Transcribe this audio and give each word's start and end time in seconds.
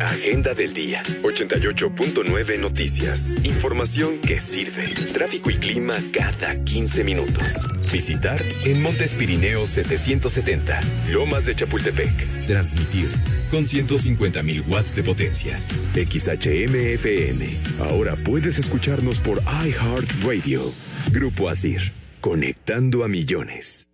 Agenda 0.00 0.54
del 0.54 0.74
día. 0.74 1.02
88.9 1.22 2.58
noticias. 2.58 3.34
Información 3.44 4.18
que 4.18 4.40
sirve. 4.40 4.88
Tráfico 5.12 5.50
y 5.50 5.54
clima 5.54 5.94
cada 6.12 6.62
15 6.64 7.04
minutos. 7.04 7.68
Visitar 7.92 8.42
en 8.64 8.82
Montes 8.82 9.14
Pirineos 9.14 9.70
770. 9.70 10.80
Lomas 11.10 11.46
de 11.46 11.54
Chapultepec. 11.54 12.46
Transmitir 12.46 13.08
con 13.50 13.64
150.000 13.66 14.66
watts 14.68 14.96
de 14.96 15.02
potencia. 15.04 15.58
XHMFM. 15.94 17.46
Ahora 17.88 18.16
puedes 18.16 18.58
escucharnos 18.58 19.20
por 19.20 19.40
iHeartRadio. 19.42 20.72
Grupo 21.12 21.48
Asir. 21.48 21.92
Conectando 22.20 23.04
a 23.04 23.08
millones. 23.08 23.86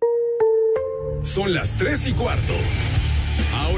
Son 1.23 1.53
las 1.53 1.75
3 1.75 2.07
y 2.07 2.11
cuarto. 2.13 2.53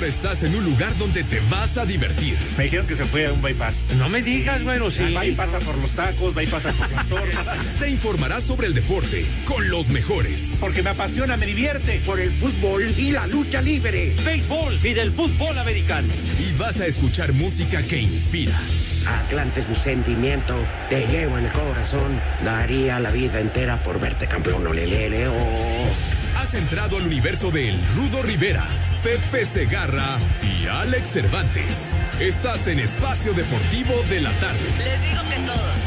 Ahora 0.03 0.15
estás 0.15 0.43
en 0.43 0.53
un 0.53 0.65
lugar 0.65 0.93
donde 0.97 1.23
te 1.23 1.39
vas 1.49 1.77
a 1.77 1.85
divertir. 1.85 2.35
Me 2.57 2.65
dijeron 2.65 2.85
que 2.85 2.97
se 2.97 3.05
fue 3.05 3.25
a 3.25 3.31
un 3.31 3.41
bypass. 3.41 3.87
No 3.97 4.09
me 4.09 4.21
digas, 4.21 4.61
bueno, 4.61 4.91
sí. 4.91 5.13
Va 5.13 5.25
y 5.25 5.31
pasa 5.31 5.59
por 5.59 5.77
los 5.77 5.93
tacos, 5.93 6.33
pasa 6.51 6.73
por 6.73 6.91
las 6.91 7.07
torres. 7.07 7.37
Te 7.79 7.89
informarás 7.89 8.43
sobre 8.43 8.67
el 8.67 8.73
deporte 8.73 9.25
con 9.45 9.69
los 9.69 9.87
mejores. 9.87 10.55
Porque 10.59 10.83
me 10.83 10.89
apasiona, 10.89 11.37
me 11.37 11.45
divierte. 11.45 12.01
Por 12.05 12.19
el 12.19 12.33
fútbol 12.33 12.83
y 12.97 13.11
la 13.11 13.27
lucha 13.27 13.61
libre. 13.61 14.13
Béisbol 14.25 14.77
y 14.83 14.93
del 14.93 15.13
fútbol 15.13 15.57
americano. 15.57 16.09
Y 16.37 16.51
vas 16.57 16.81
a 16.81 16.85
escuchar 16.85 17.31
música 17.31 17.81
que 17.81 17.99
inspira. 17.99 18.59
Atlante 19.07 19.61
es 19.61 19.69
mi 19.69 19.75
sentimiento, 19.77 20.57
te 20.89 21.07
llevo 21.07 21.37
en 21.37 21.45
el 21.45 21.51
corazón. 21.53 22.19
Daría 22.43 22.99
la 22.99 23.11
vida 23.11 23.39
entera 23.39 23.81
por 23.81 24.01
verte 24.01 24.27
campeón, 24.27 24.67
olelele, 24.67 25.29
oh. 25.29 26.12
Has 26.43 26.53
entrado 26.55 26.97
al 26.97 27.07
universo 27.07 27.51
de 27.51 27.69
El 27.69 27.79
Rudo 27.95 28.21
Rivera, 28.21 28.67
Pepe 29.01 29.45
Segarra 29.45 30.19
y 30.41 30.67
Alex 30.67 31.07
Cervantes. 31.07 31.93
Estás 32.19 32.67
en 32.67 32.79
Espacio 32.79 33.31
Deportivo 33.31 33.93
de 34.09 34.19
la 34.19 34.31
Tarde. 34.33 34.59
Les 34.77 35.01
digo 35.01 35.21
que 35.29 35.37
todos. 35.47 35.79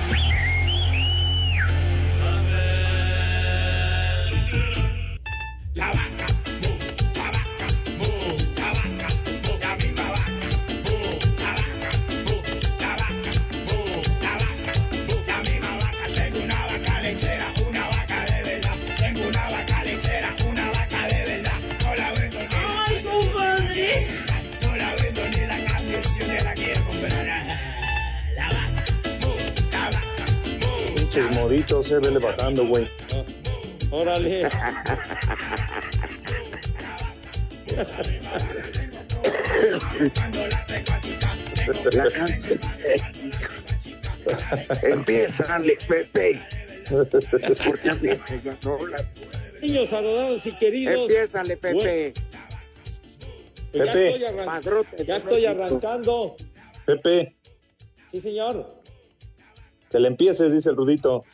La 5.74 5.92
Pinches 31.16 31.34
moditos, 31.34 31.86
se 31.86 31.98
vele 31.98 32.18
bajando, 32.18 32.66
güey. 32.66 32.86
Órale. 33.90 34.48
La 41.92 42.10
can- 42.10 42.28
Empiezale, 44.82 45.78
Pepe. 45.88 46.40
Porque 47.64 48.18
Niños 49.62 49.88
saludados 49.88 50.46
y 50.46 50.52
queridos. 50.52 50.94
Empiézale, 51.10 51.56
Pepe. 51.56 52.12
Ya 53.72 53.84
Pepe. 53.84 54.08
estoy, 54.08 54.24
arran- 54.24 54.44
Padrote, 54.46 55.04
ya 55.04 55.16
estoy 55.16 55.46
arrancando. 55.46 56.36
Pepe, 56.84 57.36
Sí, 58.10 58.20
señor. 58.20 58.75
Que 59.96 60.00
le 60.00 60.08
empieces, 60.08 60.52
dice 60.52 60.68
el 60.68 60.76
Rudito. 60.76 61.24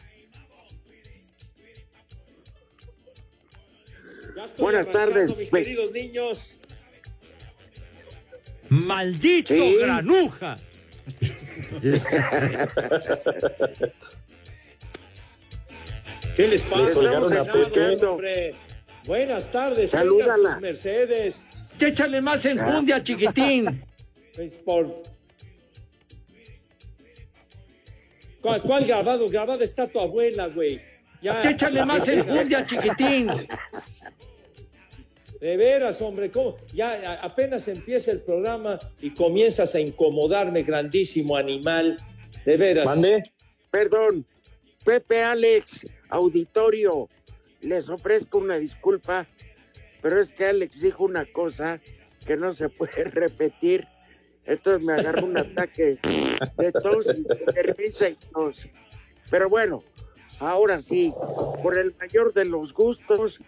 Buenas 4.57 4.89
tardes, 4.89 5.37
mis 5.37 5.51
queridos 5.51 5.91
niños. 5.91 6.61
¡Maldito 8.69 9.53
Sí. 9.53 9.79
granuja! 9.81 10.57
¿Qué 16.37 16.47
les 16.49 16.63
pasa? 16.63 17.01
Hombre. 18.09 18.55
Buenas 19.07 19.51
tardes, 19.51 19.91
Salúdala. 19.91 20.61
Mercedes. 20.61 21.45
Échale 21.81 22.21
más 22.21 22.45
enjundia, 22.47 23.03
chiquitín. 23.03 23.83
Sport. 24.39 25.09
¿Cuál, 28.43 28.61
¿Cuál 28.63 28.85
grabado? 28.85 29.29
Grabada 29.29 29.65
está 29.65 29.87
tu 29.87 30.01
abuela, 30.01 30.49
güey. 30.49 30.81
Ya. 31.23 31.41
Échale 31.41 31.85
más 31.85 32.07
enjundia, 32.09 32.67
chiquitín. 32.67 33.31
De 35.41 35.57
veras, 35.57 36.03
hombre, 36.03 36.31
¿cómo? 36.31 36.57
Ya 36.75 37.21
apenas 37.23 37.67
empieza 37.69 38.11
el 38.11 38.21
programa 38.21 38.79
y 39.01 39.11
comienzas 39.11 39.75
a 39.75 39.81
incomodarme, 39.81 40.63
grandísimo 40.63 41.37
animal. 41.37 41.97
De 42.45 42.57
veras. 42.57 42.85
Mande. 42.85 43.33
Perdón. 43.71 44.27
Pepe, 44.85 45.23
Alex, 45.23 45.87
auditorio, 46.09 47.09
les 47.61 47.89
ofrezco 47.89 48.39
una 48.39 48.59
disculpa, 48.59 49.29
pero 50.01 50.21
es 50.21 50.33
que 50.33 50.47
Alex 50.47 50.81
dijo 50.81 51.05
una 51.05 51.25
cosa 51.25 51.81
que 52.27 52.37
no 52.37 52.53
se 52.53 52.69
puede 52.69 53.05
repetir. 53.11 53.87
Entonces 54.47 54.83
me 54.85 54.95
agarró 54.95 55.27
un 55.27 55.39
ataque 55.39 55.99
de 56.59 56.73
tos 56.73 57.07
de 57.07 57.63
risa 57.77 58.09
y 58.09 58.15
tos. 58.33 58.69
Pero 59.31 59.49
bueno, 59.49 59.83
ahora 60.41 60.81
sí, 60.81 61.13
por 61.63 61.79
el 61.79 61.95
mayor 61.99 62.33
de 62.33 62.45
los 62.45 62.75
gustos, 62.75 63.41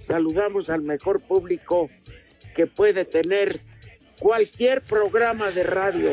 saludamos 0.00 0.70
al 0.70 0.82
mejor 0.82 1.20
público 1.20 1.88
que 2.54 2.66
puede 2.66 3.04
tener 3.04 3.52
cualquier 4.18 4.80
programa 4.80 5.50
de 5.50 5.62
radio. 5.62 6.10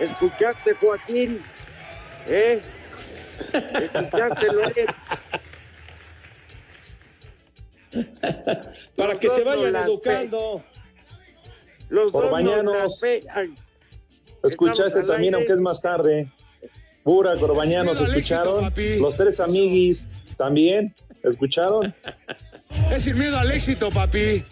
¿Escuchaste, 0.00 0.74
Joaquín? 0.74 1.40
¿Eh? 2.28 2.60
¿Escuchaste, 2.94 4.46
Loret? 4.52 4.94
Para 8.96 9.18
que 9.18 9.30
se 9.30 9.42
vayan 9.42 9.76
educando. 9.76 10.62
Los 11.88 12.12
dos 12.12 12.24
nos 12.24 12.32
mañanos. 12.32 12.76
las 12.76 13.00
ve- 13.00 13.24
ay, 13.32 13.54
Escuchaste 14.42 15.00
también, 15.02 15.34
aire. 15.34 15.36
aunque 15.36 15.52
es 15.52 15.58
más 15.58 15.80
tarde. 15.82 16.28
Pura, 17.02 17.36
Corbañanos, 17.36 18.00
éxito, 18.00 18.12
¿escucharon? 18.16 18.72
Los 19.00 19.16
tres 19.16 19.38
amiguis, 19.40 20.04
¿también? 20.36 20.94
¿Escucharon? 21.22 21.94
Es 22.90 23.04
sin 23.04 23.16
miedo 23.18 23.38
al 23.38 23.50
éxito, 23.52 23.90
papi. 23.90 24.44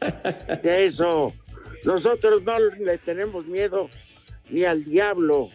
eso. 0.62 1.32
Nosotros 1.84 2.42
no 2.44 2.58
le 2.60 2.98
tenemos 2.98 3.46
miedo 3.46 3.88
ni 4.50 4.64
al 4.64 4.84
diablo. 4.84 5.50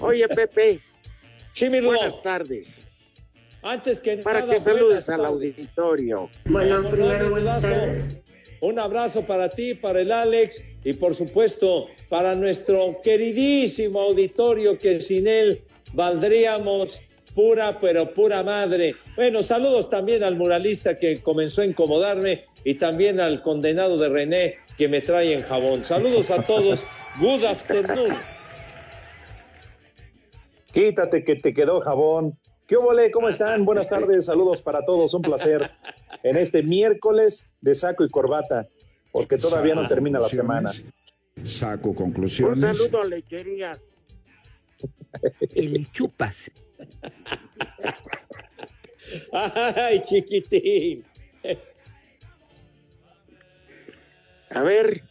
Oye, 0.00 0.28
Pepe, 0.28 0.80
Sí, 1.52 1.68
mi 1.68 1.80
buenas 1.80 2.20
tardes. 2.22 2.68
Antes 3.62 4.00
que 4.00 4.16
Para 4.18 4.40
nada, 4.40 4.54
que 4.54 4.60
saludes 4.60 5.08
al 5.08 5.24
auditorio. 5.24 6.28
Bueno, 6.46 6.88
primero 6.90 7.30
buenas 7.30 7.62
tardes. 7.62 8.18
Un 8.62 8.78
abrazo 8.78 9.22
para 9.22 9.48
ti, 9.48 9.74
para 9.74 10.02
el 10.02 10.12
Alex 10.12 10.62
y 10.84 10.92
por 10.92 11.16
supuesto 11.16 11.88
para 12.08 12.36
nuestro 12.36 12.90
queridísimo 13.02 14.00
auditorio 14.00 14.78
que 14.78 15.00
sin 15.00 15.26
él 15.26 15.62
valdríamos 15.94 17.00
pura 17.34 17.80
pero 17.80 18.14
pura 18.14 18.44
madre. 18.44 18.94
Bueno, 19.16 19.42
saludos 19.42 19.90
también 19.90 20.22
al 20.22 20.36
muralista 20.36 20.96
que 20.96 21.20
comenzó 21.20 21.62
a 21.62 21.66
incomodarme 21.66 22.44
y 22.62 22.74
también 22.74 23.18
al 23.18 23.42
condenado 23.42 23.98
de 23.98 24.08
René 24.08 24.54
que 24.78 24.86
me 24.86 25.00
trae 25.00 25.34
en 25.34 25.42
jabón. 25.42 25.84
Saludos 25.84 26.30
a 26.30 26.40
todos. 26.42 26.84
Good 27.20 27.44
afternoon. 27.44 28.16
Quítate 30.72 31.24
que 31.24 31.34
te 31.34 31.52
quedó 31.52 31.80
jabón. 31.80 32.38
¿Qué 32.68 32.76
óvole? 32.76 33.10
¿Cómo 33.10 33.28
están? 33.28 33.64
Buenas 33.64 33.88
tardes, 33.90 34.26
saludos 34.26 34.62
para 34.62 34.84
todos, 34.84 35.12
un 35.14 35.22
placer. 35.22 35.68
En 36.22 36.36
este 36.36 36.62
miércoles 36.62 37.48
de 37.60 37.74
saco 37.74 38.04
y 38.04 38.08
corbata, 38.08 38.68
porque 39.10 39.38
todavía 39.38 39.74
no 39.74 39.86
termina 39.88 40.18
la 40.20 40.28
semana. 40.28 40.70
Saco 41.44 41.90
Un 41.90 41.94
conclusiones. 41.94 42.60
saludo 42.60 43.02
a 43.02 43.06
Lechería. 43.06 43.78
El 45.54 45.90
chupas. 45.90 46.50
Ay, 49.32 50.02
chiquitín. 50.02 51.04
A 54.50 54.62
ver, 54.62 55.02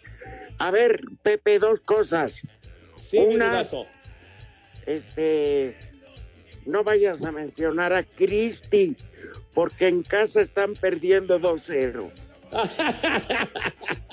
a 0.59 0.71
ver, 0.71 1.01
Pepe, 1.23 1.59
dos 1.59 1.79
cosas. 1.81 2.41
Sí, 2.99 3.17
Una-. 3.17 3.63
Este, 4.85 5.75
no 6.65 6.83
vayas 6.83 7.23
a 7.23 7.31
mencionar 7.31 7.93
a 7.93 8.03
Cristi, 8.03 8.95
porque 9.53 9.87
en 9.87 10.03
casa 10.03 10.41
están 10.41 10.73
perdiendo 10.73 11.39
2-0. 11.39 12.09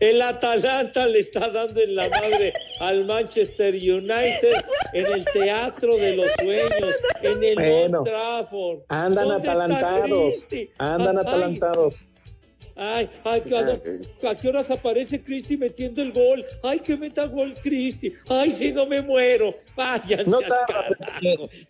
El 0.00 0.22
Atalanta 0.22 1.06
le 1.06 1.18
está 1.20 1.48
dando 1.50 1.80
en 1.80 1.94
la 1.94 2.08
madre 2.08 2.52
al 2.80 3.04
Manchester 3.04 3.74
United 3.74 4.64
en 4.92 5.06
el 5.06 5.24
Teatro 5.24 5.96
de 5.96 6.16
los 6.16 6.30
Sueños, 6.32 6.94
en 7.22 7.44
el 7.44 7.54
Bueno, 7.54 7.98
Old 8.00 8.08
Trafford. 8.08 8.78
Andan 8.88 9.28
¿Dónde 9.28 9.40
está 9.40 9.52
atalantados. 9.52 10.46
Andan 10.78 11.18
Ay, 11.18 11.24
atalantados. 11.26 11.94
Ay, 12.76 13.08
ay, 13.24 13.42
¿a, 14.24 14.30
a 14.30 14.36
qué 14.36 14.48
horas 14.48 14.68
aparece 14.70 15.22
Cristi 15.22 15.56
metiendo 15.56 16.02
el 16.02 16.12
gol? 16.12 16.44
Ay, 16.64 16.80
que 16.80 16.96
meta 16.96 17.26
gol 17.26 17.54
Cristi. 17.62 18.12
Ay, 18.28 18.50
si 18.50 18.72
no 18.72 18.84
me 18.86 19.00
muero. 19.00 19.54
Váyanse 19.76 20.28
No. 20.28 20.40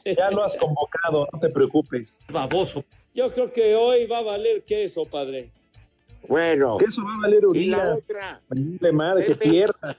Ya 0.05 0.31
lo 0.31 0.45
has 0.45 0.57
convocado, 0.57 1.29
no 1.31 1.39
te 1.41 1.51
preocupes. 1.51 2.19
Baboso. 2.29 2.85
Yo 3.15 3.31
creo 3.33 3.53
que 3.53 3.75
hoy 3.77 4.07
va 4.07 4.19
a 4.19 4.23
valer 4.23 4.63
queso, 4.63 5.05
padre. 5.05 5.51
Bueno, 6.27 6.79
Que 6.79 6.87
eso 6.87 7.05
va 7.05 7.15
a 7.15 7.21
valer 7.21 7.45
y 7.55 7.67
la 7.67 7.79
Urias. 7.79 7.99
otra, 7.99 8.43
Vale 8.49 8.93
madre, 8.93 9.27
que 9.27 9.35
Pepe. 9.35 9.51
pierda. 9.51 9.97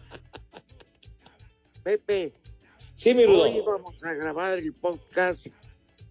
Pepe, 1.83 2.33
Sí, 2.95 3.13
mi 3.13 3.25
hoy 3.25 3.51
Rudo. 3.61 3.63
vamos 3.73 4.03
a 4.03 4.13
grabar 4.13 4.57
el 4.57 4.73
podcast 4.73 5.47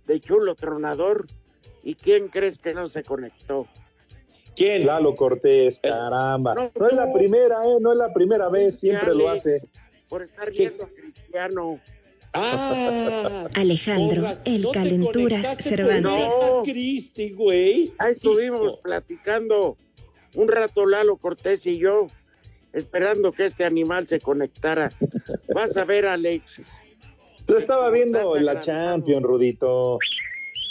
de 0.07 0.21
Chulo 0.21 0.55
Tronador. 0.55 1.27
¿Y 1.83 1.95
quién 1.97 2.29
crees 2.29 2.59
que 2.59 2.75
no 2.75 2.87
se 2.89 3.03
conectó? 3.03 3.67
¿Quién? 4.57 4.87
Lalo 4.87 5.15
Cortés, 5.15 5.81
caramba. 5.81 6.55
No, 6.55 6.71
No 6.79 6.87
es 6.87 6.93
la 6.95 7.13
primera, 7.13 7.65
¿eh? 7.65 7.77
No 7.81 7.93
es 7.93 7.99
la 7.99 8.13
primera 8.13 8.49
vez, 8.49 8.79
siempre 8.79 9.15
lo 9.15 9.29
hace. 9.29 9.59
Por 10.09 10.23
estar 10.23 10.51
viendo 10.51 10.85
a 10.85 10.89
Cristiano. 10.89 11.81
Ah, 12.33 13.49
Alejandro, 13.55 14.23
porra, 14.23 14.39
el 14.45 14.63
¿no 14.63 14.73
calenturas 14.73 15.57
Cervantes. 15.59 16.13
a 16.13 16.63
Cristi, 16.65 17.31
güey. 17.31 17.93
Ahí 17.99 18.13
estuvimos 18.15 18.73
Hijo. 18.73 18.81
platicando 18.83 19.77
un 20.35 20.49
rato 20.49 20.85
Lalo 20.87 21.17
Cortés 21.17 21.65
y 21.67 21.79
yo, 21.79 22.09
esperando 22.73 23.31
que 23.33 23.47
este 23.47 23.65
animal 23.65 24.07
se 24.09 24.19
conectara. 24.21 24.91
Vas 25.55 25.77
a 25.77 25.85
ver, 25.85 26.07
Alex. 26.07 26.89
Yo 27.47 27.57
estaba 27.57 27.91
viendo 27.91 28.37
Estás 28.37 28.43
la. 28.55 28.61
Champions, 28.61 29.23
Rudito. 29.23 29.99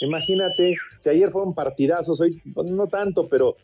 Imagínate, 0.00 0.74
si 0.98 1.08
ayer 1.08 1.30
fueron 1.30 1.54
partidazos, 1.54 2.20
hoy 2.20 2.42
pues, 2.52 2.70
no 2.70 2.86
tanto, 2.88 3.28
pero 3.28 3.56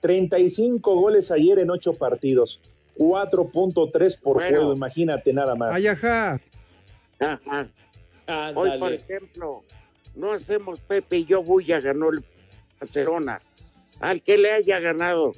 35 0.00 0.94
goles 0.94 1.30
ayer 1.30 1.58
en 1.58 1.70
8 1.70 1.94
partidos. 1.94 2.60
4.3 2.96 4.20
por 4.20 4.34
Bueno. 4.36 4.56
juego, 4.58 4.72
imagínate 4.74 5.32
nada 5.32 5.54
más. 5.54 5.74
Ay, 5.74 5.86
ajá. 5.86 6.40
Ajá. 7.20 7.68
Hoy, 8.54 8.78
por 8.78 8.92
ejemplo, 8.92 9.62
no 10.14 10.32
hacemos 10.32 10.80
Pepe 10.80 11.18
y 11.18 11.24
yo 11.24 11.42
Bulla 11.42 11.80
ganó 11.80 12.10
el 12.10 12.22
Barcelona. 12.80 13.40
Al 14.00 14.22
que 14.22 14.38
le 14.38 14.52
haya 14.52 14.80
ganado. 14.80 15.32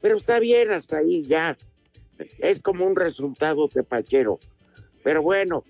Pero 0.00 0.16
está 0.16 0.38
bien 0.40 0.72
hasta 0.72 0.98
ahí 0.98 1.22
ya. 1.22 1.56
Es 2.38 2.60
como 2.60 2.86
un 2.86 2.96
resultado 2.96 3.68
tepachero. 3.68 4.38
Pero 5.04 5.22
bueno, 5.22 5.64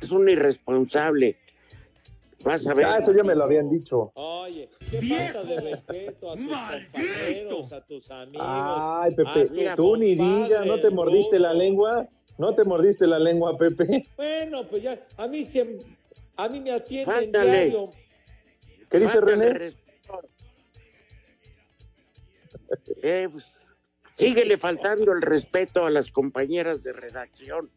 es 0.00 0.10
un 0.10 0.28
irresponsable. 0.28 1.36
Vas 2.44 2.66
a 2.66 2.74
ver. 2.74 2.86
Ah, 2.86 2.98
eso 2.98 3.12
ya 3.14 3.24
me 3.24 3.34
lo 3.34 3.44
habían 3.44 3.68
dicho. 3.68 4.12
Oye, 4.14 4.68
qué 4.90 5.02
falta 5.02 5.42
de 5.44 5.60
respeto 5.60 6.30
a 6.30 6.36
tus 6.36 6.46
compañeros, 6.46 7.72
a 7.72 7.80
tus 7.84 8.10
amigos. 8.10 8.42
Ay, 8.46 9.12
Ah, 9.12 9.16
Pepe, 9.16 9.50
mira, 9.50 9.76
tú 9.76 9.96
ni 9.96 10.14
digas, 10.14 10.66
¿no 10.66 10.80
te 10.80 10.90
mordiste 10.90 11.38
la 11.38 11.52
lengua? 11.52 12.06
¿No 12.38 12.54
te 12.54 12.62
mordiste 12.64 13.06
la 13.06 13.18
lengua, 13.18 13.56
Pepe? 13.58 14.06
Bueno, 14.16 14.64
pues 14.68 14.82
ya, 14.84 15.04
a 15.16 15.26
mí, 15.26 15.42
se- 15.44 15.78
a 16.36 16.48
mí 16.48 16.60
me 16.60 16.70
atienden 16.70 17.12
Fáltale. 17.32 17.50
diario. 17.64 17.90
¿Qué 18.88 18.98
dice 19.00 19.20
René? 19.20 19.52
respeto. 19.54 20.20
Eh, 23.02 23.28
pues, 23.30 23.52
síguele 24.12 24.56
faltando 24.56 25.12
el 25.12 25.22
respeto 25.22 25.84
a 25.84 25.90
las 25.90 26.10
compañeras 26.12 26.84
de 26.84 26.92
redacción, 26.92 27.70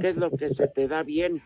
que 0.00 0.08
es 0.10 0.16
lo 0.16 0.30
que 0.30 0.48
se 0.50 0.68
te 0.68 0.86
da 0.86 1.02
bien. 1.02 1.40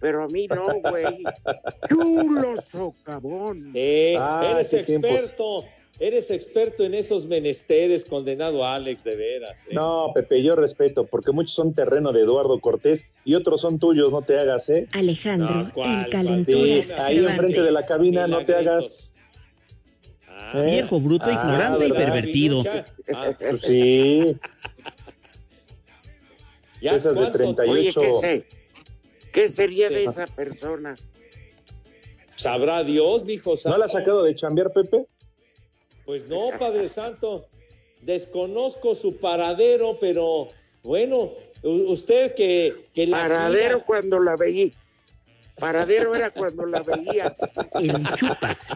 Pero 0.00 0.24
a 0.24 0.28
mí 0.28 0.46
no, 0.46 0.66
güey. 0.90 1.22
Chulo 1.88 2.54
socavón. 2.56 3.70
Sí, 3.72 4.14
Ah, 4.18 4.46
eres 4.52 4.70
tiempos. 4.84 5.10
experto, 5.10 5.64
eres 5.98 6.30
experto 6.30 6.84
en 6.84 6.94
esos 6.94 7.26
menesteres, 7.26 8.04
condenado 8.04 8.64
Alex, 8.66 9.02
de 9.04 9.16
veras. 9.16 9.58
¿eh? 9.66 9.70
No, 9.74 10.10
Pepe, 10.14 10.42
yo 10.42 10.54
respeto, 10.54 11.06
porque 11.06 11.32
muchos 11.32 11.52
son 11.54 11.72
terreno 11.72 12.12
de 12.12 12.20
Eduardo 12.22 12.60
Cortés 12.60 13.06
y 13.24 13.34
otros 13.34 13.60
son 13.62 13.78
tuyos, 13.78 14.12
no 14.12 14.20
te 14.22 14.38
hagas, 14.38 14.68
¿eh? 14.68 14.86
Alejandro, 14.92 15.54
No, 15.54 15.72
¿cuál, 15.72 16.04
el 16.04 16.10
calenturas 16.10 16.90
ahí 16.92 17.18
enfrente 17.18 17.62
de 17.62 17.70
la 17.72 17.86
cabina, 17.86 18.26
no 18.26 18.44
te 18.44 18.54
hagas. 18.54 19.08
Ah, 20.28 20.52
¿eh? 20.56 20.66
Viejo, 20.72 21.00
bruto, 21.00 21.24
Ah, 21.26 21.32
ignorante 21.32 21.86
y 21.88 21.92
pervertido. 21.92 22.62
Ah, 23.14 23.32
Pues 23.38 23.60
sí, 23.62 24.36
ya, 26.82 26.96
esas 26.96 27.14
de 27.14 27.20
¿cuánto? 27.20 27.38
38. 27.38 28.00
Oye, 28.00 28.44
¿qué, 29.36 29.48
sería 29.48 29.88
de 29.88 30.04
esa 30.04 30.26
persona? 30.26 30.96
Sabrá 32.36 32.84
Dios, 32.84 33.24
mijo 33.24 33.54
¿no 33.64 33.78
la 33.78 33.86
has 33.86 33.92
sacado 33.92 34.22
de 34.22 34.34
chambear, 34.34 34.72
Pepe? 34.72 35.06
Pues 36.04 36.28
no, 36.28 36.48
Padre 36.58 36.88
Santo. 36.88 37.46
Desconozco 38.02 38.94
su 38.94 39.16
paradero, 39.16 39.98
pero 39.98 40.48
bueno, 40.82 41.32
usted 41.62 42.34
que, 42.34 42.86
que 42.92 43.06
la 43.06 43.18
Paradero 43.22 43.76
mira- 43.76 43.86
cuando 43.86 44.20
la 44.20 44.36
veí. 44.36 44.72
Paradero 45.58 46.14
era 46.14 46.30
cuando 46.30 46.66
la 46.66 46.82
veías. 46.82 47.38
El 47.80 48.04
chupas. 48.16 48.68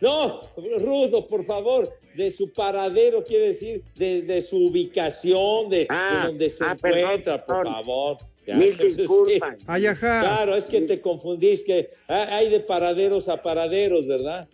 No, 0.00 0.42
Rudo, 0.56 1.26
por 1.26 1.44
favor, 1.44 1.92
de 2.14 2.30
su 2.30 2.52
paradero, 2.52 3.24
quiere 3.24 3.48
decir 3.48 3.82
de, 3.96 4.22
de 4.22 4.40
su 4.40 4.68
ubicación, 4.68 5.68
de, 5.68 5.88
Ah, 5.90 6.20
de 6.22 6.26
donde 6.28 6.50
se 6.50 6.64
ah, 6.64 6.76
perdón, 6.80 7.00
encuentra, 7.00 7.44
por 7.44 7.56
perdón. 7.64 7.74
favor. 7.74 8.16
Ya, 8.48 8.56
Mil 8.56 8.72
sí. 8.78 8.94
disculpas. 8.94 9.58
Ay, 9.66 9.84
ajá. 9.86 10.20
Claro, 10.20 10.54
es 10.56 10.64
que 10.64 10.80
te 10.80 11.00
confundís, 11.02 11.62
que 11.62 11.90
hay 12.08 12.48
de 12.48 12.60
paraderos 12.60 13.28
a 13.28 13.42
paraderos, 13.42 14.06
¿verdad? 14.06 14.48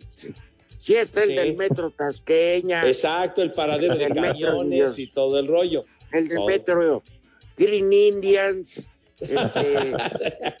Sí 0.81 0.95
está 0.95 1.23
el 1.23 1.29
Sí. 1.29 1.35
del 1.35 1.55
metro 1.55 1.89
Tasqueña, 1.91 2.85
Exacto, 2.85 3.41
el 3.41 3.53
paradero 3.53 3.95
de 3.97 4.03
El 4.03 4.11
camiones 4.13 4.99
y 4.99 5.07
todo 5.07 5.39
el 5.39 5.47
rollo. 5.47 5.85
el 6.11 6.27
del 6.27 6.37
todo. 6.37 6.47
metro 6.47 7.03
Green 7.57 7.91
Indians. 7.93 8.83
este, 9.21 9.93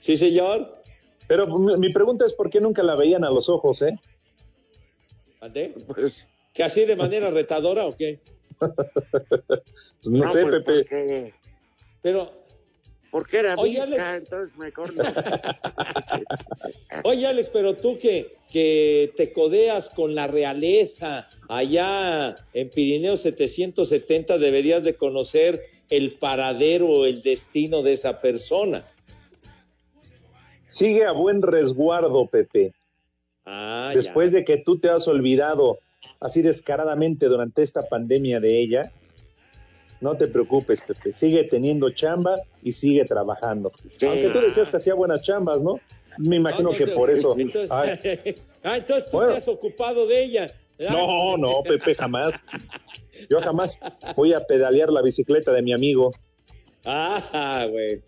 Sí, 0.00 0.16
señor. 0.16 0.76
Pero 1.26 1.46
mi, 1.58 1.76
mi 1.76 1.92
pregunta 1.92 2.26
es 2.26 2.32
por 2.34 2.50
qué 2.50 2.60
nunca 2.60 2.82
la 2.82 2.96
veían 2.96 3.24
a 3.24 3.30
los 3.30 3.48
ojos, 3.48 3.80
¿eh? 3.82 3.98
¿Ande? 5.40 5.74
pues, 5.86 6.26
¿Que 6.52 6.64
así 6.64 6.84
de 6.84 6.96
manera 6.96 7.30
retadora 7.30 7.86
o 7.86 7.96
qué? 7.96 8.18
Pues 10.02 10.14
no, 10.14 10.24
no, 10.24 10.32
sé, 10.32 10.42
pues, 10.42 10.54
Pepe. 10.56 10.64
Porque, 10.64 11.34
Pero, 12.00 12.32
porque 13.10 13.38
era 13.38 13.54
Oye, 13.56 13.84
visca, 13.86 14.12
Alex. 14.12 14.24
entonces 14.24 14.56
mejor 14.56 14.94
no. 14.94 15.04
oye 17.04 17.26
Alex, 17.26 17.50
pero 17.50 17.74
tú 17.74 17.98
que, 17.98 18.36
que 18.50 19.12
te 19.16 19.32
codeas 19.32 19.90
con 19.90 20.14
la 20.14 20.26
realeza 20.26 21.28
allá 21.48 22.34
en 22.54 22.70
Pirineo 22.70 23.16
770, 23.16 24.38
deberías 24.38 24.84
de 24.84 24.94
conocer 24.94 25.66
el 25.90 26.14
paradero 26.14 26.88
o 26.88 27.04
el 27.04 27.22
destino 27.22 27.82
de 27.82 27.94
esa 27.94 28.20
persona. 28.20 28.82
Sigue 30.66 31.04
a 31.04 31.12
buen 31.12 31.42
resguardo, 31.42 32.26
Pepe. 32.26 32.72
Ah, 33.44 33.90
Después 33.92 34.30
de 34.30 34.44
que 34.44 34.58
tú 34.58 34.78
te 34.78 34.88
has 34.88 35.08
olvidado 35.08 35.80
así 36.20 36.42
descaradamente 36.42 37.26
durante 37.26 37.62
esta 37.62 37.82
pandemia 37.88 38.40
de 38.40 38.60
ella, 38.60 38.92
no 40.00 40.16
te 40.16 40.28
preocupes, 40.28 40.80
Pepe. 40.80 41.12
Sigue 41.12 41.44
teniendo 41.44 41.90
chamba 41.90 42.36
y 42.62 42.72
sigue 42.72 43.04
trabajando. 43.04 43.72
Sí. 43.98 44.06
Aunque 44.06 44.28
tú 44.30 44.40
decías 44.40 44.70
que 44.70 44.76
hacía 44.78 44.94
buenas 44.94 45.22
chambas, 45.22 45.60
¿no? 45.60 45.74
Me 46.18 46.36
imagino 46.36 46.70
No, 46.70 46.76
que 46.76 46.86
por 46.88 47.10
eso. 47.10 47.36
Entonces, 47.38 47.70
Ay, 47.70 47.98
ah, 48.64 48.76
entonces 48.78 49.10
tú 49.10 49.18
Bueno. 49.18 49.32
te 49.32 49.38
has 49.38 49.48
ocupado 49.48 50.06
de 50.06 50.22
ella. 50.22 50.52
¿verdad? 50.78 50.94
no, 50.94 51.36
no, 51.36 51.62
Pepe, 51.62 51.94
jamás. 51.94 52.34
Yo 53.28 53.40
jamás 53.42 53.78
voy 54.16 54.32
a 54.32 54.40
pedalear 54.40 54.90
la 54.90 55.02
bicicleta 55.02 55.52
de 55.52 55.60
mi 55.60 55.74
amigo. 55.74 56.10
Ah, 56.86 57.66
güey. 57.68 58.00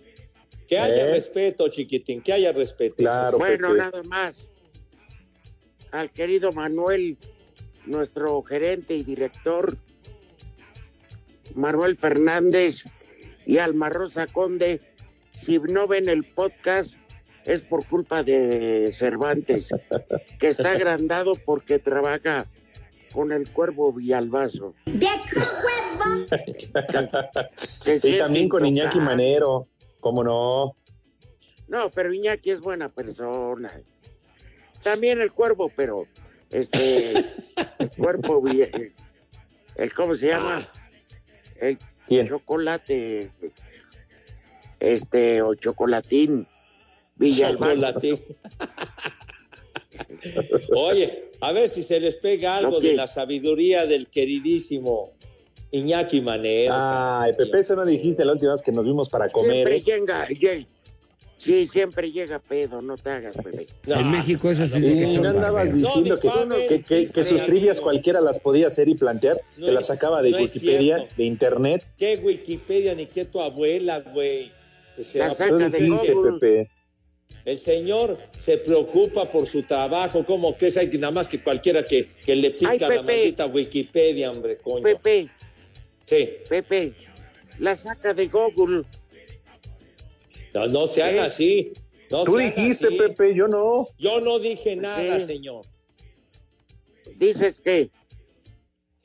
Que 0.66 0.78
haya 0.78 1.04
¿Eh? 1.04 1.12
respeto, 1.12 1.68
chiquitín, 1.68 2.22
que 2.22 2.32
haya 2.32 2.52
respeto. 2.52 2.96
Claro, 2.96 3.38
bueno, 3.38 3.68
Pepe. 3.68 3.78
nada 3.78 4.02
más. 4.04 4.48
Al 5.90 6.10
querido 6.10 6.50
Manuel, 6.52 7.18
nuestro 7.86 8.42
gerente 8.42 8.94
y 8.94 9.02
director, 9.02 9.76
Manuel 11.54 11.96
Fernández 11.96 12.84
y 13.46 13.58
Alma 13.58 13.88
Rosa 13.88 14.26
Conde, 14.26 14.80
si 15.38 15.58
no 15.58 15.86
ven 15.86 16.08
el 16.08 16.24
podcast 16.24 16.96
es 17.44 17.62
por 17.62 17.84
culpa 17.86 18.22
de 18.22 18.92
Cervantes, 18.92 19.74
que 20.38 20.48
está 20.48 20.72
agrandado 20.76 21.36
porque 21.36 21.78
trabaja 21.78 22.46
con 23.12 23.32
el 23.32 23.48
cuervo 23.50 23.92
Villalbazo. 23.92 24.74
Se 27.80 28.00
Y 28.08 28.18
también 28.18 28.48
con 28.48 28.64
Iñaki 28.64 28.98
intocable. 28.98 29.04
Manero. 29.04 29.68
¿Cómo 30.00 30.24
no? 30.24 30.76
No, 31.68 31.90
pero 31.90 32.12
Iñaki 32.12 32.50
es 32.50 32.60
buena 32.60 32.88
persona. 32.88 33.72
También 34.82 35.20
el 35.20 35.32
cuervo, 35.32 35.70
pero 35.74 36.06
este 36.52 37.18
el 37.78 37.90
cuerpo 37.96 38.42
el 39.76 39.92
¿cómo 39.94 40.14
se 40.14 40.28
llama? 40.28 40.66
El 41.60 41.78
¿Quién? 42.06 42.28
chocolate, 42.28 43.30
este, 44.80 45.42
o 45.42 45.54
chocolatín. 45.54 46.46
Chocolatín. 47.18 48.18
Oye, 50.74 51.30
a 51.40 51.52
ver 51.52 51.68
si 51.68 51.82
se 51.82 52.00
les 52.00 52.16
pega 52.16 52.56
algo 52.56 52.80
de 52.80 52.94
la 52.94 53.06
sabiduría 53.06 53.86
del 53.86 54.08
queridísimo 54.08 55.12
Iñaki 55.70 56.20
Manero. 56.20 56.74
Ay, 56.76 57.32
Pepe, 57.34 57.60
eso 57.60 57.76
no 57.76 57.84
dijiste 57.84 58.24
la 58.24 58.32
última 58.32 58.52
vez 58.52 58.62
que 58.62 58.72
nos 58.72 58.84
vimos 58.84 59.08
para 59.08 59.30
comer. 59.30 59.66
Siempre 59.66 59.76
¿eh? 59.76 59.82
llega, 60.38 60.66
sí, 61.42 61.66
siempre 61.66 62.10
llega 62.12 62.38
pedo, 62.38 62.80
no 62.80 62.96
te 62.96 63.10
hagas, 63.10 63.36
bebé. 63.42 63.66
No, 63.86 63.96
En 64.00 64.10
México 64.10 64.50
eso 64.50 64.66
sí 64.68 64.78
Y 64.78 64.98
que 64.98 65.06
no 65.06 65.12
son 65.14 65.26
andabas 65.26 65.72
diciendo 65.72 66.18
No, 66.22 66.48
que, 66.56 66.66
que, 66.68 66.82
que- 66.82 67.06
que 67.08 67.24
sus 67.24 67.32
dice, 67.40 67.46
trivias 67.46 67.80
cualquiera 67.80 68.20
las 68.20 68.38
podía 68.38 68.68
hacer 68.68 68.88
y 68.88 68.94
plantear, 68.94 69.38
No 69.56 69.64
que 69.64 69.70
es- 69.70 69.74
las 69.74 69.86
sacaba 69.86 70.22
de 70.22 70.30
no 70.30 70.38
es 70.38 70.54
Wikipedia, 70.54 71.06
de 71.16 71.24
internet. 71.24 71.84
¿Qué 71.98 72.16
Wikipedia 72.22 72.94
ni 72.94 73.06
qué 73.06 73.24
tu 73.24 73.40
abuela, 73.40 74.00
güey? 74.00 74.52
Que 74.96 75.04
se 75.04 75.18
La 75.18 75.34
saca 75.34 75.56
de 75.56 75.78
dijiste, 75.78 76.12
Google. 76.12 76.32
Pepe. 76.38 76.70
El 77.44 77.58
señor 77.58 78.18
se 78.38 78.58
preocupa 78.58 79.30
por 79.30 79.46
su 79.46 79.62
trabajo, 79.62 80.24
como 80.24 80.56
que 80.56 80.68
es 80.68 80.76
nada 81.00 81.10
más 81.10 81.26
que 81.26 81.42
cualquiera 81.42 81.82
que, 81.84 82.08
que 82.24 82.36
le 82.36 82.50
pica 82.50 82.70
Ay, 82.70 82.78
la 82.78 83.02
maldita 83.02 83.46
Wikipedia, 83.46 84.30
hombre, 84.30 84.58
coño. 84.58 84.82
Pepe, 84.84 85.28
Sí, 86.04 86.28
Pepe, 86.48 86.92
la 87.58 87.74
saca 87.74 88.12
de 88.12 88.26
Google. 88.28 88.82
No, 90.54 90.66
no 90.66 90.86
sean 90.86 91.14
¿Qué? 91.14 91.20
así. 91.20 91.72
No 92.10 92.24
Tú 92.24 92.36
dijiste, 92.36 92.88
así. 92.88 92.96
Pepe, 92.96 93.34
yo 93.34 93.48
no. 93.48 93.88
Yo 93.98 94.20
no 94.20 94.38
dije 94.38 94.76
nada, 94.76 95.18
Sí. 95.20 95.26
señor. 95.26 95.64
Dices 97.16 97.58
que, 97.60 97.90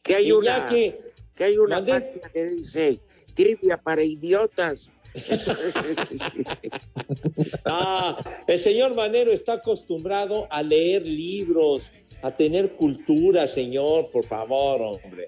que 0.04 0.16
hay 0.16 0.32
una, 0.32 0.58
Iñaki, 0.58 0.96
que 1.36 1.44
hay 1.46 1.58
una 1.58 1.84
página 1.84 2.30
que 2.34 2.46
dice 2.46 3.00
trivia 3.34 3.77
para 3.77 4.04
idiotas. 4.04 4.92
ah, 7.66 8.22
el 8.48 8.60
señor 8.60 8.94
Manero 8.96 9.32
está 9.32 9.54
acostumbrado 9.54 10.48
a 10.51 10.62
leer 10.62 11.08
libros, 11.08 11.92
a 12.22 12.36
tener 12.36 12.72
cultura, 12.74 13.48
señor, 13.48 14.12
por 14.12 14.25
favor, 14.25 14.82
hombre. 14.82 15.25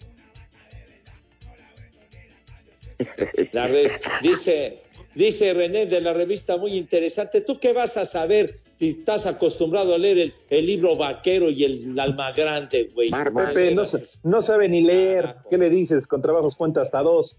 La 3.53 3.67
re- 3.67 3.99
dice, 4.21 4.79
dice 5.25 5.53
René 5.53 5.85
de 5.85 6.01
la 6.01 6.13
revista 6.13 6.57
muy 6.57 6.75
interesante. 6.77 7.41
¿Tú 7.41 7.59
qué 7.59 7.73
vas 7.73 7.97
a 7.97 8.05
saber 8.05 8.55
si 8.79 8.89
estás 8.89 9.25
acostumbrado 9.25 9.93
a 9.93 9.97
leer 9.97 10.17
el, 10.17 10.33
el 10.49 10.65
libro 10.65 10.95
vaquero 10.95 11.49
y 11.49 11.63
el 11.65 11.99
alma 11.99 12.31
grande, 12.31 12.89
güey? 12.93 13.11
Pepe 13.11 13.75
no, 13.75 13.83
sa- 13.85 13.99
no 14.23 14.41
sabe 14.41 14.69
ni 14.69 14.81
leer. 14.81 15.35
¿Qué 15.49 15.57
le 15.57 15.69
dices? 15.69 16.07
Con 16.07 16.21
trabajos 16.21 16.55
cuenta 16.55 16.81
hasta 16.81 17.01
dos. 17.01 17.37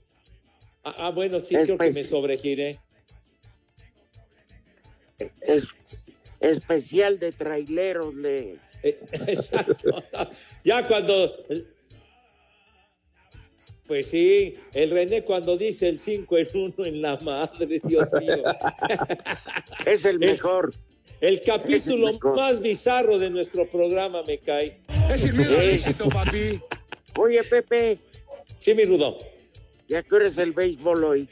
Ah, 0.85 0.95
ah, 0.99 1.11
bueno, 1.11 1.41
sí, 1.41 1.55
Es 1.57 1.65
creo 1.65 1.79
que 1.79 1.87
me 1.87 1.93
pues- 1.93 2.09
sobregiré. 2.09 2.79
Es 5.43 5.69
especial 6.41 7.19
de 7.19 7.33
traileros 7.33 8.17
de 8.23 8.57
Eh, 8.83 8.99
exacto. 9.13 10.03
Ya 10.65 10.87
cuando. 10.89 11.35
Pues 13.91 14.07
sí, 14.07 14.55
el 14.73 14.93
René 14.93 15.25
cuando 15.25 15.57
dice 15.57 15.89
el 15.89 15.99
5 15.99 16.39
en 16.39 16.49
1 16.55 16.87
en 16.87 17.03
la 17.03 17.17
madre, 17.17 17.81
Dios 17.83 18.09
mío. 18.21 18.45
es 19.85 20.05
el 20.05 20.21
mejor. 20.21 20.73
El 21.21 21.41
capítulo 21.43 22.07
Es 22.07 22.13
el 22.13 22.15
mejor. 22.15 22.37
más 22.37 22.61
bizarro 22.61 23.19
de 23.19 23.31
nuestro 23.31 23.69
programa 23.69 24.23
me 24.23 24.39
cae. 24.39 24.79
Es 25.13 25.25
el 25.25 25.33
miedo 25.33 25.59
al 25.59 25.71
éxito, 25.71 26.09
papi. 26.09 26.61
Oye, 27.19 27.43
Pepe, 27.43 27.99
Sí, 28.61 28.75
mi 28.75 28.85
Rudo. 28.85 29.19
ya 29.89 30.05
que 30.05 30.15
eres 30.15 30.39
el 30.39 30.53
béisbol 30.53 31.03
hoy. 31.03 31.29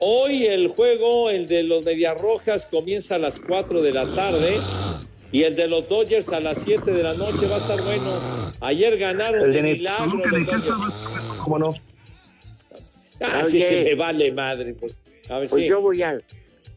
Hoy 0.00 0.44
el 0.44 0.68
juego, 0.68 1.30
el 1.30 1.46
de 1.46 1.62
los 1.62 1.84
Medias 1.84 2.20
Rojas, 2.20 2.66
comienza 2.66 3.14
a 3.14 3.18
las 3.18 3.40
4 3.40 3.80
de 3.80 3.92
la 3.92 4.14
tarde 4.14 4.60
y 5.34 5.42
el 5.42 5.56
de 5.56 5.66
los 5.66 5.88
Dodgers 5.88 6.28
a 6.28 6.38
las 6.38 6.58
7 6.58 6.92
de 6.92 7.02
la 7.02 7.14
noche 7.14 7.46
va 7.46 7.56
a 7.56 7.58
estar 7.58 7.82
bueno. 7.82 8.52
Ayer 8.60 8.96
ganaron 8.96 9.42
El 9.46 9.52
de 9.52 9.62
de 9.62 9.72
milagro 9.74 10.16
los 10.16 10.30
Dodgers. 10.46 10.70
¿Cómo 11.42 11.58
no? 11.58 11.74
Ah, 13.20 13.44
sí, 13.50 13.60
se 13.60 13.82
me 13.82 13.94
vale 13.96 14.30
madre. 14.30 14.74
pues. 14.74 14.94
A 15.28 15.38
ver, 15.40 15.48
Pues 15.48 15.62
sí. 15.62 15.68
yo 15.68 15.80
voy 15.80 16.02
a 16.02 16.20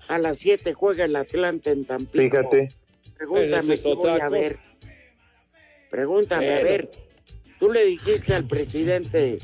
a 0.07 0.17
las 0.17 0.37
7 0.39 0.73
juega 0.73 1.05
el 1.05 1.15
Atlanta 1.15 1.69
en 1.69 1.85
Tampico. 1.85 2.23
Fíjate. 2.23 2.71
Pregúntame 3.17 3.73
es 3.75 3.83
voy 3.83 4.09
a 4.09 4.29
ver. 4.29 4.57
Pregúntame, 5.91 6.53
a 6.55 6.63
ver. 6.63 6.89
Tú 7.59 7.71
le 7.71 7.85
dijiste 7.85 8.33
al 8.33 8.45
presidente 8.45 9.37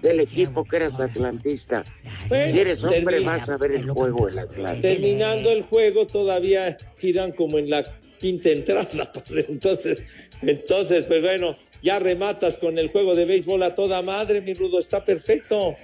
del 0.00 0.20
equipo 0.20 0.64
que 0.64 0.76
eras 0.76 0.98
atlantista. 1.00 1.84
Bueno, 2.28 2.52
Si 2.52 2.58
eres 2.60 2.84
hombre, 2.84 3.00
termina- 3.16 3.32
vas 3.36 3.48
a 3.48 3.56
ver 3.58 3.72
el 3.72 3.90
juego 3.90 4.26
del 4.28 4.38
Atlanta. 4.38 4.80
terminando 4.80 5.50
el 5.50 5.62
juego 5.62 6.06
todavía 6.06 6.76
giran 6.98 7.32
como 7.32 7.58
en 7.58 7.68
la 7.70 7.84
quinta 8.18 8.50
entrada. 8.50 9.12
padre. 9.12 9.46
Entonces, 9.48 10.02
entonces, 10.42 11.04
pues 11.06 11.22
bueno, 11.22 11.56
ya 11.82 11.98
rematas 11.98 12.56
con 12.56 12.78
el 12.78 12.88
juego 12.88 13.14
de 13.14 13.24
béisbol 13.24 13.62
a 13.62 13.74
toda 13.74 14.02
madre, 14.02 14.40
mi 14.40 14.54
rudo, 14.54 14.78
está 14.78 15.04
perfecto. 15.04 15.74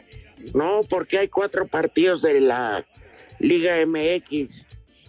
No, 0.55 0.81
porque 0.89 1.19
hay 1.19 1.29
cuatro 1.29 1.67
partidos 1.67 2.23
de 2.23 2.41
la 2.41 2.85
Liga 3.39 3.77
MX. 3.87 4.65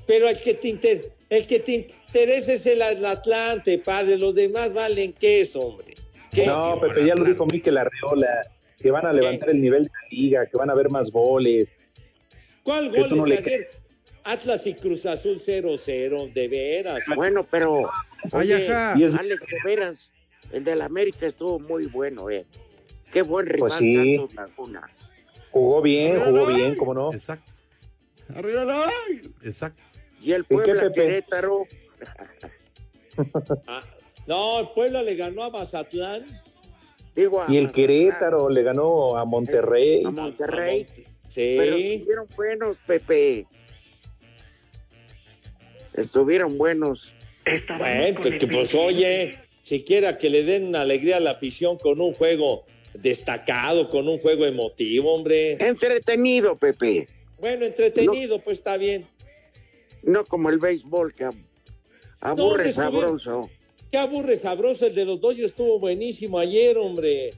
Pero 0.05 0.29
el 0.29 0.39
que 0.39 0.53
te 0.53 0.67
inter- 0.67 1.11
el 1.29 1.47
que 1.47 1.59
te 1.59 1.73
interesa 1.73 2.53
es 2.53 2.65
el, 2.67 2.81
el 2.81 3.05
Atlante, 3.05 3.77
padre. 3.79 4.17
Los 4.17 4.35
demás 4.35 4.73
valen 4.73 5.13
queso, 5.13 5.59
hombre. 5.61 5.95
¿Qué? 6.31 6.45
No, 6.45 6.79
Pepe, 6.79 7.05
ya 7.05 7.15
lo 7.15 7.25
dijo 7.25 7.45
Mikel 7.45 7.77
Arreola, 7.77 8.51
que 8.79 8.91
van 8.91 9.05
a 9.05 9.13
levantar 9.13 9.49
el 9.49 9.61
nivel 9.61 9.83
de 9.85 9.89
la 9.89 10.07
liga, 10.11 10.45
que 10.47 10.57
van 10.57 10.69
a 10.69 10.73
haber 10.73 10.89
más 10.89 11.09
goles. 11.11 11.77
¿Cuál 12.63 12.91
que 12.91 12.99
gol 13.01 13.17
no 13.17 13.25
de 13.25 13.37
ayer? 13.37 13.67
Atlas 14.23 14.65
y 14.67 14.73
Cruz 14.73 15.05
Azul 15.05 15.39
0-0, 15.39 16.31
de 16.33 16.47
veras. 16.47 16.99
Bueno, 17.15 17.45
pero 17.49 17.89
Ay, 18.31 18.53
oye, 18.53 18.67
ajá. 18.71 18.97
Y 18.99 19.03
es- 19.03 19.13
Alex 19.13 19.47
de 19.47 19.57
Veras, 19.65 20.11
el 20.51 20.63
del 20.63 20.81
América 20.81 21.25
estuvo 21.27 21.59
muy 21.59 21.85
bueno, 21.87 22.29
eh. 22.29 22.45
Qué 23.11 23.21
buen 23.21 23.45
rival 23.45 23.69
Pues 23.69 23.79
sí. 23.79 24.15
Santos 24.17 24.33
Laguna. 24.35 24.89
Jugó 25.51 25.81
bien, 25.81 26.19
jugó 26.23 26.45
bien, 26.47 26.75
¿cómo 26.75 26.93
no? 26.93 27.13
Exacto. 27.13 27.51
Arriba 28.35 28.89
Exacto. 29.43 29.81
Y 30.21 30.31
el 30.31 30.45
qué, 30.45 30.55
Puebla 30.55 30.81
Pepe? 30.83 30.93
Querétaro, 30.93 31.67
Ah, 33.67 33.81
no, 34.25 34.59
el 34.61 34.69
Puebla 34.69 35.03
le 35.03 35.15
ganó 35.15 35.43
a 35.43 35.49
Mazatlán. 35.49 36.23
digo 37.15 37.41
a 37.41 37.45
Y 37.51 37.57
el 37.57 37.65
Mazatlán, 37.65 37.71
Querétaro 37.73 38.49
le 38.49 38.63
ganó 38.63 39.17
a 39.17 39.25
Monterrey. 39.25 40.03
a 40.05 40.09
Monterrey, 40.09 40.87
Sí. 41.29 41.55
pero 41.57 41.75
estuvieron 41.75 42.27
buenos, 42.35 42.77
Pepe. 42.87 43.45
Estuvieron 45.95 46.57
buenos. 46.57 47.13
Bueno, 47.77 48.19
pues, 48.21 48.39
que, 48.39 48.47
pues 48.47 48.73
oye, 48.73 49.37
siquiera 49.61 50.17
que 50.17 50.29
le 50.29 50.43
den 50.43 50.75
alegría 50.75 51.17
a 51.17 51.19
la 51.19 51.31
afición 51.31 51.77
con 51.77 51.99
un 52.01 52.13
juego 52.13 52.65
destacado, 52.93 53.89
con 53.89 54.07
un 54.07 54.17
juego 54.19 54.45
emotivo, 54.45 55.13
hombre. 55.13 55.53
Entretenido, 55.53 56.57
Pepe. 56.57 57.07
Bueno, 57.39 57.65
entretenido, 57.65 58.39
pues 58.39 58.59
está 58.59 58.77
bien. 58.77 59.05
No 60.03 60.23
como 60.25 60.49
el 60.49 60.57
béisbol 60.59 61.13
que 61.13 61.25
ab- 61.25 61.43
aburre 62.21 62.65
No, 62.67 62.71
sabroso. 62.71 63.49
Qué 63.91 63.97
aburre 63.97 64.35
sabroso, 64.37 64.87
el 64.87 64.95
de 64.95 65.05
los 65.05 65.19
Dodgers 65.21 65.51
estuvo 65.51 65.79
buenísimo 65.79 66.39
ayer, 66.39 66.77
hombre. 66.77 67.33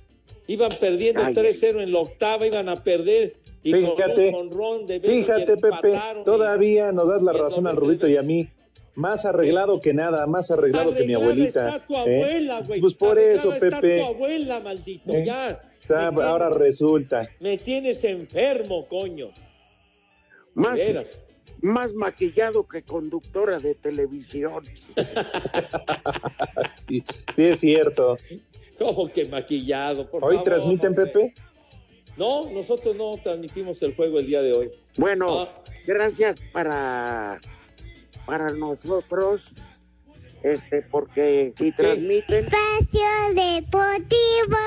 Iban 0.47 0.71
perdiendo 0.79 1.23
Ay. 1.23 1.33
3-0 1.33 1.81
en 1.81 1.91
la 1.91 1.99
octava, 1.99 2.45
iban 2.45 2.69
a 2.69 2.83
perder. 2.83 3.33
Y 3.65 3.73
Fíjate, 3.73 4.31
con 4.31 4.85
de 4.85 4.99
Fíjate, 4.99 5.57
Pepe, 5.57 5.99
todavía 6.23 6.91
nos 6.91 7.07
das 7.09 7.23
la 7.23 7.33
razón 7.33 7.65
al 7.65 7.75
Rudito 7.75 8.07
y 8.07 8.15
a 8.15 8.21
mí. 8.21 8.47
Más 8.93 9.25
arreglado 9.25 9.81
que 9.81 9.91
nada, 9.91 10.27
más 10.27 10.51
arreglado 10.51 10.93
que 10.93 11.03
mi 11.05 11.15
abuelita. 11.15 11.67
está 11.67 11.85
tu 11.85 11.95
¿eh? 11.95 11.99
abuela, 12.21 12.61
güey. 12.61 12.79
Pues 12.79 12.93
por 12.93 13.17
Arreglada 13.17 13.39
eso, 13.39 13.53
está 13.53 13.81
Pepe. 13.81 13.99
tu 14.01 14.05
abuela, 14.05 14.59
maldito, 14.59 15.11
¿Eh? 15.13 15.25
ya. 15.25 15.59
Está- 15.81 16.07
ahora 16.09 16.47
tienes- 16.49 16.57
resulta. 16.59 17.29
Me 17.39 17.57
tienes 17.57 18.03
enfermo, 18.03 18.85
coño. 18.87 19.29
Más, 20.53 20.79
más 21.61 21.93
maquillado 21.95 22.67
que 22.67 22.83
conductora 22.83 23.57
de 23.59 23.73
televisión. 23.73 24.63
Sí, 26.87 27.03
sí 27.35 27.43
es 27.43 27.59
cierto. 27.59 28.15
¿Cómo 28.77 29.07
que 29.11 29.25
maquillado? 29.25 30.07
Por 30.09 30.23
Hoy 30.23 30.35
favor, 30.35 30.43
transmiten, 30.43 30.89
hombre. 30.89 31.05
Pepe. 31.07 31.33
No, 32.17 32.49
nosotros 32.51 32.95
no 32.97 33.17
transmitimos 33.21 33.81
el 33.81 33.93
juego 33.95 34.19
el 34.19 34.27
día 34.27 34.41
de 34.41 34.53
hoy. 34.53 34.71
Bueno, 34.97 35.41
Ah. 35.41 35.49
gracias 35.85 36.37
para, 36.53 37.39
para 38.25 38.49
nosotros, 38.51 39.51
este, 40.43 40.81
porque 40.83 41.53
si 41.57 41.71
transmiten, 41.73 42.45
Espacio 42.45 43.01
Deportivo. 43.33 44.57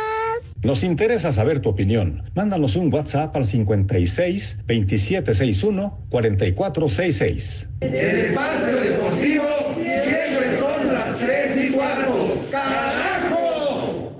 Nos 0.62 0.82
interesa 0.82 1.30
saber 1.32 1.60
tu 1.60 1.68
opinión. 1.70 2.28
Mándanos 2.34 2.74
un 2.76 2.92
WhatsApp 2.92 3.34
al 3.36 3.46
56 3.46 4.58
2761 4.66 5.98
4466. 6.10 7.68
El 7.80 7.94
espacio 7.94 8.76
deportivo 8.76 9.44
siempre 9.76 10.56
son 10.58 10.92
las 10.92 11.16
3 11.18 11.64
y 11.64 11.70
cuarto. 11.72 12.34
¡Carajo! 12.50 14.18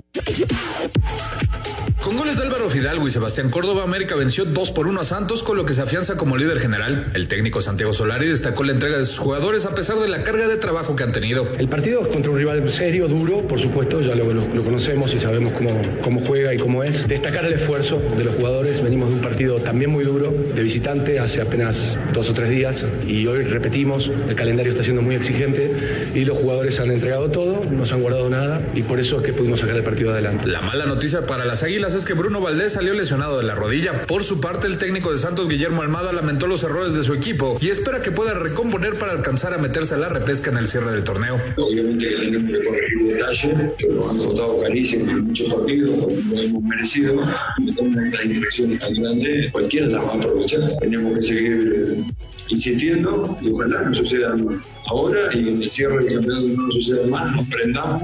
Con 2.09 2.17
goles 2.17 2.37
de 2.37 2.41
Álvaro 2.41 2.67
Fidalgo 2.71 3.07
y 3.07 3.11
Sebastián 3.11 3.51
Córdoba, 3.51 3.83
América 3.83 4.15
venció 4.15 4.43
2 4.43 4.71
por 4.71 4.87
1 4.87 4.99
a 5.01 5.03
Santos, 5.03 5.43
con 5.43 5.57
lo 5.57 5.65
que 5.67 5.73
se 5.73 5.83
afianza 5.83 6.17
como 6.17 6.37
líder 6.37 6.59
general. 6.59 7.05
El 7.13 7.27
técnico 7.27 7.61
Santiago 7.61 7.93
Solari 7.93 8.27
destacó 8.27 8.63
la 8.63 8.71
entrega 8.71 8.97
de 8.97 9.05
sus 9.05 9.19
jugadores 9.19 9.67
a 9.67 9.75
pesar 9.75 9.99
de 9.99 10.07
la 10.07 10.23
carga 10.23 10.47
de 10.47 10.57
trabajo 10.57 10.95
que 10.95 11.03
han 11.03 11.11
tenido. 11.11 11.47
El 11.59 11.67
partido 11.69 12.09
contra 12.09 12.31
un 12.31 12.37
rival 12.39 12.71
serio, 12.71 13.07
duro, 13.07 13.47
por 13.47 13.59
supuesto, 13.61 14.01
ya 14.01 14.15
lo, 14.15 14.33
lo- 14.33 14.47
lo 14.47 14.63
conocemos 14.63 15.13
y 15.13 15.19
sabemos 15.19 15.53
cómo, 15.53 15.79
cómo 16.01 16.21
juega 16.25 16.51
y 16.51 16.57
cómo 16.57 16.83
es. 16.83 17.07
Destacar 17.07 17.45
el 17.45 17.53
esfuerzo 17.53 18.01
de 18.17 18.23
los 18.23 18.33
jugadores. 18.37 18.81
Venimos 18.81 19.09
de 19.09 19.15
un 19.17 19.21
partido 19.21 19.57
también 19.57 19.91
muy 19.91 20.03
duro, 20.03 20.31
de 20.55 20.63
visitante, 20.63 21.19
hace 21.19 21.43
apenas 21.43 21.95
dos 22.11 22.27
o 22.31 22.33
tres 22.33 22.49
días, 22.49 22.85
y 23.05 23.27
hoy 23.27 23.43
repetimos, 23.43 24.09
el 24.27 24.35
calendario 24.35 24.71
está 24.71 24.83
siendo 24.83 25.03
muy 25.03 25.13
exigente 25.13 26.09
y 26.15 26.25
los 26.25 26.39
jugadores 26.39 26.79
han 26.79 26.89
entregado 26.89 27.29
todo, 27.29 27.61
no 27.69 27.85
se 27.85 27.93
han 27.93 28.01
guardado 28.01 28.31
nada 28.31 28.65
y 28.73 28.81
por 28.81 28.99
eso 28.99 29.17
es 29.19 29.25
que 29.27 29.33
pudimos 29.33 29.59
sacar 29.59 29.75
el 29.75 29.83
partido 29.83 30.09
adelante. 30.11 30.47
La 30.47 30.61
mala 30.61 30.87
noticia 30.87 31.27
para 31.27 31.45
las 31.45 31.61
Águilas 31.61 31.93
es 31.93 31.98
que 32.05 32.13
Bruno 32.13 32.41
Valdés 32.41 32.73
salió 32.73 32.93
lesionado 32.93 33.37
de 33.37 33.43
la 33.43 33.55
rodilla. 33.55 34.05
Por 34.05 34.23
su 34.23 34.39
parte, 34.39 34.67
el 34.67 34.77
técnico 34.77 35.11
de 35.11 35.17
Santos, 35.17 35.47
Guillermo 35.47 35.81
Almada, 35.81 36.11
lamentó 36.11 36.47
los 36.47 36.63
errores 36.63 36.93
de 36.93 37.03
su 37.03 37.13
equipo 37.13 37.57
y 37.61 37.69
espera 37.69 38.01
que 38.01 38.11
pueda 38.11 38.33
recomponer 38.33 38.93
para 38.97 39.11
alcanzar 39.11 39.53
a 39.53 39.57
meterse 39.57 39.95
a 39.95 39.97
la 39.97 40.09
repesca 40.09 40.51
en 40.51 40.57
el 40.57 40.67
cierre 40.67 40.91
del 40.91 41.03
torneo. 41.03 41.39
Obviamente 41.57 42.07
que 42.07 42.15
tenemos 42.15 42.51
que 42.51 42.67
corregir 42.67 43.13
detalles, 43.13 43.73
que 43.77 43.87
nos 43.87 44.09
han 44.09 44.17
costado 44.17 44.61
carísimo 44.61 45.11
en 45.11 45.27
muchos 45.27 45.53
partidos, 45.53 45.89
no 45.89 46.41
hemos 46.41 46.63
merecido. 46.63 47.23
Estas 47.67 48.25
indirecciones 48.25 48.79
tan 48.79 48.93
grandes, 48.93 49.51
cualquiera 49.51 49.87
las 49.87 50.05
va 50.05 50.11
a 50.11 50.15
aprovechar. 50.15 50.77
Tenemos 50.79 51.15
que 51.15 51.21
seguir 51.21 51.85
eh, 51.87 52.03
insistiendo 52.49 53.37
y 53.41 53.51
ojalá 53.51 53.81
no 53.81 53.93
sucedan 53.93 54.61
ahora 54.87 55.33
y 55.33 55.49
en 55.49 55.61
el 55.61 55.69
cierre 55.69 56.03
del 56.03 56.15
campeonato 56.15 56.47
no 56.55 56.71
suceda 56.71 57.07
más, 57.07 57.37
aprendamos 57.39 58.03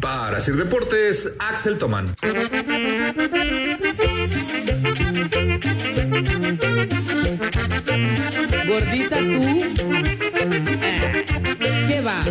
Para 0.00 0.38
Sir 0.40 0.56
Deportes, 0.56 1.32
Axel 1.38 1.78
Tomán. 1.78 2.14
Gordita 8.66 9.18
tú. 9.18 9.62
¿Qué 11.88 12.00
va? 12.02 12.22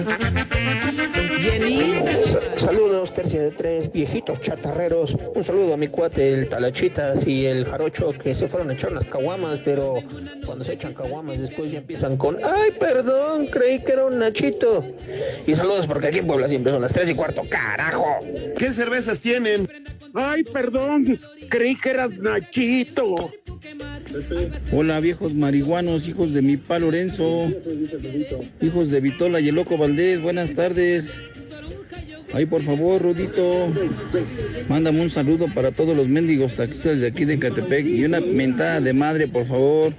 Llenita. 1.40 2.45
Saludos, 2.66 3.14
tercia 3.14 3.44
de 3.44 3.52
tres, 3.52 3.92
viejitos 3.92 4.42
chatarreros. 4.42 5.16
Un 5.36 5.44
saludo 5.44 5.76
a 5.76 5.78
mi 5.78 5.88
cuate, 5.88 6.34
el 6.34 6.50
Talachitas 6.50 7.28
y 7.28 7.46
el 7.46 7.64
Jarocho, 7.64 8.12
que 8.12 8.34
se 8.34 8.48
fueron 8.48 8.72
a 8.72 8.74
echar 8.74 8.92
unas 8.92 9.06
caguamas, 9.06 9.60
pero 9.64 10.00
cuando 10.44 10.66
se 10.66 10.74
echan 10.74 10.96
caguamas 10.96 11.40
después 11.40 11.72
ya 11.72 11.78
empiezan 11.78 12.18
con, 12.18 12.38
ay, 12.44 12.72
perdón, 12.80 13.46
creí 13.52 13.78
que 13.84 13.92
era 13.92 14.06
un 14.06 14.18
Nachito. 14.18 14.84
Y 15.46 15.54
saludos 15.54 15.86
porque 15.86 16.08
aquí 16.08 16.18
en 16.18 16.26
Puebla 16.26 16.48
siempre 16.48 16.72
son 16.72 16.82
las 16.82 16.92
tres 16.92 17.08
y 17.08 17.14
cuarto, 17.14 17.44
carajo. 17.48 18.18
¿Qué 18.58 18.74
cervezas 18.74 19.22
tienen? 19.22 19.70
Ay, 20.16 20.44
perdón, 20.44 21.20
creí 21.50 21.76
que 21.76 21.92
eras 21.92 22.18
Nachito. 22.18 23.32
Hola 24.72 25.00
viejos 25.02 25.36
marihuanos, 25.36 26.08
hijos 26.08 26.34
de 26.34 26.42
mi 26.42 26.58
pa 26.58 26.80
Lorenzo, 26.80 27.48
hijos 28.60 28.90
de 28.90 29.02
Vitola 29.02 29.40
y 29.40 29.50
el 29.50 29.56
loco 29.56 29.78
Valdés, 29.78 30.20
buenas 30.20 30.56
tardes. 30.56 31.16
Ahí 32.36 32.46
por 32.46 32.62
favor, 32.62 33.02
Rudito, 33.02 33.72
mándame 34.68 35.00
un 35.00 35.10
saludo 35.10 35.48
para 35.48 35.72
todos 35.72 35.96
los 35.96 36.10
mendigos 36.10 36.56
taxistas 36.56 37.00
de 37.00 37.08
aquí 37.08 37.24
de 37.24 37.40
Catepec 37.40 37.86
y 37.86 38.04
una 38.04 38.20
mentada 38.20 38.82
de 38.82 38.92
madre, 38.92 39.30
por 39.30 39.46
favor. 39.46 39.94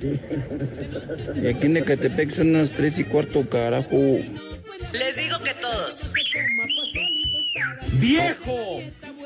Y 0.00 1.46
aquí 1.48 1.66
en 1.66 1.76
Ecatepec 1.76 2.30
son 2.30 2.54
las 2.54 2.72
tres 2.72 2.98
y 2.98 3.04
cuarto, 3.04 3.46
carajo. 3.46 3.90
Les 3.92 5.16
digo 5.16 5.36
que 5.44 5.52
todos. 5.60 6.10
¡Viejo! 8.00 8.80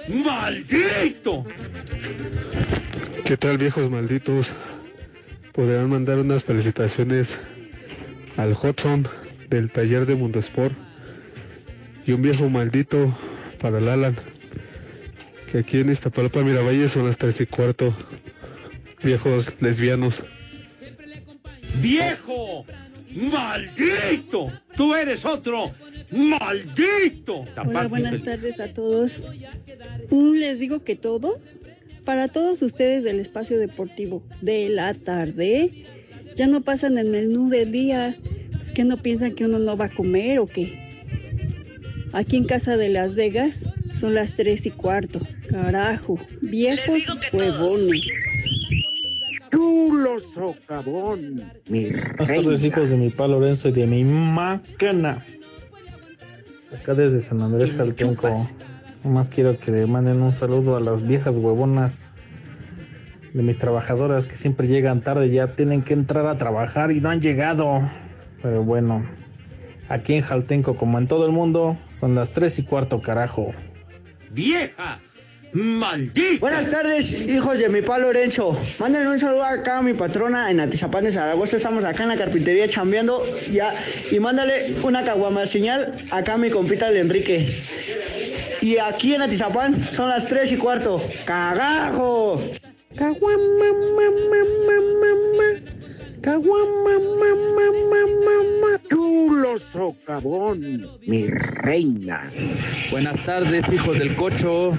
¡Maldito! 0.09 1.45
¿Qué 3.25 3.37
tal 3.37 3.59
viejos 3.59 3.89
malditos? 3.89 4.51
Podrán 5.53 5.89
mandar 5.89 6.19
unas 6.19 6.43
felicitaciones 6.43 7.39
al 8.37 8.55
Hudson 8.55 9.07
del 9.51 9.71
taller 9.71 10.05
de 10.05 10.17
Mundo 10.17 10.41
Sport 10.41 10.86
y 12.07 12.13
un 12.13 12.23
viejo 12.23 12.49
maldito 12.49 13.15
para 13.61 13.79
el 13.79 13.89
Alan 13.89 14.17
que 15.51 15.59
aquí 15.59 15.81
en 15.81 15.91
Iztapalapa 15.91 16.43
Miravalle 16.43 16.89
son 16.89 17.07
las 17.07 17.19
tres 17.19 17.41
y 17.41 17.47
cuarto 17.47 17.95
viejos 19.03 19.61
lesbianos 19.61 20.23
¡Viejo! 21.81 22.65
¡Maldito! 23.15 24.51
¡Tú 24.77 24.95
eres 24.95 25.25
otro! 25.25 25.73
¡Maldito! 26.11 27.45
Hola, 27.57 27.89
buenas 27.89 28.23
tardes 28.23 28.61
a 28.61 28.73
todos. 28.73 29.23
Les 30.11 30.59
digo 30.59 30.83
que 30.83 30.97
todos, 30.97 31.61
para 32.05 32.29
todos 32.29 32.63
ustedes 32.63 33.05
del 33.05 33.21
espacio 33.21 33.59
deportivo 33.59 34.23
de 34.41 34.69
la 34.69 34.95
tarde, 34.95 35.85
ya 36.35 36.47
no 36.47 36.63
pasan 36.63 36.99
el 36.99 37.11
menú 37.11 37.51
del 37.51 37.73
día. 37.73 38.17
Pues 38.53 38.73
que 38.73 38.85
no 38.85 38.97
piensan 38.97 39.35
que 39.35 39.45
uno 39.45 39.59
no 39.59 39.77
va 39.77 39.87
a 39.87 39.91
comer 39.91 40.39
o 40.39 40.47
qué. 40.47 40.86
Aquí 42.17 42.39
en 42.39 42.45
casa 42.47 42.79
de 42.79 42.89
Las 42.89 43.15
Vegas 43.15 43.67
son 44.01 44.15
las 44.15 44.33
tres 44.33 44.65
y 44.65 44.71
cuarto. 44.71 45.21
Carajo, 45.51 46.19
viejos 46.41 47.03
huevones. 47.31 48.07
Chulo 49.53 50.19
socavón, 50.19 51.53
mi 51.69 51.91
Buenas 51.91 52.27
tardes, 52.27 52.65
hijos 52.65 52.89
de 52.89 52.97
mi 52.97 53.11
pa 53.11 53.29
Lorenzo 53.29 53.69
y 53.69 53.73
de 53.73 53.87
mi 53.87 54.03
máquina. 54.03 55.23
Acá 56.75 56.95
desde 56.95 57.21
San 57.21 57.43
Andrés 57.43 57.75
Jaltenco. 57.75 58.49
Nomás 59.05 59.29
quiero 59.29 59.59
que 59.59 59.71
le 59.71 59.87
manden 59.87 60.23
un 60.23 60.35
saludo 60.35 60.75
a 60.77 60.81
las 60.81 61.07
viejas 61.07 61.37
huevonas 61.37 62.09
de 63.35 63.43
mis 63.43 63.59
trabajadoras 63.59 64.27
que 64.27 64.37
siempre 64.37 64.69
llegan 64.69 65.03
tarde, 65.03 65.29
ya 65.29 65.49
tienen 65.49 65.83
que 65.83 65.93
entrar 65.93 66.27
a 66.29 66.39
trabajar 66.39 66.93
y 66.93 67.03
no 67.03 67.11
han 67.11 67.21
llegado. 67.21 67.83
Pero 68.41 68.65
bueno, 68.65 69.05
aquí 69.89 70.15
en 70.15 70.23
Jaltenco, 70.23 70.77
como 70.77 70.99
en 70.99 71.07
todo 71.07 71.27
el 71.27 71.33
mundo, 71.33 71.79
son 71.89 72.15
las 72.15 72.33
tres 72.33 72.59
y 72.59 72.63
cuarto, 72.63 73.01
carajo. 73.01 73.55
¡Vieja! 74.31 75.01
¡Maldito! 75.53 76.41
Buenas 76.41 76.71
tardes, 76.71 77.15
hijos 77.15 77.59
de 77.59 77.69
mi 77.69 77.81
pa 77.81 77.99
Lorenzo. 77.99 78.61
Mándenle 78.79 79.09
un 79.09 79.19
saludo 79.19 79.45
acá 79.45 79.79
a 79.79 79.83
mi 79.83 79.95
patrona 79.95 80.51
en 80.51 80.61
Atizapán 80.61 81.05
de 81.05 81.13
Zaragoza. 81.13 81.57
Estamos 81.57 81.85
acá 81.85 82.03
en 82.03 82.11
la 82.11 82.17
carpintería 82.17 82.69
chambeando. 82.69 83.23
Ya, 83.51 83.73
y 84.11 84.21
mándale 84.21 84.75
una 84.83 85.05
caguama 85.05 85.47
señal 85.47 85.93
acá 86.11 86.35
a 86.35 86.39
mi 86.39 86.51
compita 86.51 86.89
el 86.89 86.99
Enrique. 86.99 87.47
Y 88.61 88.79
aquí 88.79 89.15
en 89.15 89.23
Atizapán 89.23 89.91
son 89.91 90.09
las 90.11 90.27
3 90.27 90.53
y 90.53 90.57
cuarto. 90.57 91.01
¡Cagajo! 91.25 92.41
Caguama, 92.97 93.37
mamá, 93.59 94.11
mamá, 94.31 95.76
Caguama, 96.27 96.99
mamá, 97.21 97.71
mamá, 97.93 98.81
chulo 98.91 99.57
socavón, 99.57 100.85
mi 101.07 101.29
reina. 101.29 102.29
Buenas 102.91 103.25
tardes, 103.25 103.73
hijos 103.73 103.97
del 103.97 104.17
cocho. 104.17 104.77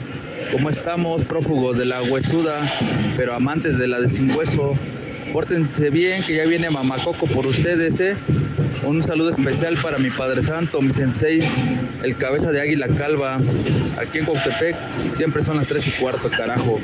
¿Cómo 0.52 0.70
estamos, 0.70 1.24
prófugos 1.24 1.78
de 1.78 1.86
la 1.86 2.04
huesuda, 2.04 2.70
pero 3.16 3.34
amantes 3.34 3.80
de 3.80 3.88
la 3.88 4.02
de 4.02 4.10
sin 4.10 4.30
hueso? 4.32 4.76
Pórtense 5.32 5.90
bien, 5.90 6.22
que 6.26 6.36
ya 6.36 6.44
viene 6.44 6.70
Mamacoco 6.70 7.28
por 7.28 7.48
ustedes, 7.48 7.98
¿eh? 8.02 8.18
Un 8.84 9.02
saludo 9.02 9.30
especial 9.30 9.78
para 9.82 9.98
mi 10.00 10.10
Padre 10.10 10.44
Santo, 10.44 10.82
mi 10.82 10.94
sensei, 10.94 11.48
el 12.04 12.18
cabeza 12.18 12.52
de 12.52 12.60
águila 12.60 12.90
calva. 12.90 13.40
Aquí 13.98 14.18
en 14.18 14.26
Cuautepec 14.26 14.76
siempre 15.16 15.46
son 15.46 15.56
las 15.56 15.68
tres 15.68 15.88
y 15.88 15.92
cuarto, 15.92 16.30
carajo. 16.30 16.78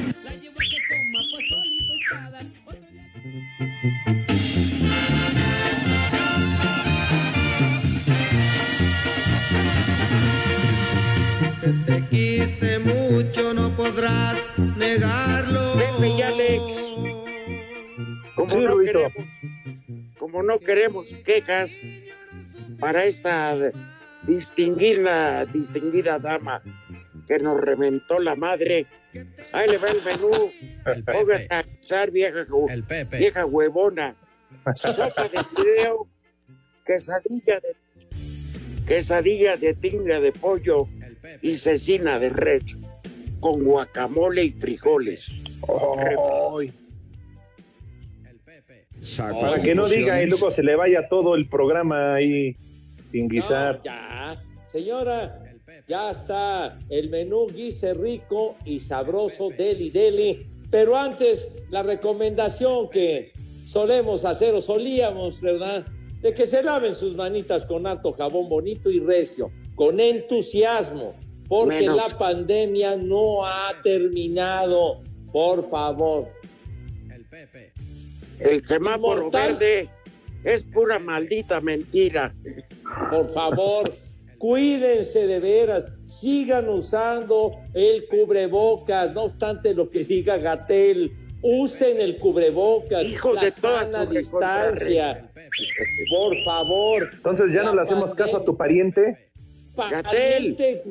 Como, 18.54 18.62
Sí, 18.62 18.68
no 18.68 18.80
queremos, 18.80 19.14
como 20.18 20.44
no 20.44 20.60
queremos 20.60 21.14
quejas 21.26 21.72
para 22.80 23.06
esta 23.06 23.72
distinguida, 24.24 25.46
distinguida 25.46 26.20
dama 26.20 26.62
que 27.28 27.40
nos 27.40 27.60
reventó 27.60 28.20
la 28.20 28.36
madre, 28.36 28.86
ahí 29.54 29.70
le 29.70 29.78
va 29.78 29.90
el 29.90 30.04
menú. 30.04 30.52
Póngase 31.06 31.48
a 31.54 31.64
usar 31.82 32.12
vieja, 32.12 32.42
vieja 33.12 33.46
huevona. 33.46 34.16
Sopa 34.76 35.28
de 35.30 35.44
fideo, 35.56 36.08
quesadilla 36.86 37.60
de 37.60 37.76
quesadilla 38.86 39.58
de 39.58 39.74
tinga 39.74 40.20
de 40.20 40.32
pollo 40.32 40.88
y 41.42 41.58
cecina 41.58 42.20
de 42.20 42.30
res 42.30 42.64
con 43.40 43.64
guacamole 43.64 44.46
y 44.46 44.52
frijoles. 44.52 45.32
Para 49.18 49.62
que 49.62 49.76
no 49.76 49.88
diga 49.88 50.22
y 50.24 50.28
luego 50.28 50.52
se 50.52 50.64
le 50.64 50.76
vaya 50.76 51.08
todo 51.10 51.36
el 51.36 51.48
programa 51.48 52.16
ahí 52.16 52.56
sin 53.10 53.28
guisar. 53.28 53.78
No, 53.78 53.84
ya. 53.84 54.44
Señora, 54.72 55.40
ya 55.88 56.12
está 56.12 56.78
el 56.90 57.10
menú 57.10 57.48
guise 57.48 57.94
rico 57.94 58.56
y 58.66 58.80
sabroso 58.80 59.50
deli 59.50 59.90
deli. 59.90 60.48
Pero 60.72 60.98
antes, 60.98 61.54
la 61.70 61.84
recomendación 61.84 62.90
que 62.90 63.32
solemos 63.66 64.26
hacer 64.26 64.56
o 64.56 64.62
solíamos, 64.62 65.42
¿verdad? 65.42 65.86
De 66.22 66.34
que 66.34 66.48
se 66.48 66.64
laven 66.64 66.96
sus 66.96 67.16
manitas 67.16 67.66
con 67.66 67.86
alto 67.86 68.14
jabón 68.14 68.50
bonito 68.50 68.90
y 68.90 69.00
recio, 69.00 69.52
con 69.76 70.00
entusiasmo, 70.00 71.14
porque 71.48 71.82
Menos. 71.82 71.98
la 71.98 72.18
pandemia 72.18 72.96
no 72.96 73.46
ha 73.46 73.74
terminado. 73.84 75.02
Por 75.32 75.70
favor. 75.70 76.28
El 78.40 78.66
semáforo 78.66 79.18
Inmortal. 79.18 79.54
verde 79.54 79.90
es 80.44 80.64
pura 80.64 81.00
maldita 81.00 81.62
mentira. 81.62 82.34
Por 83.10 83.32
favor, 83.34 83.92
cuídense 84.38 85.28
de 85.28 85.40
veras, 85.40 85.86
sigan 86.06 86.68
usando 86.70 87.54
el 87.74 88.08
cubrebocas, 88.08 89.14
no 89.14 89.24
obstante 89.24 89.74
lo 89.74 89.90
que 89.90 90.04
diga 90.04 90.38
Gatel, 90.38 91.12
usen 91.42 92.02
el 92.02 92.18
cubrebocas, 92.18 93.04
Hijos 93.04 93.36
la 93.36 93.44
de 93.46 93.52
toda 93.52 93.92
sana 93.92 94.06
distancia. 94.06 95.30
Por 96.10 96.36
favor. 96.44 97.10
Entonces 97.14 97.54
ya 97.54 97.64
no 97.64 97.76
le 97.76 97.82
hacemos 97.82 98.14
caso 98.16 98.38
a 98.38 98.44
tu 98.44 98.58
pariente. 98.58 99.32
Pariente, 99.76 100.84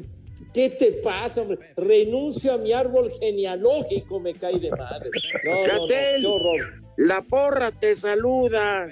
¿Qué 0.52 0.68
te 0.68 0.92
pasa, 0.92 1.40
hombre? 1.40 1.58
Renuncio 1.76 2.52
a 2.52 2.58
mi 2.58 2.72
árbol 2.72 3.10
genealógico, 3.18 4.20
me 4.20 4.34
cae 4.34 4.58
de 4.58 4.70
madre. 4.70 5.08
No, 5.44 5.54
no, 5.54 5.66
no, 5.66 5.82
Gatel, 5.82 6.20
qué 6.20 6.26
horror. 6.26 6.81
La 6.96 7.22
porra 7.22 7.70
te 7.70 7.96
saluda. 7.96 8.88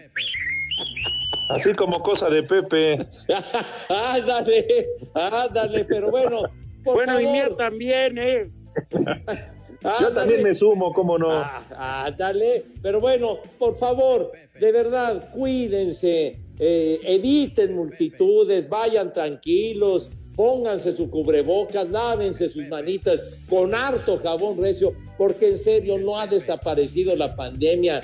Así 1.51 1.75
como 1.75 2.03
cosa 2.03 2.29
de 2.31 2.43
Pepe. 2.43 3.07
ándale, 3.89 4.87
ándale, 5.15 5.85
pero 5.85 6.11
bueno. 6.11 6.43
por 6.85 6.95
Bueno, 6.95 7.21
y 7.21 7.27
mía 7.27 7.51
también, 7.57 8.19
¿eh? 8.19 8.51
Yo 10.01 10.13
también 10.13 10.43
me 10.43 10.55
sumo, 10.55 10.93
cómo 10.93 11.19
no. 11.19 11.29
Ah, 11.31 12.13
dale. 12.17 12.65
Pero 12.83 13.01
bueno, 13.01 13.39
por 13.59 13.77
favor, 13.77 14.33
de 14.59 14.73
verdad, 14.73 15.31
cuídense, 15.33 16.39
eh, 16.59 17.01
eviten 17.03 17.75
multitudes, 17.75 18.69
vayan 18.69 19.13
tranquilos, 19.13 20.11
pónganse 20.45 20.95
su 20.95 21.11
cubrebocas, 21.11 21.91
lávense 21.91 22.49
sus 22.49 22.67
manitas 22.69 23.21
con 23.47 23.75
harto 23.75 24.17
jabón 24.17 24.57
recio, 24.57 24.95
porque 25.19 25.51
en 25.51 25.59
serio 25.59 25.99
no 25.99 26.19
ha 26.19 26.27
desaparecido 26.27 27.15
la 27.15 27.37
pandemia. 27.37 28.01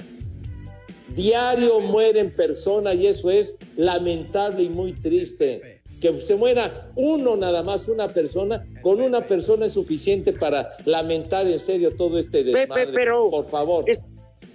Diario 1.14 1.80
mueren 1.80 2.30
personas 2.30 2.96
y 2.96 3.06
eso 3.06 3.30
es 3.30 3.56
lamentable 3.78 4.64
y 4.64 4.68
muy 4.68 4.92
triste. 4.92 5.80
Que 5.98 6.20
se 6.20 6.36
muera 6.36 6.90
uno 6.94 7.36
nada 7.36 7.62
más, 7.62 7.88
una 7.88 8.06
persona, 8.08 8.66
con 8.82 9.00
una 9.00 9.26
persona 9.26 9.64
es 9.64 9.72
suficiente 9.72 10.34
para 10.34 10.68
lamentar 10.84 11.46
en 11.46 11.58
serio 11.58 11.96
todo 11.96 12.18
este 12.18 12.44
desmadre. 12.44 12.84
Pepe, 12.84 12.92
pero 12.92 13.30
por 13.30 13.46
favor. 13.46 13.88
es- 13.88 14.02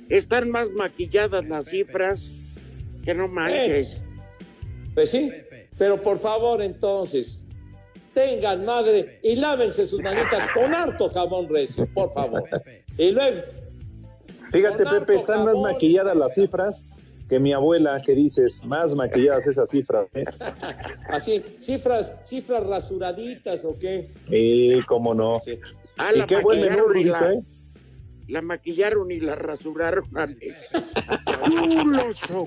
están 0.09 0.51
más 0.51 0.69
maquilladas 0.69 1.47
las 1.47 1.65
cifras 1.65 2.21
que 3.03 3.15
no 3.15 3.27
manches. 3.27 3.99
Pues 4.93 5.09
sí, 5.09 5.31
pero 5.79 5.97
por 5.99 6.19
favor 6.19 6.61
entonces, 6.61 7.40
tengan 8.13 8.65
madre 8.65 9.19
y 9.23 9.35
lávense 9.35 9.87
sus 9.87 10.01
manitas 10.01 10.47
con 10.53 10.73
harto 10.73 11.09
jabón 11.09 11.47
recio, 11.49 11.87
por 11.93 12.11
favor. 12.13 12.43
Y 12.97 13.11
luego, 13.11 13.41
Fíjate, 14.51 14.83
Pepe, 14.85 15.15
están 15.15 15.45
más 15.45 15.55
maquilladas 15.55 16.15
las 16.15 16.33
cifras 16.35 16.83
que 17.29 17.39
mi 17.39 17.53
abuela, 17.53 18.01
que 18.05 18.13
dices, 18.13 18.61
más 18.65 18.93
maquilladas 18.93 19.47
esas 19.47 19.69
cifras. 19.69 20.07
¿eh? 20.13 20.25
así, 21.09 21.41
cifras, 21.61 22.13
cifras 22.25 22.61
rasuraditas 22.65 23.63
o 23.63 23.79
qué. 23.79 24.07
Y 24.27 24.81
cómo 24.81 25.13
no. 25.13 25.39
Ah, 25.97 26.11
y 26.13 26.17
la 26.19 26.27
qué 26.27 26.41
buen 26.41 26.59
menú, 26.59 26.87
maquillaron 26.87 26.97
y 26.97 27.03
Rudito, 27.03 27.19
la- 27.19 27.33
¿eh? 27.33 27.41
La 28.27 28.41
maquillaron 28.41 29.11
y 29.11 29.19
la 29.21 29.35
rasuraron. 29.35 30.05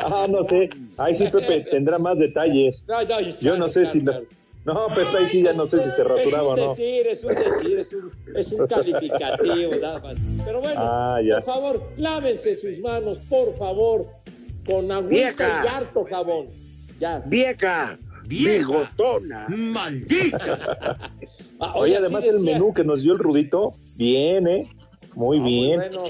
Ah, 0.00 0.26
no 0.28 0.44
sé. 0.44 0.70
Ahí 0.96 1.14
sí, 1.14 1.26
Pepe, 1.28 1.62
tendrá 1.70 1.98
más 1.98 2.18
detalles. 2.18 2.84
No, 2.86 3.02
no, 3.02 3.20
Yo 3.40 3.56
no 3.56 3.68
sé 3.68 3.86
si... 3.86 4.00
lo- 4.00 4.22
No, 4.64 4.86
Pepe, 4.88 5.16
ahí 5.18 5.26
sí 5.28 5.42
ya 5.42 5.52
no 5.52 5.66
sé 5.66 5.82
si 5.82 5.90
se 5.90 6.02
rasuraba 6.04 6.48
o 6.48 6.54
es 6.54 6.60
un 6.60 6.66
no. 6.66 6.70
decir, 6.74 7.06
es 7.06 7.22
un 7.24 7.34
decir, 7.34 7.78
es 7.78 7.92
un, 7.92 8.12
es 8.34 8.52
un 8.52 8.66
calificativo, 8.66 9.72
nada 9.82 10.00
más. 10.00 10.16
Pero 10.44 10.60
bueno, 10.60 10.80
Ah, 10.82 11.20
ya. 11.22 11.34
por 11.36 11.44
favor, 11.44 11.82
lávense 11.98 12.54
sus 12.54 12.78
manos, 12.80 13.18
por 13.28 13.52
favor, 13.58 14.06
con 14.66 14.90
agüita 14.90 15.62
y 15.64 15.66
harto 15.68 16.04
jabón. 16.04 16.46
Ya. 16.98 17.22
Vieja, 17.26 17.98
bigotona. 18.26 19.46
¡Maldita! 19.48 20.98
Ah, 21.60 21.72
Oye, 21.76 21.96
además 21.96 22.26
el 22.26 22.40
menú 22.40 22.74
que 22.74 22.82
nos 22.84 23.02
dio 23.02 23.12
el 23.12 23.18
Rudito, 23.20 23.74
bien, 23.96 24.48
¿eh? 24.48 24.66
Muy 25.14 25.38
Ah, 25.38 25.40
muy 25.40 25.50
bien. 25.50 25.76
bueno. 25.78 26.02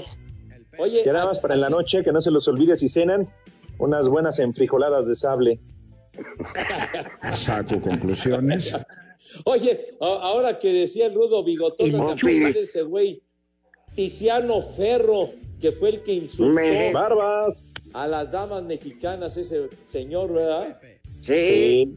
Oye, 0.79 1.03
Ya 1.05 1.13
nada 1.13 1.25
más 1.27 1.39
para 1.39 1.53
en 1.53 1.61
la 1.61 1.69
noche, 1.69 2.03
que 2.03 2.11
no 2.11 2.19
se 2.19 2.31
los 2.31 2.47
olvide 2.47 2.75
si 2.77 2.89
cenan, 2.89 3.27
unas 3.77 4.09
buenas 4.09 4.39
enfrijoladas 4.39 5.07
de 5.07 5.15
sable. 5.15 5.59
Saco 7.33 7.81
conclusiones. 7.81 8.75
Oye, 9.45 9.81
ahora 9.99 10.59
que 10.59 10.71
decía 10.71 11.07
el 11.07 11.15
rudo 11.15 11.43
bigotón, 11.43 11.87
Y 11.87 11.91
¿te 11.91 11.97
no 11.97 12.03
acuerdas 12.03 12.21
files. 12.21 12.53
de 12.53 12.61
ese 12.61 12.81
güey? 12.83 13.21
Tiziano 13.95 14.61
Ferro, 14.61 15.31
que 15.59 15.71
fue 15.71 15.89
el 15.89 16.03
que 16.03 16.13
insultó 16.13 16.53
Me- 16.53 16.93
¡Barbas! 16.93 17.65
a 17.93 18.07
las 18.07 18.31
damas 18.31 18.63
mexicanas, 18.63 19.35
ese 19.37 19.69
señor, 19.87 20.33
¿verdad? 20.33 20.79
Sí, 21.21 21.95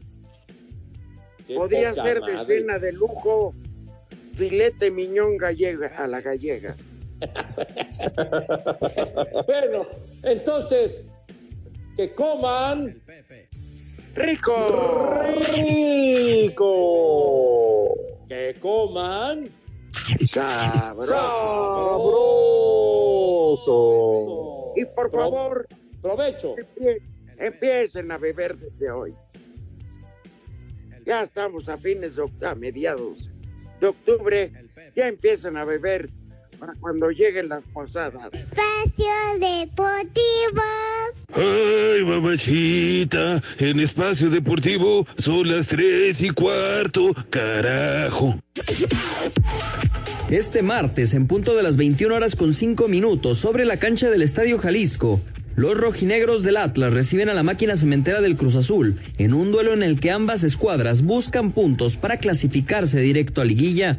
podría 1.53 1.93
ser 1.93 2.21
de 2.21 2.33
madre. 2.33 2.59
cena 2.59 2.79
de 2.79 2.93
lujo. 2.93 3.53
Filete 4.35 4.89
miñón 4.91 5.37
gallega 5.37 5.87
a 5.97 6.07
la 6.07 6.21
gallega. 6.21 6.75
Bueno, 9.45 9.85
entonces, 10.23 11.03
que 11.95 12.13
coman. 12.13 13.01
¡Rico! 14.19 15.15
¡Rico! 16.49 17.95
Que 18.27 18.53
coman. 18.59 19.47
¡Sabroso! 20.27 21.05
¡Sabroso! 23.55 24.73
Y 24.75 24.83
por 24.85 25.09
Pro- 25.09 25.21
favor, 25.21 25.67
Provecho. 26.01 26.55
empie- 26.57 27.01
empiecen 27.37 28.11
a 28.11 28.17
beber 28.17 28.57
desde 28.57 28.91
hoy. 28.91 29.13
Ya 31.05 31.23
estamos 31.23 31.69
a 31.69 31.77
fines 31.77 32.17
de 32.17 32.23
octubre, 32.23 32.47
a 32.49 32.55
mediados 32.55 33.29
de 33.79 33.87
octubre. 33.87 34.51
Ya 34.97 35.07
empiezan 35.07 35.55
a 35.55 35.63
beber 35.63 36.09
para 36.59 36.73
cuando 36.75 37.09
lleguen 37.09 37.49
las 37.49 37.63
posadas. 37.73 38.33
Espacio 38.33 39.05
Deportivo. 39.39 40.63
Ay, 41.33 42.03
mamachita, 42.03 43.41
en 43.59 43.79
espacio 43.79 44.29
deportivo 44.29 45.05
son 45.17 45.49
las 45.49 45.67
tres 45.67 46.21
y 46.21 46.29
cuarto, 46.31 47.13
carajo. 47.29 48.39
Este 50.29 50.61
martes, 50.61 51.13
en 51.13 51.27
punto 51.27 51.55
de 51.55 51.63
las 51.63 51.77
21 51.77 52.13
horas 52.13 52.35
con 52.35 52.53
5 52.53 52.87
minutos, 52.87 53.37
sobre 53.37 53.65
la 53.65 53.77
cancha 53.77 54.09
del 54.09 54.21
Estadio 54.21 54.59
Jalisco, 54.59 55.19
los 55.55 55.77
rojinegros 55.77 56.43
del 56.43 56.57
Atlas 56.57 56.93
reciben 56.93 57.29
a 57.29 57.33
la 57.33 57.43
máquina 57.43 57.75
cementera 57.75 58.21
del 58.21 58.35
Cruz 58.35 58.55
Azul 58.55 58.95
en 59.17 59.33
un 59.33 59.51
duelo 59.51 59.73
en 59.73 59.83
el 59.83 59.99
que 59.99 60.09
ambas 60.09 60.43
escuadras 60.43 61.01
buscan 61.01 61.51
puntos 61.51 61.97
para 61.97 62.17
clasificarse 62.17 63.01
directo 63.01 63.41
a 63.41 63.45
liguilla. 63.45 63.97